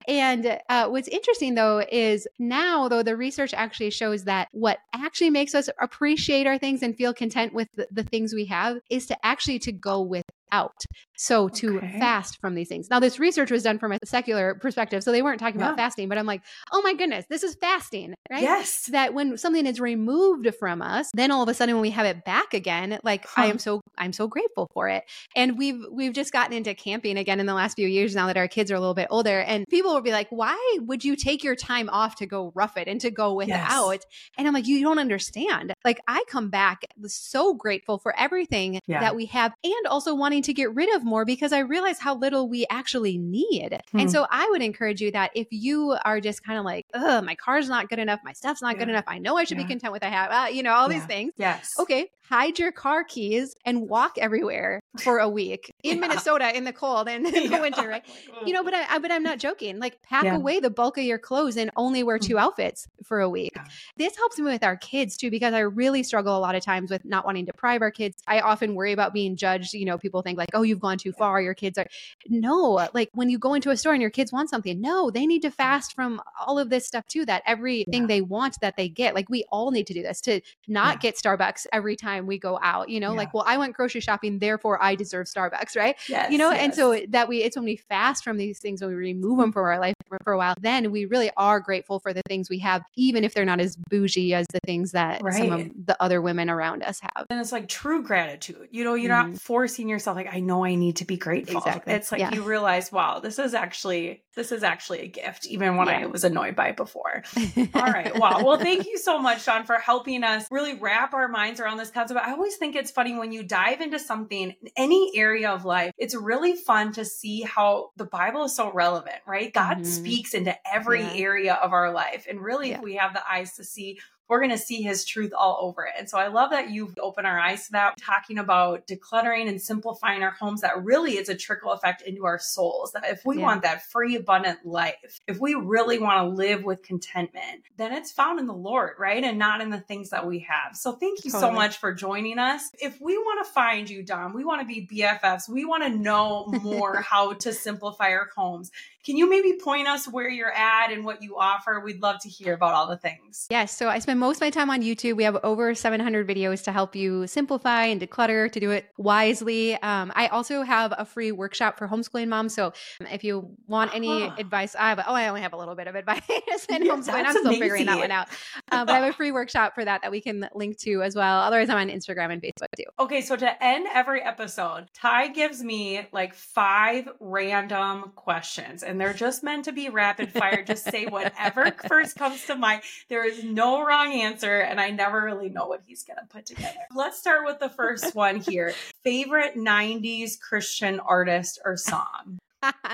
And 0.09 0.59
uh, 0.67 0.89
what's 0.89 1.07
interesting, 1.07 1.55
though, 1.55 1.85
is 1.89 2.27
now, 2.37 2.89
though, 2.89 3.03
the 3.03 3.15
research 3.15 3.53
actually 3.53 3.91
shows 3.91 4.25
that 4.25 4.49
what 4.51 4.79
actually 4.93 5.29
makes 5.29 5.55
us 5.55 5.69
appreciate 5.79 6.47
our 6.47 6.57
things 6.57 6.83
and 6.83 6.97
feel 6.97 7.13
content 7.13 7.53
with 7.53 7.69
the, 7.75 7.87
the 7.91 8.03
things 8.03 8.33
we 8.33 8.45
have 8.47 8.79
is 8.89 9.05
to 9.05 9.25
actually 9.25 9.59
to 9.59 9.71
go 9.71 10.01
with 10.01 10.25
out. 10.51 10.85
So 11.15 11.49
to 11.49 11.77
okay. 11.77 11.99
fast 11.99 12.39
from 12.39 12.53
these 12.53 12.67
things. 12.67 12.89
Now, 12.89 12.99
this 12.99 13.19
research 13.19 13.49
was 13.49 13.63
done 13.63 13.79
from 13.79 13.91
a 13.91 13.97
secular 14.05 14.55
perspective. 14.55 15.03
So 15.03 15.11
they 15.11 15.23
weren't 15.23 15.39
talking 15.39 15.59
yeah. 15.59 15.67
about 15.67 15.77
fasting, 15.77 16.09
but 16.09 16.17
I'm 16.17 16.27
like, 16.27 16.41
oh 16.71 16.81
my 16.83 16.93
goodness, 16.93 17.25
this 17.29 17.43
is 17.43 17.55
fasting, 17.55 18.13
right? 18.29 18.43
Yes. 18.43 18.85
That 18.91 19.13
when 19.13 19.37
something 19.37 19.65
is 19.65 19.79
removed 19.79 20.47
from 20.59 20.81
us, 20.81 21.09
then 21.15 21.31
all 21.31 21.41
of 21.41 21.49
a 21.49 21.53
sudden 21.53 21.75
when 21.75 21.81
we 21.81 21.89
have 21.89 22.05
it 22.05 22.23
back 22.23 22.53
again, 22.53 22.99
like 23.03 23.25
huh. 23.25 23.43
I 23.43 23.45
am 23.47 23.57
so 23.57 23.81
I'm 23.97 24.13
so 24.13 24.27
grateful 24.27 24.69
for 24.73 24.89
it. 24.89 25.03
And 25.35 25.57
we've 25.57 25.83
we've 25.91 26.13
just 26.13 26.31
gotten 26.31 26.53
into 26.55 26.75
camping 26.75 27.17
again 27.17 27.39
in 27.39 27.47
the 27.47 27.53
last 27.55 27.75
few 27.75 27.87
years 27.87 28.15
now 28.15 28.27
that 28.27 28.37
our 28.37 28.47
kids 28.47 28.71
are 28.71 28.75
a 28.75 28.79
little 28.79 28.93
bit 28.93 29.07
older. 29.09 29.39
And 29.39 29.65
people 29.69 29.93
will 29.93 30.01
be 30.01 30.11
like, 30.11 30.27
why 30.29 30.77
would 30.81 31.03
you 31.03 31.15
take 31.15 31.43
your 31.43 31.55
time 31.55 31.89
off 31.89 32.15
to 32.17 32.27
go 32.27 32.51
rough 32.53 32.77
it 32.77 32.87
and 32.87 33.01
to 33.01 33.09
go 33.09 33.33
without? 33.33 33.91
Yes. 33.91 34.01
And 34.37 34.47
I'm 34.47 34.53
like, 34.53 34.67
you 34.67 34.81
don't 34.81 34.99
understand. 34.99 35.73
Like 35.83 35.99
I 36.07 36.23
come 36.29 36.49
back 36.49 36.81
so 37.05 37.55
grateful 37.55 37.97
for 37.97 38.17
everything 38.17 38.79
yeah. 38.85 38.99
that 38.99 39.15
we 39.15 39.25
have 39.27 39.53
and 39.63 39.87
also 39.87 40.13
wanting 40.13 40.36
to 40.43 40.53
get 40.53 40.73
rid 40.73 40.93
of 40.95 41.03
more 41.03 41.25
because 41.25 41.53
I 41.53 41.59
realize 41.59 41.99
how 41.99 42.15
little 42.15 42.49
we 42.49 42.65
actually 42.69 43.17
need. 43.17 43.79
Hmm. 43.91 43.99
And 43.99 44.11
so 44.11 44.25
I 44.29 44.47
would 44.49 44.61
encourage 44.61 45.01
you 45.01 45.11
that 45.11 45.31
if 45.35 45.47
you 45.51 45.97
are 46.05 46.19
just 46.19 46.43
kind 46.43 46.59
of 46.59 46.65
like, 46.65 46.85
oh, 46.93 47.21
my 47.21 47.35
car's 47.35 47.69
not 47.69 47.89
good 47.89 47.99
enough, 47.99 48.19
my 48.23 48.33
stuff's 48.33 48.61
not 48.61 48.75
yeah. 48.75 48.79
good 48.79 48.89
enough, 48.89 49.05
I 49.07 49.19
know 49.19 49.37
I 49.37 49.43
should 49.43 49.57
yeah. 49.57 49.63
be 49.63 49.69
content 49.69 49.93
with 49.93 50.03
I 50.03 50.09
have, 50.09 50.31
uh, 50.31 50.49
you 50.49 50.63
know, 50.63 50.73
all 50.73 50.91
yeah. 50.91 50.99
these 50.99 51.07
things. 51.07 51.33
Yes. 51.37 51.73
Okay, 51.79 52.09
hide 52.29 52.59
your 52.59 52.71
car 52.71 53.03
keys 53.03 53.55
and 53.65 53.87
walk 53.89 54.17
everywhere 54.17 54.81
for 54.99 55.19
a 55.19 55.29
week 55.29 55.73
in 55.83 55.95
yeah. 55.95 56.07
Minnesota 56.07 56.55
in 56.55 56.63
the 56.63 56.73
cold 56.73 57.07
and 57.07 57.25
in 57.25 57.51
the 57.51 57.59
winter, 57.59 57.87
right? 57.87 58.03
you 58.45 58.53
know, 58.53 58.63
but 58.63 58.73
I, 58.73 58.99
but 58.99 59.11
I'm 59.11 59.23
not 59.23 59.39
joking. 59.39 59.79
Like 59.79 60.01
pack 60.01 60.25
yeah. 60.25 60.35
away 60.35 60.59
the 60.59 60.69
bulk 60.69 60.97
of 60.97 61.03
your 61.03 61.17
clothes 61.17 61.57
and 61.57 61.71
only 61.75 62.03
wear 62.03 62.19
two 62.19 62.35
mm. 62.35 62.39
outfits 62.39 62.87
for 63.03 63.19
a 63.19 63.29
week. 63.29 63.55
This 63.97 64.15
helps 64.17 64.37
me 64.37 64.45
with 64.45 64.63
our 64.63 64.77
kids 64.77 65.17
too 65.17 65.29
because 65.29 65.53
I 65.53 65.59
really 65.59 66.03
struggle 66.03 66.37
a 66.37 66.39
lot 66.39 66.55
of 66.55 66.63
times 66.63 66.91
with 66.91 67.05
not 67.05 67.25
wanting 67.25 67.45
to 67.45 67.51
deprive 67.51 67.81
our 67.81 67.91
kids. 67.91 68.21
I 68.27 68.39
often 68.39 68.75
worry 68.75 68.91
about 68.91 69.13
being 69.13 69.35
judged. 69.35 69.73
You 69.73 69.85
know, 69.85 69.97
people 69.97 70.21
think 70.21 70.37
like, 70.37 70.49
"Oh, 70.53 70.63
you've 70.63 70.79
gone 70.79 70.97
too 70.97 71.11
far. 71.11 71.41
Your 71.41 71.53
kids 71.53 71.77
are." 71.77 71.87
No, 72.27 72.87
like 72.93 73.09
when 73.13 73.29
you 73.29 73.37
go 73.39 73.53
into 73.53 73.69
a 73.69 73.77
store 73.77 73.93
and 73.93 74.01
your 74.01 74.11
kids 74.11 74.31
want 74.31 74.49
something, 74.49 74.79
no, 74.81 75.09
they 75.11 75.25
need 75.25 75.41
to 75.43 75.51
fast 75.51 75.93
from 75.93 76.21
all 76.45 76.59
of 76.59 76.69
this 76.69 76.85
stuff 76.85 77.05
too. 77.07 77.25
That 77.25 77.43
everything 77.45 78.01
yeah. 78.01 78.07
they 78.07 78.21
want 78.21 78.57
that 78.61 78.75
they 78.77 78.89
get. 78.89 79.15
Like 79.15 79.29
we 79.29 79.45
all 79.51 79.71
need 79.71 79.87
to 79.87 79.93
do 79.93 80.01
this 80.01 80.21
to 80.21 80.41
not 80.67 80.99
get 80.99 81.15
Starbucks 81.15 81.67
every 81.71 81.95
time 81.95 82.27
we 82.27 82.37
go 82.37 82.59
out, 82.61 82.89
you 82.89 82.99
know, 82.99 83.11
yeah. 83.11 83.17
like, 83.17 83.33
well, 83.33 83.43
I 83.47 83.57
went 83.57 83.75
grocery 83.75 84.01
shopping, 84.01 84.39
therefore 84.39 84.76
I 84.81 84.95
deserve 84.95 85.27
Starbucks, 85.27 85.75
right? 85.75 85.95
Yes, 86.07 86.31
you 86.31 86.37
know, 86.37 86.51
yes. 86.51 86.61
and 86.61 86.75
so 86.75 86.99
that 87.09 87.27
we, 87.27 87.43
it's 87.43 87.55
when 87.55 87.65
we 87.65 87.75
fast 87.75 88.23
from 88.23 88.37
these 88.37 88.59
things, 88.59 88.81
when 88.81 88.89
we 88.89 88.95
remove 88.95 89.39
them 89.39 89.51
from 89.51 89.63
our 89.63 89.79
life 89.79 89.95
for, 90.07 90.17
for, 90.23 90.33
a 90.33 90.37
while, 90.37 90.55
then 90.59 90.91
we 90.91 91.05
really 91.05 91.31
are 91.37 91.59
grateful 91.59 91.99
for 91.99 92.13
the 92.13 92.21
things 92.27 92.49
we 92.49 92.59
have, 92.59 92.83
even 92.95 93.23
if 93.23 93.33
they're 93.33 93.45
not 93.45 93.59
as 93.59 93.77
bougie 93.89 94.33
as 94.33 94.45
the 94.51 94.59
things 94.65 94.91
that 94.91 95.21
right. 95.21 95.33
some 95.33 95.51
of 95.51 95.69
the 95.85 96.01
other 96.01 96.21
women 96.21 96.49
around 96.49 96.83
us 96.83 96.99
have. 97.01 97.25
And 97.29 97.39
it's 97.39 97.51
like 97.51 97.67
true 97.67 98.03
gratitude. 98.03 98.69
You 98.71 98.83
know, 98.83 98.95
you're 98.95 99.13
mm-hmm. 99.13 99.31
not 99.31 99.41
forcing 99.41 99.89
yourself, 99.89 100.15
like, 100.15 100.33
I 100.33 100.39
know 100.39 100.65
I 100.65 100.75
need 100.75 100.97
to 100.97 101.05
be 101.05 101.17
grateful. 101.17 101.57
Exactly. 101.57 101.93
It's 101.93 102.11
like 102.11 102.19
yeah. 102.19 102.33
you 102.33 102.43
realize, 102.43 102.91
wow, 102.91 103.19
this 103.19 103.39
is 103.39 103.53
actually, 103.53 104.23
this 104.37 104.51
is 104.51 104.63
actually 104.63 104.99
a 104.99 105.07
gift, 105.07 105.47
even 105.47 105.75
when 105.75 105.87
yeah. 105.87 106.01
I 106.01 106.05
was 106.05 106.23
annoyed 106.23 106.55
by 106.55 106.69
it 106.69 106.77
before. 106.77 107.23
All 107.73 107.81
right. 107.81 108.17
Wow. 108.17 108.43
Well, 108.45 108.57
thank 108.57 108.85
you 108.85 108.97
so 108.99 109.17
much, 109.17 109.43
Sean, 109.43 109.65
for 109.65 109.75
helping 109.75 110.23
us 110.23 110.47
really 110.51 110.75
wrap 110.75 111.15
our 111.15 111.27
minds 111.27 111.59
around 111.59 111.77
this 111.77 111.89
concept. 111.89 112.19
I 112.19 112.31
always 112.31 112.55
think 112.55 112.75
it's 112.75 112.91
funny 112.91 113.17
when 113.17 113.31
you 113.31 113.41
dive 113.41 113.81
into 113.81 113.97
something, 113.97 114.53
any 114.77 115.11
area 115.15 115.49
of 115.49 115.65
life, 115.65 115.91
it's 115.97 116.13
really 116.15 116.55
fun 116.55 116.93
to 116.93 117.03
see 117.03 117.41
how 117.41 117.89
the 117.97 118.05
Bible 118.05 118.43
is 118.43 118.55
so 118.55 118.71
relevant, 118.71 119.17
right? 119.25 119.51
God 119.51 119.77
mm-hmm. 119.77 119.85
speaks 119.85 120.35
into 120.35 120.55
every 120.71 121.01
yeah. 121.01 121.13
area 121.15 121.53
of 121.55 121.73
our 121.73 121.91
life. 121.91 122.27
And 122.29 122.39
really, 122.39 122.69
yeah. 122.69 122.77
if 122.77 122.83
we 122.83 122.95
have 122.95 123.13
the 123.13 123.23
eyes 123.27 123.55
to 123.55 123.63
see 123.63 123.99
we're 124.29 124.39
going 124.39 124.51
to 124.51 124.57
see 124.57 124.81
his 124.81 125.05
truth 125.05 125.33
all 125.37 125.57
over 125.61 125.85
it. 125.85 125.93
And 125.97 126.09
so 126.09 126.17
I 126.17 126.27
love 126.27 126.51
that 126.51 126.69
you've 126.69 126.93
opened 126.99 127.27
our 127.27 127.39
eyes 127.39 127.67
to 127.67 127.71
that, 127.73 127.95
talking 127.99 128.37
about 128.37 128.87
decluttering 128.87 129.47
and 129.47 129.61
simplifying 129.61 130.23
our 130.23 130.31
homes. 130.31 130.61
That 130.61 130.83
really 130.83 131.17
is 131.17 131.29
a 131.29 131.35
trickle 131.35 131.71
effect 131.71 132.01
into 132.01 132.25
our 132.25 132.39
souls. 132.39 132.91
That 132.93 133.05
if 133.05 133.25
we 133.25 133.37
yeah. 133.37 133.43
want 133.43 133.63
that 133.63 133.83
free, 133.83 134.15
abundant 134.15 134.65
life, 134.65 135.19
if 135.27 135.39
we 135.39 135.53
really 135.55 135.99
want 135.99 136.21
to 136.21 136.35
live 136.35 136.63
with 136.63 136.83
contentment, 136.83 137.63
then 137.77 137.93
it's 137.93 138.11
found 138.11 138.39
in 138.39 138.47
the 138.47 138.53
Lord, 138.53 138.93
right? 138.99 139.23
And 139.23 139.37
not 139.37 139.61
in 139.61 139.69
the 139.69 139.79
things 139.79 140.09
that 140.09 140.25
we 140.25 140.39
have. 140.39 140.75
So 140.75 140.93
thank 140.93 141.23
you 141.23 141.31
totally. 141.31 141.51
so 141.51 141.55
much 141.55 141.77
for 141.77 141.93
joining 141.93 142.39
us. 142.39 142.69
If 142.81 142.99
we 142.99 143.17
want 143.17 143.45
to 143.45 143.51
find 143.51 143.89
you, 143.89 144.03
Dawn, 144.03 144.33
we 144.33 144.43
want 144.43 144.61
to 144.61 144.67
be 144.67 144.87
BFFs, 144.87 145.49
we 145.49 145.65
want 145.65 145.83
to 145.83 145.89
know 145.89 146.47
more 146.61 147.01
how 147.01 147.33
to 147.33 147.53
simplify 147.53 148.09
our 148.09 148.29
homes. 148.35 148.71
Can 149.07 149.15
you 149.15 149.29
maybe 149.29 149.53
point 149.53 149.87
us 149.87 150.05
where 150.05 150.29
you're 150.29 150.51
at 150.51 150.91
and 150.91 151.05
what 151.05 151.23
you 151.23 151.37
offer? 151.37 151.81
We'd 151.83 152.01
love 152.01 152.19
to 152.23 152.29
hear 152.29 152.53
about 152.53 152.73
all 152.73 152.87
the 152.87 152.97
things. 152.97 153.47
Yes. 153.49 153.71
So 153.71 153.87
I 153.87 153.99
spend 153.99 154.16
most 154.17 154.37
of 154.37 154.41
my 154.41 154.49
time 154.49 154.69
on 154.69 154.81
YouTube. 154.81 155.15
We 155.15 155.23
have 155.23 155.37
over 155.43 155.73
700 155.73 156.27
videos 156.27 156.63
to 156.65 156.71
help 156.71 156.95
you 156.95 157.27
simplify 157.27 157.85
and 157.85 158.01
declutter 158.01 158.51
to 158.51 158.59
do 158.59 158.71
it 158.71 158.89
wisely. 158.97 159.75
Um, 159.81 160.11
I 160.15 160.27
also 160.27 160.63
have 160.63 160.93
a 160.97 161.05
free 161.05 161.31
workshop 161.31 161.77
for 161.77 161.87
homeschooling 161.87 162.27
moms. 162.27 162.53
So 162.53 162.73
if 162.99 163.23
you 163.23 163.55
want 163.67 163.93
any 163.93 164.23
advice, 164.23 164.75
I 164.75 164.89
have, 164.89 164.99
oh, 164.99 165.13
I 165.13 165.27
only 165.27 165.41
have 165.41 165.53
a 165.53 165.57
little 165.57 165.75
bit 165.75 165.87
of 165.87 165.95
advice 165.95 166.21
in 166.69 166.85
yeah, 166.85 166.93
homeschooling. 166.93 167.25
I'm 167.25 167.31
still 167.31 167.41
amazing. 167.45 167.61
figuring 167.61 167.85
that 167.85 167.99
one 167.99 168.11
out. 168.11 168.27
Uh, 168.69 168.83
but 168.83 168.95
I 168.95 168.99
have 168.99 169.09
a 169.09 169.13
free 169.13 169.31
workshop 169.31 169.75
for 169.75 169.85
that 169.85 170.01
that 170.01 170.11
we 170.11 170.19
can 170.19 170.49
link 170.53 170.77
to 170.79 171.01
as 171.01 171.15
well. 171.15 171.39
Otherwise, 171.39 171.69
I'm 171.69 171.77
on 171.77 171.89
Instagram 171.89 172.33
and 172.33 172.41
Facebook 172.41 172.67
too. 172.75 172.83
Okay. 172.99 173.21
So 173.21 173.35
to 173.35 173.63
end 173.63 173.87
every 173.93 174.21
episode, 174.21 174.87
Ty 174.93 175.29
gives 175.29 175.63
me 175.63 176.05
like 176.11 176.33
five 176.33 177.07
random 177.19 178.11
questions. 178.15 178.83
And 178.83 178.99
they're 178.99 179.13
just 179.13 179.43
meant 179.43 179.65
to 179.65 179.71
be 179.71 179.89
rapid 179.89 180.31
fire. 180.31 180.63
just 180.63 180.83
say 180.83 181.05
whatever 181.05 181.71
first 181.87 182.17
comes 182.17 182.45
to 182.47 182.55
mind. 182.55 182.81
There 183.09 183.25
is 183.25 183.43
no 183.43 183.85
wrong 183.85 184.06
answer, 184.07 184.59
and 184.59 184.79
I 184.79 184.89
never 184.89 185.21
really 185.21 185.49
know 185.49 185.67
what 185.67 185.81
he's 185.85 186.03
going 186.03 186.17
to 186.17 186.25
put 186.25 186.45
together. 186.45 186.79
Let's 186.95 187.19
start 187.19 187.45
with 187.45 187.59
the 187.59 187.69
first 187.69 188.15
one 188.15 188.37
here. 188.39 188.73
Favorite 189.03 189.55
90s 189.55 190.39
Christian 190.39 190.99
artist 190.99 191.59
or 191.63 191.77
song? 191.77 192.39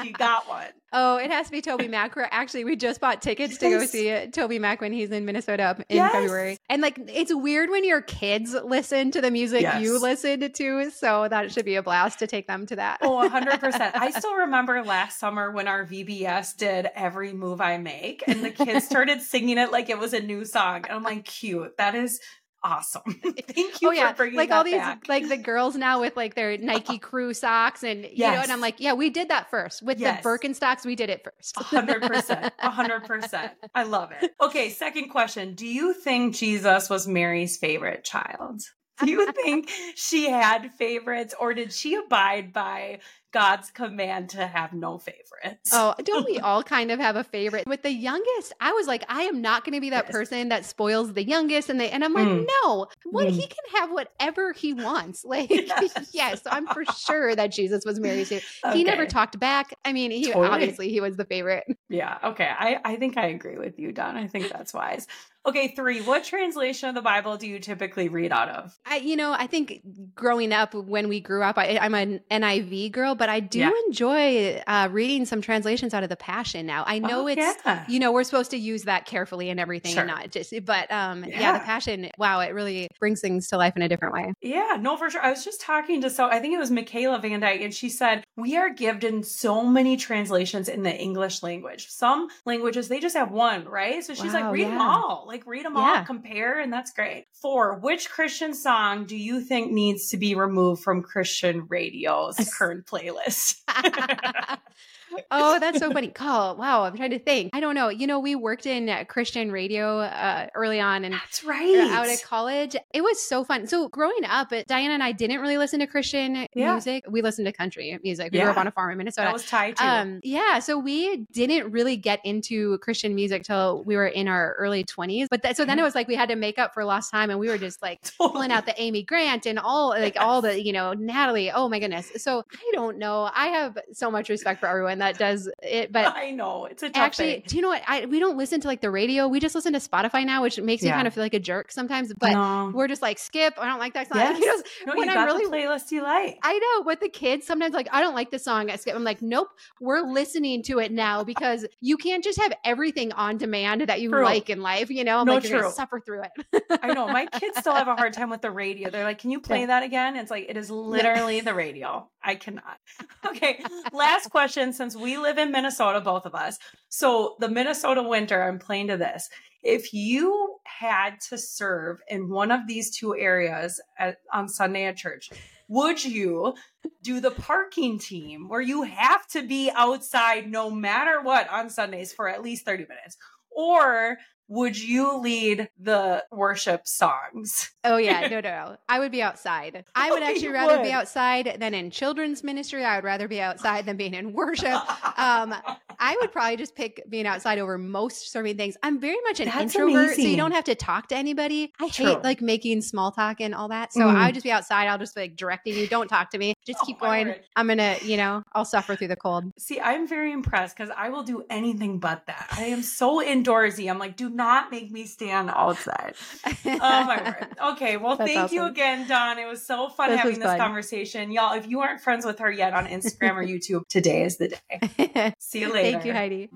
You 0.04 0.14
got 0.14 0.48
one. 0.48 0.68
Oh, 0.96 1.18
it 1.18 1.32
has 1.32 1.48
to 1.48 1.52
be 1.52 1.60
TobyMac. 1.60 2.12
Actually, 2.30 2.66
we 2.66 2.76
just 2.76 3.02
bought 3.02 3.20
tickets 3.20 3.58
to 3.58 3.68
go 3.68 3.84
see 3.88 4.10
TobyMac 4.10 4.80
when 4.80 4.94
he's 4.94 5.10
in 5.10 5.26
Minnesota 5.26 5.76
in 5.90 5.96
yes. 5.96 6.12
February. 6.12 6.60
And 6.70 6.84
like, 6.84 7.00
it's 7.08 7.34
weird 7.34 7.72
when 7.72 7.84
your 7.84 8.04
kids 8.04 8.54
listen 8.54 9.10
to 9.10 9.20
the 9.20 9.32
music 9.32 9.64
yes. 9.64 9.82
you 9.82 10.00
listen 10.00 10.52
to. 10.52 10.92
So 10.92 11.28
that 11.28 11.52
should 11.52 11.66
be 11.66 11.78
a 11.78 11.82
blast 11.82 12.20
to 12.20 12.28
take 12.28 12.46
them 12.46 12.68
to 12.68 12.76
that. 12.76 13.00
Oh, 13.02 13.28
100%. 13.28 13.74
I 13.96 14.12
still 14.12 14.36
remember 14.36 14.84
last 14.84 15.20
summer 15.20 15.50
when 15.50 15.68
our 15.68 15.84
VBS 15.84 16.58
did 16.58 16.92
Every 16.94 17.34
Move 17.34 17.60
I 17.60 17.80
Make 17.80 18.24
and 18.28 18.46
the 18.46 18.52
kids 18.52 18.86
started 18.94 19.20
singing 19.20 19.58
it 19.58 19.72
like 19.72 19.90
it 19.90 19.98
was 19.98 20.14
a 20.14 20.20
new 20.20 20.46
song. 20.46 20.86
And 20.88 20.92
I'm 20.92 21.02
like, 21.02 21.26
cute. 21.26 21.76
That 21.78 21.96
is 21.96 22.20
awesome. 22.64 23.02
Thank 23.24 23.82
you 23.82 23.92
oh, 23.92 24.08
for 24.08 24.14
bringing 24.14 24.14
that 24.14 24.14
up. 24.14 24.20
oh, 24.20 24.24
yeah. 24.24 24.38
like 24.38 24.52
all 24.52 24.64
these 24.64 24.74
back. 24.76 25.08
like 25.08 25.28
the 25.28 25.38
girls 25.38 25.76
now 25.76 26.02
with 26.02 26.16
like 26.16 26.36
their 26.36 26.58
Nike 26.58 26.98
crew 27.00 27.34
socks 27.34 27.84
and 27.84 28.04
yes. 28.04 28.12
you 28.18 28.26
know 28.26 28.42
and 28.42 28.52
I'm 28.52 28.62
like, 28.62 28.80
yeah, 28.80 28.94
we 28.94 29.10
did 29.10 29.30
that 29.30 29.50
first. 29.50 29.82
With 29.82 30.00
yes. 30.00 30.24
the 30.24 30.30
Birkenstocks, 30.30 30.86
we 30.86 30.96
did 30.96 31.10
it 31.10 31.24
first. 31.24 31.56
100%. 31.56 32.52
100%. 32.60 33.52
I 33.76 33.84
love 33.84 34.12
it. 34.20 34.32
Okay, 34.42 34.70
second 34.70 35.10
question. 35.10 35.56
Do 35.56 35.68
you 35.68 35.94
think 35.94 36.36
Jesus 36.36 36.90
was 36.90 37.08
Mary's 37.08 37.58
favorite 37.58 38.04
child? 38.04 38.62
Do 39.04 39.12
you 39.12 39.32
think 39.44 39.70
she 39.96 40.30
had 40.30 40.72
favorites 40.74 41.34
or 41.40 41.54
did 41.54 41.74
she 41.74 41.96
abide 41.96 42.54
by 42.54 43.00
God's 43.34 43.72
command 43.72 44.30
to 44.30 44.46
have 44.46 44.74
no 44.74 45.00
favorites. 45.00 45.72
Oh, 45.74 45.96
don't 46.04 46.26
we 46.26 46.40
all 46.40 46.62
kind 46.62 46.92
of 46.92 47.00
have 47.00 47.16
a 47.16 47.24
favorite? 47.24 47.68
With 47.68 47.82
the 47.82 47.92
youngest, 47.92 48.54
I 48.62 48.72
was 48.74 48.88
like, 48.88 49.04
I 49.10 49.24
am 49.24 49.42
not 49.42 49.66
going 49.66 49.74
to 49.74 49.82
be 49.82 49.90
that 49.90 50.06
yes. 50.06 50.12
person 50.12 50.50
that 50.50 50.66
spoils 50.66 51.14
the 51.14 51.24
youngest, 51.24 51.70
and 51.70 51.80
they 51.80 51.90
and 51.90 52.04
I'm 52.04 52.14
like, 52.14 52.28
mm. 52.28 52.48
no, 52.64 52.88
what 53.06 53.28
mm. 53.28 53.32
he 53.32 53.42
can 53.42 53.82
have 53.82 53.92
whatever 53.92 54.54
he 54.54 54.74
wants. 54.74 55.26
Like, 55.34 55.50
yes, 55.50 56.10
yes 56.14 56.42
I'm 56.46 56.68
for 56.68 56.86
sure 57.08 57.36
that 57.36 57.48
Jesus 57.52 57.84
was 57.86 58.00
Mary's. 58.00 58.32
Okay. 58.32 58.44
He 58.74 58.84
never 58.84 59.08
talked 59.08 59.40
back. 59.40 59.74
I 59.84 59.92
mean, 59.92 60.12
he 60.12 60.28
totally. 60.28 60.48
obviously 60.48 60.90
he 60.90 61.02
was 61.02 61.18
the 61.18 61.26
favorite. 61.26 61.64
Yeah. 61.90 62.20
Okay. 62.24 62.48
I 62.48 62.78
I 62.86 62.98
think 62.98 63.18
I 63.18 63.28
agree 63.28 63.58
with 63.58 63.80
you, 63.80 63.92
Dawn. 63.92 64.16
I 64.16 64.28
think 64.28 64.52
that's 64.52 64.72
wise. 64.72 65.08
Okay, 65.46 65.70
three. 65.76 66.02
What 66.02 66.24
translation 66.24 66.88
of 66.88 66.96
the 66.96 67.02
Bible 67.02 67.36
do 67.36 67.48
you 67.48 67.60
typically 67.60 68.08
read 68.08 68.32
out 68.32 68.48
of? 68.48 68.80
I, 68.86 68.98
you 68.98 69.18
know, 69.18 69.34
I 69.34 69.46
think 69.46 69.82
growing 70.16 70.54
up, 70.54 70.74
when 70.74 71.10
we 71.10 71.20
grew 71.20 71.44
up, 71.44 71.58
I, 71.58 71.66
am 71.86 71.94
an 71.96 72.22
NIV 72.32 72.94
girl, 72.94 73.14
but 73.14 73.28
I 73.28 73.42
do 73.42 73.60
yeah. 73.60 73.72
enjoy 73.88 74.64
uh, 74.68 74.88
reading 74.90 75.26
some 75.26 75.42
translations 75.42 75.94
out 75.94 76.02
of 76.02 76.08
the 76.08 76.16
Passion 76.16 76.66
now. 76.66 76.86
I 76.88 77.00
know 77.00 77.24
oh, 77.24 77.28
it's, 77.28 77.42
yeah. 77.66 77.84
you 77.90 78.00
know, 78.00 78.14
we're 78.14 78.24
supposed 78.24 78.52
to 78.52 78.58
use 78.58 78.84
that 78.84 79.06
carefully 79.06 79.50
and 79.50 79.60
everything, 79.60 79.92
sure. 79.92 80.04
and 80.04 80.08
not 80.08 80.32
just, 80.32 80.54
but 80.64 80.90
um, 80.92 81.26
yeah. 81.26 81.42
yeah. 81.42 81.60
the 81.60 81.66
Passion. 81.66 82.10
Wow, 82.18 82.40
it 82.40 82.54
really 82.54 82.88
brings 83.00 83.20
things 83.20 83.50
to 83.50 83.58
life 83.58 83.76
in 83.76 83.82
a 83.82 83.90
different 83.90 84.14
way. 84.14 84.34
Yeah, 84.42 84.78
no, 84.80 84.96
for 84.96 85.10
sure. 85.10 85.22
I 85.22 85.30
was 85.30 85.44
just 85.44 85.60
talking 85.60 86.02
to 86.02 86.10
so 86.10 86.30
I 86.30 86.40
think 86.40 86.54
it 86.54 86.60
was 86.60 86.72
Michaela 86.72 87.20
Van 87.20 87.42
Dyke, 87.42 87.62
and 87.62 87.74
she 87.74 87.90
said 87.90 88.24
we 88.38 88.56
are 88.56 88.70
given 88.70 89.24
so 89.24 89.64
many 89.66 89.98
translations 89.98 90.70
in 90.70 90.84
the 90.84 90.96
English 90.96 91.44
language. 91.44 91.90
Some 91.90 92.30
languages 92.46 92.88
they 92.88 93.02
just 93.02 93.18
have 93.18 93.32
one, 93.32 93.66
right? 93.66 94.02
So 94.04 94.14
she's 94.14 94.34
wow, 94.34 94.46
like, 94.46 94.54
read 94.54 94.68
them 94.68 94.80
all 94.80 95.28
like 95.34 95.48
read 95.48 95.66
them 95.66 95.76
yeah. 95.76 95.96
all, 95.98 96.06
compare, 96.06 96.60
and 96.60 96.72
that's 96.72 96.92
great. 96.92 97.26
Four, 97.42 97.80
which 97.80 98.10
Christian 98.10 98.54
song 98.54 99.06
do 99.06 99.18
you 99.18 99.42
think 99.42 99.72
needs 99.72 100.10
to 100.10 100.18
be 100.18 100.36
removed 100.36 100.84
from 100.84 101.02
Christian 101.02 101.66
radio's 101.68 102.38
current 102.56 102.86
playlist? 102.86 103.56
oh, 105.32 105.60
that's 105.60 105.80
so 105.80 105.92
funny. 105.92 106.10
Call. 106.10 106.56
Wow, 106.58 106.84
I'm 106.84 106.96
trying 106.96 107.12
to 107.12 107.20
think. 107.20 107.52
I 107.54 107.60
don't 107.60 107.76
know. 107.76 107.90
You 107.90 108.08
know, 108.08 108.20
we 108.20 108.36
worked 108.36 108.66
in 108.66 109.06
Christian 109.08 109.52
radio 109.52 110.00
uh, 110.00 110.48
early 110.56 110.80
on, 110.80 111.06
and 111.06 111.14
that's 111.14 111.44
right. 111.44 111.76
Out 111.92 112.08
at 112.08 112.22
college, 112.24 112.76
it 112.94 113.02
was 113.02 113.20
so 113.22 113.44
fun. 113.44 113.68
So 113.68 113.90
growing 113.90 114.26
up, 114.26 114.52
Diana 114.68 114.94
and 114.94 115.04
I 115.04 115.12
didn't 115.12 115.40
really 115.40 115.58
listen 115.58 115.80
to 115.80 115.88
Christian 115.88 116.48
yeah. 116.54 116.74
music. 116.74 117.06
We 117.10 117.22
listened 117.22 117.46
to 117.48 117.54
country 117.54 117.98
music. 118.04 118.32
We 118.32 118.38
yeah. 118.38 118.46
grew 118.46 118.52
up 118.52 118.58
on 118.58 118.68
a 118.68 118.72
farm 118.72 118.92
in 118.92 118.98
Minnesota. 118.98 119.28
That 119.28 119.34
was 119.34 119.48
tied 119.48 119.78
to. 119.78 119.88
Um, 119.88 120.20
yeah, 120.24 120.60
so 120.60 120.78
we 120.78 121.26
didn't 121.32 121.72
really 121.72 121.98
get 121.98 122.20
into 122.24 122.78
Christian 122.80 123.16
music 123.16 123.44
till 123.44 123.84
we 123.84 123.96
were 123.96 124.08
in 124.08 124.28
our 124.28 124.56
early 124.60 124.84
20s. 124.84 125.28
But 125.30 125.44
th- 125.44 125.56
so 125.56 125.66
then 125.66 125.80
it 125.80 125.84
was 125.84 125.96
like 125.96 126.08
we 126.08 126.16
had 126.16 126.30
to 126.30 126.36
make 126.36 126.60
up 126.60 126.74
for 126.74 126.84
lost 126.84 127.12
time, 127.12 127.30
and 127.30 127.40
we 127.40 127.48
were 127.48 127.58
just 127.58 127.82
like 127.82 128.02
totally. 128.02 128.34
pulling 128.44 128.52
out 128.52 128.66
the 128.66 128.82
Amy 128.82 129.04
Grant 129.04 129.46
and 129.46 129.60
all 129.60 129.90
like 129.90 130.18
all 130.20 130.42
the 130.42 130.62
you 130.62 130.74
know 130.74 130.94
Natalie. 130.94 131.52
Oh 131.52 131.70
my 131.70 131.80
goodness. 131.80 132.12
So 132.18 132.44
I 132.52 132.72
don't 132.74 132.98
know. 132.98 133.30
I 133.34 133.48
have 133.48 133.78
so 133.94 134.12
much 134.12 134.30
respect 134.30 134.60
for 134.60 134.68
everyone 134.68 135.00
that 135.04 135.18
does 135.18 135.50
it. 135.62 135.92
But 135.92 136.16
I 136.16 136.32
know 136.32 136.66
it's 136.66 136.84
a 136.84 136.96
actually. 136.96 137.34
Thing. 137.34 137.44
Do 137.48 137.56
you 137.56 137.62
know 137.62 137.70
what? 137.70 137.84
I 137.88 138.06
we 138.06 138.20
don't 138.20 138.38
listen 138.38 138.62
to 138.62 138.68
like 138.68 138.82
the 138.82 138.92
radio. 138.92 139.28
We 139.28 139.40
just 139.40 139.56
listen 139.56 139.74
to 139.74 139.80
Spotify 139.80 140.26
now, 140.26 140.42
which 140.42 140.60
makes 140.60 140.84
yeah. 140.84 140.92
me 140.92 140.96
kind 140.96 141.08
of 141.08 141.14
feel 141.14 141.24
like 141.24 141.34
a 141.34 141.40
jerk 141.40 141.72
sometimes. 141.72 142.14
But 142.14 142.32
no. 142.32 142.72
we're 142.74 142.88
just 142.88 143.02
like 143.02 143.20
skip. 143.20 143.54
I 143.58 143.68
don't 143.68 143.80
like 143.80 143.94
that 143.94 144.10
song. 144.10 144.24
Yes. 144.44 144.64
You 144.80 144.88
know, 144.88 144.94
no, 144.94 145.00
when 145.00 145.10
you 145.10 145.16
I'm 145.16 145.26
really 145.26 145.46
playlist 145.46 145.92
you 145.92 146.02
like. 146.02 146.38
I 146.44 146.58
know. 146.58 146.84
With 146.86 147.00
the 147.00 147.10
kids, 147.10 147.46
sometimes 147.46 147.74
like 147.74 147.88
I 147.92 148.02
don't 148.02 148.16
like 148.16 148.32
the 148.32 148.40
song. 148.40 148.70
I 148.70 148.76
skip. 148.76 148.96
I'm 148.96 149.04
like, 149.04 149.22
nope. 149.22 149.50
We're 149.80 150.02
listening 150.02 150.64
to 150.64 150.80
it 150.80 150.92
now 150.92 151.24
because 151.24 151.66
you 151.82 151.98
can't 151.98 152.24
just 152.24 152.40
have 152.40 152.54
everything 152.66 153.12
on 153.14 153.38
demand 153.38 153.82
that 153.82 154.02
you 154.02 154.10
true. 154.10 154.24
like 154.24 154.50
in 154.50 154.62
life. 154.62 154.90
You 154.90 155.04
know, 155.04 155.20
I'm 155.20 155.26
no, 155.26 155.36
like 155.36 155.44
you're 155.48 155.62
gonna 155.62 155.74
suffer 155.74 156.00
through 156.00 156.24
it. 156.24 156.64
I 156.82 156.94
know. 156.94 157.08
My 157.08 157.26
kids 157.40 157.58
still 157.60 157.74
have 157.74 157.88
a 157.88 157.96
hard 157.96 158.14
time 158.14 158.30
with 158.30 158.42
the 158.42 158.52
radio. 158.52 158.90
They're 158.90 159.04
like, 159.04 159.20
can 159.20 159.32
you 159.32 159.40
play 159.40 159.62
yeah. 159.62 159.68
that 159.68 159.84
again? 159.84 160.16
It's 160.16 160.32
like 160.32 160.46
it 160.50 160.58
is 160.58 160.70
literally 160.70 161.42
the 161.42 161.54
radio. 161.54 162.10
I 162.24 162.36
cannot. 162.36 162.78
Okay. 163.26 163.64
Last 163.94 164.30
question. 164.30 164.74
Since 164.74 164.93
we 164.98 165.18
live 165.18 165.38
in 165.38 165.52
Minnesota, 165.52 166.02
both 166.02 166.26
of 166.26 166.36
us. 166.36 166.58
So 166.90 167.36
the 167.40 167.50
Minnesota 167.50 168.04
winter, 168.04 168.44
I'm 168.44 168.60
playing 168.60 168.88
to 168.88 168.98
this. 168.98 169.30
If 169.64 169.94
you 169.94 170.58
had 170.66 171.22
to 171.30 171.38
serve 171.38 172.00
in 172.10 172.30
one 172.30 172.52
of 172.52 172.68
these 172.68 172.96
two 172.96 173.16
areas 173.16 173.82
at, 173.98 174.18
on 174.34 174.50
Sunday 174.50 174.86
at 174.86 174.98
church, 174.98 175.30
would 175.70 176.04
you 176.04 176.54
do 177.02 177.20
the 177.20 177.32
parking 177.32 177.98
team 177.98 178.50
where 178.50 178.62
you 178.62 178.84
have 178.84 179.26
to 179.30 179.42
be 179.48 179.72
outside 179.74 180.50
no 180.50 180.70
matter 180.70 181.22
what 181.22 181.50
on 181.50 181.70
Sundays 181.70 182.12
for 182.14 182.28
at 182.28 182.44
least 182.44 182.66
30 182.66 182.84
minutes? 182.90 183.18
Or 183.56 184.18
would 184.48 184.80
you 184.80 185.18
lead 185.18 185.70
the 185.80 186.24
worship 186.32 186.88
songs? 186.88 187.72
Oh 187.84 187.98
yeah, 187.98 188.28
no, 188.28 188.40
no, 188.40 188.78
I 188.88 189.00
would 189.00 189.12
be 189.12 189.22
outside. 189.22 189.86
I 189.96 190.12
would 190.12 190.24
oh, 190.24 190.26
actually 190.26 190.50
rather 190.50 190.78
would. 190.78 190.84
be 190.84 190.92
outside 190.92 191.58
than 191.60 191.74
in 191.74 191.92
children's 191.92 192.44
ministry. 192.44 192.84
I 192.84 192.98
would 192.98 193.04
rather 193.04 193.28
be 193.28 193.42
outside 193.42 193.86
than 193.86 193.98
being 193.98 194.14
in 194.14 194.34
worship. 194.34 194.74
Um, 195.18 195.56
I 196.00 196.18
would 196.20 196.32
probably 196.32 196.58
just 196.58 196.76
pick 196.76 197.02
being 197.10 197.26
outside 197.26 197.60
over 197.60 197.78
most 197.78 198.32
serving 198.32 198.58
things. 198.58 198.76
I'm 198.84 199.00
very 199.00 199.20
much 199.24 199.40
an 199.40 199.46
That's 199.46 199.76
introvert, 199.76 200.06
amazing. 200.06 200.24
so 200.26 200.30
you 200.30 200.38
don't 200.38 200.52
have 200.52 200.66
to 200.66 200.76
talk 200.76 201.08
to 201.10 201.16
anybody. 201.16 201.74
I 201.80 201.90
True. 201.90 202.08
hate 202.08 202.24
like 202.24 202.42
making 202.42 202.82
small 202.82 203.12
talk 203.12 203.40
and 203.40 203.56
all 203.56 203.70
that. 203.70 203.94
So 203.94 204.02
mm. 204.02 204.16
I 204.16 204.28
would 204.28 204.36
just 204.36 204.44
be 204.44 204.52
outside. 204.52 204.88
I'll 204.88 204.98
just 204.98 205.16
be, 205.16 205.22
like 205.22 205.36
directing 205.36 205.76
you. 205.76 205.88
Don't 205.88 206.08
talk 206.08 206.30
to 206.32 206.38
me. 206.38 206.54
Just 206.66 206.80
oh, 206.82 206.86
keep 206.86 207.00
going. 207.00 207.36
I'm 207.56 207.68
gonna, 207.68 207.98
you 208.04 208.18
know, 208.18 208.44
I'll 208.54 208.66
suffer 208.66 208.96
through 208.96 209.10
the 209.10 209.16
cold. 209.16 209.46
See, 209.58 209.80
I'm 209.80 210.08
very 210.08 210.32
impressed 210.32 210.76
because 210.78 210.94
I 210.96 211.10
will 211.10 211.24
do 211.24 211.44
anything 211.50 212.00
but 212.00 212.26
that. 212.28 212.48
I 212.52 212.66
am 212.66 212.84
so 212.84 213.24
indoorsy. 213.24 213.90
I'm 213.90 214.00
like, 214.00 214.18
do 214.18 214.30
not 214.34 214.72
make 214.72 214.92
me 214.92 215.06
stand 215.06 215.50
outside. 215.54 216.16
oh 216.46 216.60
my 216.80 217.24
word. 217.24 217.48
Okay. 217.74 217.98
Well, 217.98 218.18
That's 218.18 218.30
thank 218.32 218.44
awesome. 218.46 218.56
you 218.56 218.66
again, 218.66 219.08
Dawn. 219.08 219.38
It 219.40 219.48
was 219.48 219.66
so 219.66 219.90
fun 219.90 220.10
this 220.10 220.20
having 220.20 220.40
this 220.40 220.48
fun. 220.50 220.60
conversation. 220.60 221.32
Y'all, 221.32 221.54
if 221.54 221.68
you 221.68 221.80
aren't 221.82 222.02
friends 222.02 222.26
with 222.26 222.40
her 222.40 222.52
yet 222.52 222.74
on 222.74 222.88
Instagram 222.88 223.36
or 223.36 223.44
YouTube, 223.46 223.88
today 223.88 224.24
is 224.24 224.38
the 224.38 224.50
day. 224.50 225.34
See 225.40 225.62
you 225.62 225.72
later. 225.72 225.92
Thank 225.92 226.06
you, 226.06 226.14
Heidi. 226.14 226.50